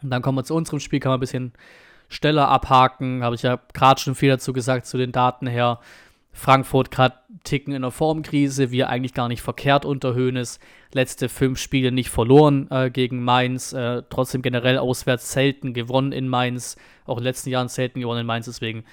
Und 0.03 0.11
dann 0.11 0.23
kommen 0.23 0.39
wir 0.39 0.45
zu 0.45 0.55
unserem 0.55 0.81
Spiel, 0.81 1.01
kann 1.01 1.11
man 1.11 1.19
ein 1.19 1.21
bisschen 1.21 1.53
schneller 2.09 2.49
abhaken. 2.49 3.23
Habe 3.25 3.35
ich 3.35 3.43
ja 3.43 3.59
gerade 3.73 4.01
schon 4.01 4.15
viel 4.15 4.31
dazu 4.31 4.53
gesagt, 4.53 4.87
zu 4.87 4.97
den 4.97 5.13
Daten 5.13 5.47
her. 5.47 5.81
Frankfurt 6.33 6.91
gerade 6.91 7.17
ticken 7.45 7.75
in 7.75 7.83
der 7.83 7.91
Formkrise, 7.91 8.71
wir 8.71 8.89
eigentlich 8.89 9.15
gar 9.15 9.29
nicht 9.29 9.43
verkehrt 9.43 9.85
unter 9.85 10.15
Höhnes. 10.15 10.61
Letzte 10.93 11.29
fünf 11.29 11.59
Spiele 11.59 11.93
nicht 11.93 12.11
verloren 12.11 12.69
äh, 12.71 12.91
gegen 12.91 13.23
Mainz, 13.23 13.73
äh, 13.73 14.03
trotzdem 14.11 14.43
generell 14.43 14.79
auswärts 14.79 15.33
selten 15.33 15.75
gewonnen 15.75 16.13
in 16.13 16.29
Mainz, 16.29 16.77
auch 17.07 17.17
in 17.17 17.23
den 17.23 17.29
letzten 17.29 17.51
Jahren 17.51 17.69
selten 17.69 18.01
gewonnen 18.01 18.21
in 18.21 18.27
Mainz, 18.27 18.47
deswegen 18.47 18.85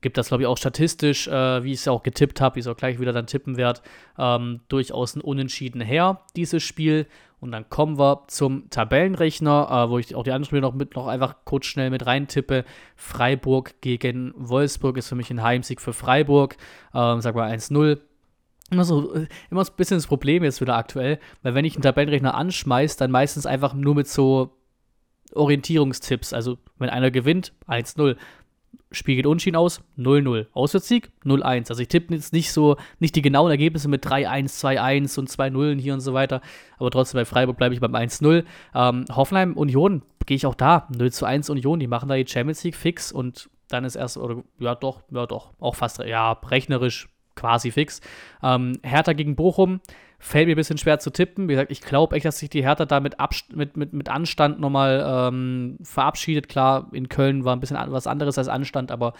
gibt 0.00 0.16
das, 0.16 0.28
glaube 0.28 0.44
ich, 0.44 0.46
auch 0.46 0.56
statistisch, 0.56 1.26
äh, 1.26 1.64
wie 1.64 1.72
ich 1.72 1.80
es 1.80 1.84
ja 1.86 1.92
auch 1.92 2.02
getippt 2.02 2.40
habe, 2.40 2.56
wie 2.56 2.60
es 2.60 2.66
auch 2.66 2.76
gleich 2.76 3.00
wieder 3.00 3.12
dann 3.12 3.26
tippen 3.26 3.56
werde, 3.56 3.80
ähm, 4.16 4.60
durchaus 4.68 5.16
ein 5.16 5.20
Unentschieden 5.20 5.80
her, 5.80 6.20
dieses 6.36 6.62
Spiel. 6.62 7.06
Und 7.40 7.52
dann 7.52 7.68
kommen 7.68 7.98
wir 7.98 8.24
zum 8.26 8.68
Tabellenrechner, 8.70 9.68
äh, 9.70 9.90
wo 9.90 9.98
ich 9.98 10.14
auch 10.14 10.24
die 10.24 10.32
anderen 10.32 10.46
Spiele 10.46 10.62
noch 10.62 10.74
mit 10.74 10.96
noch 10.96 11.06
einfach 11.06 11.36
kurz 11.44 11.66
schnell 11.66 11.90
mit 11.90 12.04
reintippe. 12.04 12.64
Freiburg 12.96 13.80
gegen 13.80 14.34
Wolfsburg 14.36 14.96
ist 14.96 15.08
für 15.08 15.14
mich 15.14 15.30
ein 15.30 15.42
Heimsieg 15.42 15.80
für 15.80 15.92
Freiburg. 15.92 16.56
Ähm, 16.94 17.20
sag 17.20 17.34
mal 17.36 17.50
1-0. 17.50 17.98
Immer 18.70 18.84
so, 18.84 19.14
äh, 19.14 19.26
immer 19.50 19.64
so 19.64 19.72
ein 19.72 19.76
bisschen 19.76 19.98
das 19.98 20.06
Problem 20.06 20.42
jetzt 20.42 20.60
wieder 20.60 20.76
aktuell, 20.76 21.20
weil 21.42 21.54
wenn 21.54 21.64
ich 21.64 21.74
einen 21.74 21.82
Tabellenrechner 21.82 22.34
anschmeiße, 22.34 22.98
dann 22.98 23.10
meistens 23.10 23.46
einfach 23.46 23.72
nur 23.72 23.94
mit 23.94 24.08
so 24.08 24.58
Orientierungstipps. 25.34 26.32
Also, 26.32 26.58
wenn 26.78 26.90
einer 26.90 27.10
gewinnt, 27.10 27.52
1-0. 27.66 28.16
Spiel 28.90 29.16
geht 29.16 29.26
unschieden 29.26 29.56
aus, 29.56 29.82
0-0. 29.98 30.46
Auswärtssieg, 30.52 31.10
0-1. 31.24 31.68
Also 31.68 31.82
ich 31.82 31.88
tippe 31.88 32.14
jetzt 32.14 32.32
nicht 32.32 32.52
so, 32.52 32.76
nicht 33.00 33.14
die 33.16 33.22
genauen 33.22 33.50
Ergebnisse 33.50 33.88
mit 33.88 34.06
3-1, 34.06 34.60
2-1 34.60 35.18
und 35.18 35.28
2 35.28 35.50
0 35.50 35.76
hier 35.78 35.92
und 35.92 36.00
so 36.00 36.14
weiter. 36.14 36.40
Aber 36.78 36.90
trotzdem 36.90 37.18
bei 37.18 37.24
Freiburg 37.26 37.58
bleibe 37.58 37.74
ich 37.74 37.80
beim 37.80 37.94
1-0. 37.94 38.44
Ähm, 38.74 39.04
Hoffenheim, 39.14 39.54
Union, 39.54 40.02
gehe 40.24 40.36
ich 40.36 40.46
auch 40.46 40.54
da. 40.54 40.88
0 40.96 41.10
1 41.20 41.50
Union, 41.50 41.80
die 41.80 41.86
machen 41.86 42.08
da 42.08 42.14
die 42.14 42.26
Champions 42.26 42.64
League 42.64 42.76
fix 42.76 43.12
und 43.12 43.50
dann 43.68 43.84
ist 43.84 43.96
erst, 43.96 44.16
oder 44.16 44.42
ja 44.58 44.74
doch, 44.74 45.02
ja 45.10 45.26
doch, 45.26 45.52
auch 45.60 45.74
fast, 45.74 45.98
ja, 45.98 46.32
rechnerisch 46.32 47.08
quasi 47.34 47.70
fix. 47.70 48.00
Ähm, 48.42 48.78
Hertha 48.82 49.12
gegen 49.12 49.36
Bochum 49.36 49.80
fällt 50.18 50.46
mir 50.46 50.54
ein 50.54 50.56
bisschen 50.56 50.78
schwer 50.78 50.98
zu 50.98 51.10
tippen. 51.10 51.48
Wie 51.48 51.52
gesagt, 51.52 51.70
ich 51.70 51.80
glaube 51.80 52.16
echt, 52.16 52.24
dass 52.24 52.38
sich 52.38 52.50
die 52.50 52.62
Hertha 52.62 52.84
da 52.84 53.00
mit, 53.00 53.16
mit, 53.54 53.76
mit, 53.76 53.92
mit 53.92 54.08
Anstand 54.08 54.58
nochmal 54.58 55.04
ähm, 55.06 55.78
verabschiedet. 55.82 56.48
Klar, 56.48 56.88
in 56.92 57.08
Köln 57.08 57.44
war 57.44 57.54
ein 57.54 57.60
bisschen 57.60 57.78
was 57.90 58.06
anderes 58.06 58.36
als 58.36 58.48
Anstand, 58.48 58.90
aber 58.90 59.12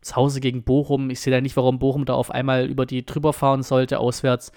zu 0.00 0.16
Hause 0.16 0.40
gegen 0.40 0.62
Bochum, 0.62 1.10
ich 1.10 1.20
sehe 1.20 1.32
da 1.32 1.40
nicht, 1.40 1.56
warum 1.56 1.78
Bochum 1.78 2.04
da 2.04 2.14
auf 2.14 2.30
einmal 2.30 2.66
über 2.66 2.86
die 2.86 3.04
drüber 3.04 3.32
fahren 3.32 3.62
sollte, 3.62 3.98
auswärts. 3.98 4.52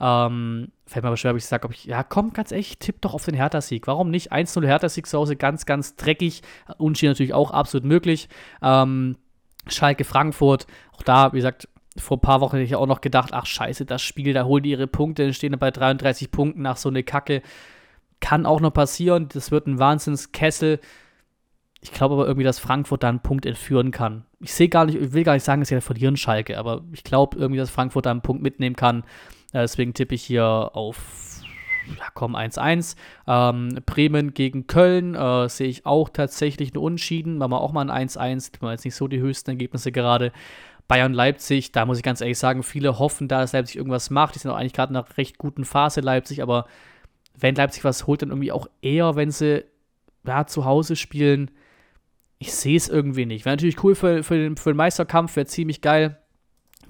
Ähm, 0.00 0.70
fällt 0.86 1.02
mir 1.02 1.08
aber 1.08 1.16
schwer, 1.16 1.32
ob 1.32 1.38
ich 1.38 1.46
sage, 1.46 1.64
ob 1.64 1.72
ich, 1.72 1.84
ja 1.84 2.02
komm, 2.02 2.32
ganz 2.32 2.52
echt, 2.52 2.80
tipp 2.80 3.00
doch 3.00 3.14
auf 3.14 3.24
den 3.24 3.34
Hertha-Sieg. 3.34 3.86
Warum 3.86 4.10
nicht? 4.10 4.32
1-0 4.32 4.64
Hertha-Sieg 4.66 5.06
zu 5.06 5.18
Hause, 5.18 5.36
ganz, 5.36 5.66
ganz 5.66 5.96
dreckig. 5.96 6.42
Unschien 6.76 7.08
natürlich 7.08 7.34
auch 7.34 7.50
absolut 7.50 7.86
möglich. 7.86 8.28
Ähm, 8.62 9.16
Schalke 9.66 10.04
Frankfurt, 10.04 10.66
auch 10.96 11.02
da, 11.02 11.32
wie 11.32 11.38
gesagt, 11.38 11.68
vor 11.98 12.16
ein 12.16 12.22
paar 12.22 12.40
Wochen 12.40 12.56
hätte 12.56 12.64
ich 12.64 12.76
auch 12.76 12.86
noch 12.86 13.00
gedacht, 13.00 13.30
ach 13.32 13.46
scheiße, 13.46 13.84
das 13.84 14.02
Spiel, 14.02 14.32
da 14.32 14.44
holen 14.44 14.62
die 14.62 14.70
ihre 14.70 14.86
Punkte, 14.86 15.24
dann 15.24 15.34
stehen 15.34 15.56
bei 15.58 15.70
33 15.70 16.30
Punkten 16.30 16.62
nach 16.62 16.76
so 16.76 16.88
eine 16.88 17.02
Kacke. 17.02 17.42
Kann 18.20 18.46
auch 18.46 18.60
noch 18.60 18.72
passieren, 18.72 19.28
das 19.32 19.50
wird 19.50 19.66
ein 19.66 19.78
Wahnsinnskessel. 19.78 20.80
Ich 21.80 21.92
glaube 21.92 22.14
aber 22.14 22.26
irgendwie, 22.26 22.44
dass 22.44 22.58
Frankfurt 22.58 23.02
da 23.02 23.08
einen 23.08 23.20
Punkt 23.20 23.46
entführen 23.46 23.92
kann. 23.92 24.24
Ich 24.40 24.52
sehe 24.52 24.68
gar 24.68 24.86
nicht, 24.86 25.00
ich 25.00 25.12
will 25.12 25.22
gar 25.22 25.34
nicht 25.34 25.44
sagen, 25.44 25.60
dass 25.60 25.68
sie 25.68 25.74
ja 25.74 25.80
verlieren 25.80 26.16
Schalke, 26.16 26.58
aber 26.58 26.82
ich 26.92 27.04
glaube 27.04 27.38
irgendwie, 27.38 27.58
dass 27.58 27.70
Frankfurt 27.70 28.06
da 28.06 28.10
einen 28.10 28.22
Punkt 28.22 28.42
mitnehmen 28.42 28.76
kann. 28.76 29.04
Äh, 29.52 29.60
deswegen 29.60 29.94
tippe 29.94 30.14
ich 30.14 30.22
hier 30.22 30.44
auf, 30.44 31.42
ja 31.96 32.06
komm, 32.14 32.34
1-1. 32.34 32.96
Ähm, 33.26 33.78
Bremen 33.86 34.34
gegen 34.34 34.66
Köln 34.66 35.14
äh, 35.14 35.48
sehe 35.48 35.68
ich 35.68 35.86
auch 35.86 36.08
tatsächlich 36.08 36.74
einen 36.74 36.82
Unschieden. 36.82 37.38
Machen 37.38 37.52
wir 37.52 37.60
auch 37.60 37.72
mal 37.72 37.88
ein 37.88 38.08
1-1. 38.08 38.52
Das 38.52 38.62
waren 38.62 38.72
jetzt 38.72 38.84
nicht 38.84 38.96
so 38.96 39.06
die 39.06 39.20
höchsten 39.20 39.50
Ergebnisse 39.50 39.92
gerade. 39.92 40.32
Bayern-Leipzig, 40.88 41.72
da 41.72 41.84
muss 41.84 41.98
ich 41.98 42.02
ganz 42.02 42.20
ehrlich 42.20 42.38
sagen, 42.38 42.62
viele 42.62 42.98
hoffen 42.98 43.28
da, 43.28 43.40
dass 43.40 43.52
Leipzig 43.52 43.76
irgendwas 43.76 44.10
macht. 44.10 44.34
Die 44.34 44.38
sind 44.38 44.50
auch 44.50 44.56
eigentlich 44.56 44.72
gerade 44.72 44.92
in 44.92 44.96
einer 44.96 45.18
recht 45.18 45.38
guten 45.38 45.64
Phase, 45.64 46.00
Leipzig, 46.00 46.42
aber 46.42 46.66
wenn 47.38 47.54
Leipzig 47.54 47.84
was 47.84 48.06
holt, 48.06 48.22
dann 48.22 48.30
irgendwie 48.30 48.52
auch 48.52 48.66
eher, 48.80 49.14
wenn 49.14 49.30
sie 49.30 49.64
ja, 50.26 50.46
zu 50.46 50.64
Hause 50.64 50.96
spielen. 50.96 51.50
Ich 52.38 52.54
sehe 52.54 52.76
es 52.76 52.88
irgendwie 52.88 53.26
nicht. 53.26 53.44
Wäre 53.44 53.56
natürlich 53.56 53.82
cool 53.84 53.94
für, 53.94 54.22
für, 54.22 54.36
den, 54.36 54.56
für 54.56 54.72
den 54.72 54.76
Meisterkampf, 54.76 55.36
wäre 55.36 55.46
ziemlich 55.46 55.82
geil. 55.82 56.18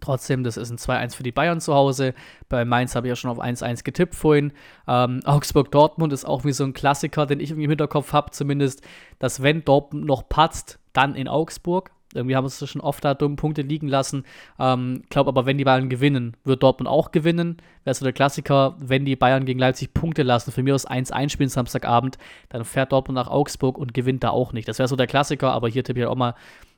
Trotzdem, 0.00 0.44
das 0.44 0.56
ist 0.56 0.70
ein 0.70 0.78
2-1 0.78 1.16
für 1.16 1.22
die 1.24 1.32
Bayern 1.32 1.60
zu 1.60 1.74
Hause. 1.74 2.14
Bei 2.48 2.64
Mainz 2.64 2.94
habe 2.94 3.08
ich 3.08 3.10
ja 3.10 3.16
schon 3.16 3.30
auf 3.30 3.40
1-1 3.40 3.82
getippt 3.82 4.14
vorhin. 4.14 4.52
Ähm, 4.86 5.20
Augsburg-Dortmund 5.24 6.12
ist 6.12 6.24
auch 6.24 6.44
wie 6.44 6.52
so 6.52 6.64
ein 6.64 6.72
Klassiker, 6.72 7.26
den 7.26 7.40
ich 7.40 7.50
irgendwie 7.50 7.64
im 7.64 7.70
Hinterkopf 7.70 8.12
habe, 8.12 8.30
zumindest, 8.30 8.82
dass 9.18 9.42
wenn 9.42 9.64
Dortmund 9.64 10.06
noch 10.06 10.28
patzt, 10.28 10.78
dann 10.92 11.16
in 11.16 11.26
Augsburg. 11.26 11.90
Irgendwie 12.14 12.36
haben 12.36 12.48
sie 12.48 12.66
schon 12.66 12.80
oft 12.80 13.04
da 13.04 13.14
dumme 13.14 13.36
Punkte 13.36 13.62
liegen 13.62 13.88
lassen. 13.88 14.24
Ähm, 14.58 15.02
glaube 15.10 15.28
aber, 15.28 15.46
wenn 15.46 15.58
die 15.58 15.64
Bayern 15.64 15.88
gewinnen, 15.88 16.36
wird 16.44 16.62
Dortmund 16.62 16.88
auch 16.88 17.10
gewinnen. 17.12 17.58
Wäre 17.84 17.94
so 17.94 18.04
der 18.04 18.12
Klassiker, 18.12 18.76
wenn 18.80 19.04
die 19.04 19.16
Bayern 19.16 19.44
gegen 19.44 19.58
Leipzig 19.58 19.92
Punkte 19.92 20.22
lassen, 20.22 20.52
für 20.52 20.62
mich 20.62 20.72
aus 20.72 20.88
1-1 20.88 21.30
spielen 21.30 21.50
Samstagabend, 21.50 22.18
dann 22.48 22.64
fährt 22.64 22.92
Dortmund 22.92 23.16
nach 23.16 23.28
Augsburg 23.28 23.76
und 23.78 23.94
gewinnt 23.94 24.24
da 24.24 24.30
auch 24.30 24.52
nicht. 24.52 24.68
Das 24.68 24.78
wäre 24.78 24.88
so 24.88 24.96
der 24.96 25.06
Klassiker, 25.06 25.52
aber 25.52 25.68
hier 25.68 25.84
tippe 25.84 26.00
ich 26.00 26.06
auch 26.06 26.16
mal 26.16 26.34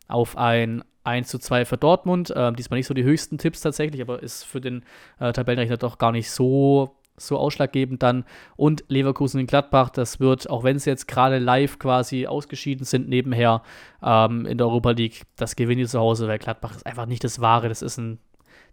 auf 0.09 0.37
ein 0.37 0.83
1 1.05 1.29
zu 1.29 1.39
2 1.39 1.65
für 1.65 1.77
Dortmund. 1.77 2.31
Äh, 2.31 2.53
diesmal 2.53 2.79
nicht 2.79 2.87
so 2.87 2.95
die 2.95 3.05
höchsten 3.05 3.39
Tipps 3.39 3.61
tatsächlich, 3.61 4.03
aber 4.03 4.23
ist 4.23 4.45
für 4.45 4.61
den 4.61 4.85
äh, 5.19 5.33
Tabellenrechner 5.33 5.77
doch 5.77 5.99
gar 5.99 6.13
nicht 6.13 6.31
so, 6.31 6.97
so 7.27 7.39
ausschlaggebend 7.39 8.03
dann. 8.03 8.25
Und 8.57 8.85
Leverkusen 8.89 9.41
in 9.41 9.47
Gladbach, 9.47 9.91
das 9.91 10.21
wird, 10.21 10.49
auch 10.51 10.65
wenn 10.65 10.79
sie 10.79 10.91
jetzt 10.91 11.09
gerade 11.09 11.39
live 11.39 11.79
quasi 11.79 12.27
ausgeschieden 12.27 12.85
sind, 12.85 13.09
nebenher 13.09 13.63
ähm, 14.03 14.47
in 14.47 14.59
der 14.59 14.67
Europa 14.67 14.91
League, 14.91 15.23
das 15.37 15.57
gewinnen 15.57 15.81
die 15.81 15.87
zu 15.87 16.01
Hause, 16.01 16.29
weil 16.29 16.39
Gladbach 16.39 16.75
ist 16.75 16.87
einfach 16.87 17.07
nicht 17.07 17.25
das 17.25 17.41
Wahre. 17.41 17.69
Das 17.69 17.83
ist 17.83 17.99
ein 17.99 18.19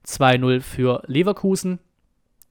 2-0 0.05 0.61
für 0.61 1.03
Leverkusen 1.07 1.79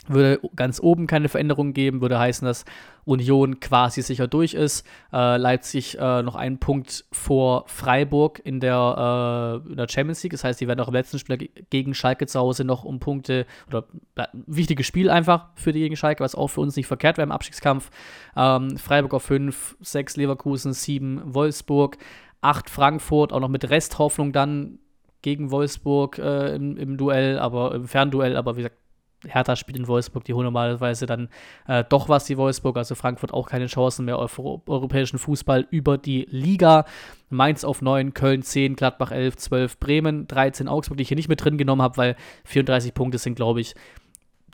würde 0.08 0.40
ganz 0.54 0.80
oben 0.80 1.06
keine 1.06 1.28
Veränderungen 1.28 1.72
geben, 1.72 2.00
würde 2.00 2.18
heißen, 2.18 2.46
dass 2.46 2.64
Union 3.04 3.60
quasi 3.60 4.02
sicher 4.02 4.28
durch 4.28 4.54
ist. 4.54 4.86
Äh, 5.12 5.36
Leipzig 5.36 5.98
äh, 5.98 6.22
noch 6.22 6.34
einen 6.34 6.58
Punkt 6.58 7.04
vor 7.12 7.64
Freiburg 7.66 8.40
in 8.44 8.60
der, 8.60 9.62
äh, 9.66 9.70
in 9.70 9.76
der, 9.76 9.88
Champions 9.88 10.22
League. 10.22 10.32
Das 10.32 10.44
heißt, 10.44 10.60
die 10.60 10.68
werden 10.68 10.80
auch 10.80 10.88
im 10.88 10.94
letzten 10.94 11.18
Spiel 11.18 11.48
gegen 11.70 11.94
Schalke 11.94 12.26
zu 12.26 12.38
Hause 12.38 12.64
noch 12.64 12.84
um 12.84 12.98
Punkte 12.98 13.46
oder 13.68 13.84
wichtiges 14.32 14.86
Spiel 14.86 15.10
einfach 15.10 15.46
für 15.54 15.72
die 15.72 15.80
gegen 15.80 15.96
Schalke, 15.96 16.22
was 16.22 16.34
auch 16.34 16.48
für 16.48 16.60
uns 16.60 16.76
nicht 16.76 16.86
verkehrt 16.86 17.16
wäre 17.16 17.26
im 17.26 17.32
Abstiegskampf. 17.32 17.90
Ähm, 18.36 18.76
Freiburg 18.76 19.14
auf 19.14 19.22
5, 19.22 19.76
6 19.80 20.16
Leverkusen, 20.16 20.72
7 20.72 21.34
Wolfsburg, 21.34 21.98
8 22.40 22.70
Frankfurt, 22.70 23.32
auch 23.32 23.40
noch 23.40 23.48
mit 23.48 23.68
Resthoffnung 23.68 24.32
dann 24.32 24.78
gegen 25.22 25.50
Wolfsburg 25.50 26.18
äh, 26.18 26.54
im, 26.54 26.76
im 26.76 26.96
Duell, 26.96 27.38
aber 27.38 27.74
im 27.74 27.88
Fernduell, 27.88 28.36
aber 28.36 28.56
wie 28.56 28.60
gesagt, 28.60 28.76
Hertha 29.24 29.56
spielt 29.56 29.78
in 29.78 29.88
Wolfsburg, 29.88 30.24
die 30.24 30.34
holen 30.34 30.44
normalerweise 30.44 31.06
dann 31.06 31.28
äh, 31.66 31.84
doch 31.88 32.08
was, 32.08 32.26
die 32.26 32.36
Wolfsburg, 32.36 32.76
also 32.76 32.94
Frankfurt 32.94 33.32
auch 33.32 33.48
keine 33.48 33.66
Chancen 33.66 34.04
mehr 34.04 34.18
auf 34.18 34.38
europäischen 34.38 35.18
Fußball 35.18 35.66
über 35.70 35.98
die 35.98 36.26
Liga. 36.30 36.84
Mainz 37.28 37.64
auf 37.64 37.82
9, 37.82 38.14
Köln 38.14 38.42
10, 38.42 38.76
Gladbach 38.76 39.10
11, 39.10 39.36
12, 39.36 39.80
Bremen 39.80 40.28
13, 40.28 40.68
Augsburg, 40.68 40.98
die 40.98 41.02
ich 41.02 41.08
hier 41.08 41.16
nicht 41.16 41.28
mit 41.28 41.42
drin 41.42 41.58
genommen 41.58 41.82
habe, 41.82 41.96
weil 41.96 42.16
34 42.44 42.94
Punkte 42.94 43.18
sind, 43.18 43.34
glaube 43.34 43.60
ich, 43.60 43.74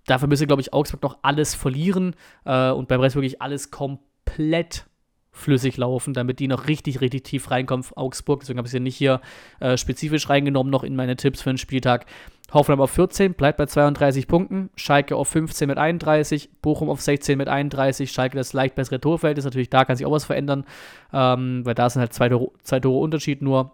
dafür 0.07 0.29
müsste, 0.29 0.47
glaube 0.47 0.63
ich, 0.63 0.73
Augsburg 0.73 1.03
noch 1.03 1.19
alles 1.23 1.55
verlieren 1.55 2.15
äh, 2.45 2.71
und 2.71 2.89
beim 2.89 3.01
Rest 3.01 3.17
wirklich 3.17 3.43
alles 3.43 3.71
komplett 3.71 4.87
flüssig 5.33 5.78
laufen, 5.78 6.12
damit 6.14 6.39
die 6.39 6.47
noch 6.47 6.68
richtig, 6.68 7.01
richtig 7.01 7.24
tief 7.24 7.51
reinkommen. 7.51 7.85
Augsburg, 7.97 8.41
deswegen 8.41 8.59
habe 8.59 8.66
ich 8.66 8.72
sie 8.72 8.80
nicht 8.80 8.97
hier 8.97 9.20
äh, 9.61 9.76
spezifisch 9.76 10.28
reingenommen, 10.28 10.70
noch 10.70 10.85
in 10.85 10.95
meine 10.95 11.16
Tipps 11.16 11.43
für 11.43 11.51
den 11.51 11.59
Spieltag. 11.59 12.07
Hoffenheim 12.53 12.83
auf 12.83 12.91
14, 12.91 13.33
bleibt 13.33 13.57
bei 13.57 13.64
32 13.64 14.28
Punkten. 14.28 14.68
Schalke 14.76 15.16
auf 15.16 15.28
15 15.28 15.66
mit 15.66 15.78
31, 15.78 16.51
Bochum 16.61 16.91
auf 16.91 17.01
16 17.01 17.39
mit 17.39 17.49
31. 17.49 18.12
Schalke 18.12 18.37
das 18.37 18.53
leicht 18.53 18.74
bessere 18.74 19.01
Torfeld 19.01 19.39
ist 19.39 19.45
natürlich, 19.45 19.70
da 19.70 19.87
kann 19.87 19.97
sich 19.97 20.05
auch 20.05 20.12
was 20.12 20.26
verändern, 20.26 20.64
ähm, 21.12 21.64
weil 21.64 21.74
da 21.74 21.89
sind 21.89 22.01
halt 22.01 22.12
zwei 22.12 22.28
Tore, 22.28 22.53
zwei 22.62 22.78
Tore 22.78 23.01
Unterschied 23.01 23.41
nur. 23.43 23.72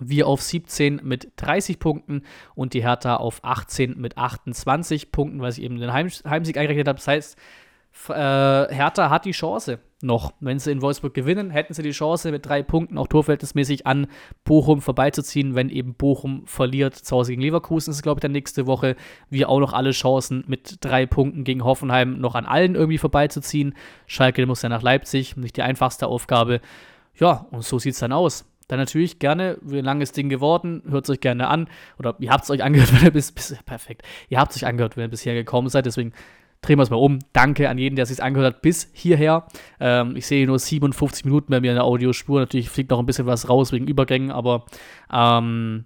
Wir 0.00 0.28
auf 0.28 0.42
17 0.42 1.00
mit 1.02 1.32
30 1.36 1.78
Punkten 1.80 2.22
und 2.54 2.74
die 2.74 2.82
Hertha 2.82 3.16
auf 3.16 3.40
18 3.42 3.98
mit 3.98 4.16
28 4.16 5.10
Punkten, 5.10 5.40
weil 5.40 5.50
ich 5.50 5.62
eben 5.62 5.80
den 5.80 5.92
Heim 5.92 6.08
Heimsieg 6.24 6.56
eingerechnet 6.56 6.86
habe. 6.86 6.98
Das 6.98 7.08
heißt, 7.08 7.38
äh, 8.08 8.12
Hertha 8.12 9.10
hat 9.10 9.24
die 9.24 9.32
Chance 9.32 9.80
noch. 10.02 10.32
Wenn 10.40 10.58
sie 10.58 10.70
in 10.70 10.82
Wolfsburg 10.82 11.14
gewinnen, 11.14 11.50
hätten 11.50 11.74
sie 11.74 11.82
die 11.82 11.90
Chance, 11.90 12.30
mit 12.30 12.46
drei 12.46 12.62
Punkten 12.62 12.98
auch 12.98 13.08
torverhältnismäßig 13.08 13.86
an 13.86 14.06
Bochum 14.44 14.80
vorbeizuziehen. 14.80 15.54
Wenn 15.54 15.70
eben 15.70 15.94
Bochum 15.94 16.46
verliert 16.46 16.94
zu 16.94 17.16
Hause 17.16 17.32
gegen 17.32 17.42
Leverkusen, 17.42 17.90
ist 17.90 18.02
glaube 18.02 18.18
ich, 18.18 18.22
dann 18.22 18.32
nächste 18.32 18.66
Woche. 18.66 18.96
Wir 19.30 19.48
auch 19.48 19.60
noch 19.60 19.72
alle 19.72 19.90
Chancen, 19.90 20.44
mit 20.46 20.78
drei 20.80 21.06
Punkten 21.06 21.44
gegen 21.44 21.64
Hoffenheim 21.64 22.18
noch 22.20 22.34
an 22.34 22.46
allen 22.46 22.74
irgendwie 22.74 22.98
vorbeizuziehen. 22.98 23.74
Schalke 24.06 24.46
muss 24.46 24.62
ja 24.62 24.68
nach 24.68 24.82
Leipzig, 24.82 25.36
nicht 25.36 25.56
die 25.56 25.62
einfachste 25.62 26.06
Aufgabe. 26.06 26.60
Ja, 27.16 27.46
und 27.50 27.64
so 27.64 27.78
sieht 27.78 27.94
es 27.94 28.00
dann 28.00 28.12
aus. 28.12 28.44
Dann 28.68 28.78
natürlich 28.78 29.18
gerne, 29.18 29.56
wie 29.62 29.78
ein 29.78 29.84
langes 29.84 30.12
Ding 30.12 30.28
geworden, 30.28 30.82
hört 30.88 31.04
es 31.04 31.10
euch 31.10 31.20
gerne 31.20 31.48
an. 31.48 31.68
Oder 31.98 32.14
ihr 32.18 32.30
habt 32.30 32.44
es 32.44 32.50
euch 32.50 32.62
angehört, 32.62 32.92
wenn 32.94 33.04
ihr 33.04 33.10
bis, 33.10 33.32
bis 33.32 33.56
perfekt. 33.64 34.02
Ihr 34.28 34.38
habt 34.38 34.52
es 34.52 34.62
euch 34.62 34.68
angehört, 34.68 34.96
wenn 34.96 35.04
ihr 35.04 35.10
bisher 35.10 35.34
gekommen 35.34 35.68
seid. 35.68 35.86
Deswegen 35.86 36.12
drehen 36.62 36.78
wir 36.78 36.82
es 36.82 36.90
mal 36.90 36.96
um. 36.96 37.18
Danke 37.32 37.68
an 37.68 37.78
jeden, 37.78 37.96
der 37.96 38.06
sich 38.06 38.22
angehört 38.22 38.56
hat 38.56 38.62
bis 38.62 38.90
hierher. 38.92 39.46
Ähm, 39.80 40.16
ich 40.16 40.26
sehe 40.26 40.46
nur 40.46 40.58
57 40.58 41.24
Minuten 41.24 41.50
bei 41.50 41.60
mir 41.60 41.70
in 41.70 41.76
der 41.76 41.84
Audiospur. 41.84 42.40
Natürlich 42.40 42.70
fliegt 42.70 42.90
noch 42.90 42.98
ein 42.98 43.06
bisschen 43.06 43.26
was 43.26 43.48
raus 43.48 43.72
wegen 43.72 43.86
Übergängen, 43.86 44.30
aber 44.30 44.66
ähm, 45.12 45.84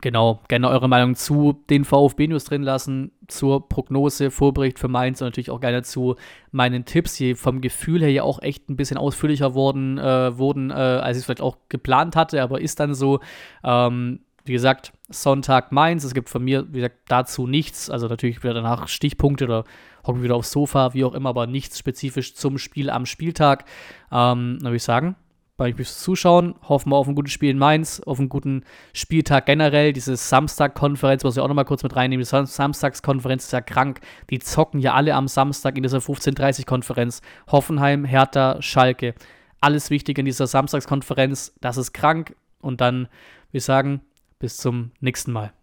genau, 0.00 0.40
gerne 0.48 0.68
eure 0.68 0.88
Meinung 0.88 1.14
zu 1.14 1.62
den 1.70 1.84
VfB-News 1.84 2.44
drin 2.44 2.62
lassen, 2.62 3.12
zur 3.26 3.68
Prognose, 3.68 4.30
Vorbericht 4.30 4.78
für 4.78 4.88
Mainz 4.88 5.20
und 5.20 5.28
natürlich 5.28 5.50
auch 5.50 5.60
gerne 5.60 5.82
zu 5.82 6.16
meinen 6.50 6.84
Tipps, 6.84 7.16
die 7.16 7.34
vom 7.34 7.60
Gefühl 7.60 8.00
her 8.00 8.12
ja 8.12 8.22
auch 8.22 8.42
echt 8.42 8.68
ein 8.68 8.76
bisschen 8.76 8.98
ausführlicher 8.98 9.54
wurden, 9.54 9.98
äh, 9.98 10.36
wurden 10.38 10.70
äh, 10.70 10.74
als 10.74 11.16
ich 11.16 11.20
es 11.22 11.24
vielleicht 11.26 11.42
auch 11.42 11.56
geplant 11.68 12.16
hatte, 12.16 12.42
aber 12.42 12.60
ist 12.60 12.80
dann 12.80 12.94
so. 12.94 13.20
Ähm, 13.64 14.20
wie 14.48 14.52
gesagt, 14.52 14.92
Sonntag 15.10 15.72
Mainz. 15.72 16.04
Es 16.04 16.14
gibt 16.14 16.28
von 16.28 16.42
mir, 16.42 16.66
wie 16.70 16.78
gesagt, 16.78 16.96
dazu 17.08 17.46
nichts. 17.46 17.90
Also 17.90 18.08
natürlich 18.08 18.42
wieder 18.42 18.54
danach 18.54 18.88
Stichpunkte 18.88 19.44
oder 19.44 19.64
hocken 20.08 20.22
wieder 20.22 20.34
aufs 20.34 20.50
Sofa, 20.50 20.94
wie 20.94 21.04
auch 21.04 21.14
immer, 21.14 21.28
aber 21.28 21.46
nichts 21.46 21.78
spezifisch 21.78 22.34
zum 22.34 22.58
Spiel 22.58 22.90
am 22.90 23.06
Spieltag. 23.06 23.64
Ähm, 24.10 24.58
dann 24.58 24.64
würde 24.64 24.76
ich 24.76 24.82
sagen, 24.82 25.14
bei 25.58 25.66
euch 25.66 25.74
fürs 25.74 25.98
Zuschauen. 25.98 26.54
Hoffen 26.66 26.90
wir 26.90 26.96
auf 26.96 27.08
ein 27.08 27.14
gutes 27.14 27.32
Spiel 27.32 27.50
in 27.50 27.58
Mainz, 27.58 28.00
auf 28.00 28.18
einen 28.18 28.28
guten 28.28 28.64
Spieltag 28.94 29.44
generell. 29.44 29.92
Diese 29.92 30.16
Samstag-Konferenz, 30.16 31.24
was 31.24 31.36
wir 31.36 31.42
auch 31.42 31.48
nochmal 31.48 31.66
kurz 31.66 31.82
mit 31.82 31.94
reinnehmen. 31.94 32.24
Die 32.24 32.46
Samstagskonferenz 32.46 33.44
ist 33.44 33.52
ja 33.52 33.60
krank. 33.60 34.00
Die 34.30 34.38
zocken 34.38 34.80
ja 34.80 34.94
alle 34.94 35.14
am 35.14 35.28
Samstag 35.28 35.76
in 35.76 35.82
dieser 35.82 35.98
15.30-Konferenz. 35.98 37.20
Hoffenheim, 37.50 38.04
Hertha, 38.04 38.62
Schalke. 38.62 39.14
Alles 39.60 39.90
wichtig 39.90 40.18
in 40.18 40.24
dieser 40.24 40.46
Samstagskonferenz. 40.46 41.52
Das 41.60 41.76
ist 41.76 41.92
krank. 41.92 42.36
Und 42.60 42.80
dann, 42.80 43.08
ich 43.50 43.64
sagen, 43.64 44.00
bis 44.38 44.56
zum 44.56 44.92
nächsten 45.00 45.32
Mal. 45.32 45.57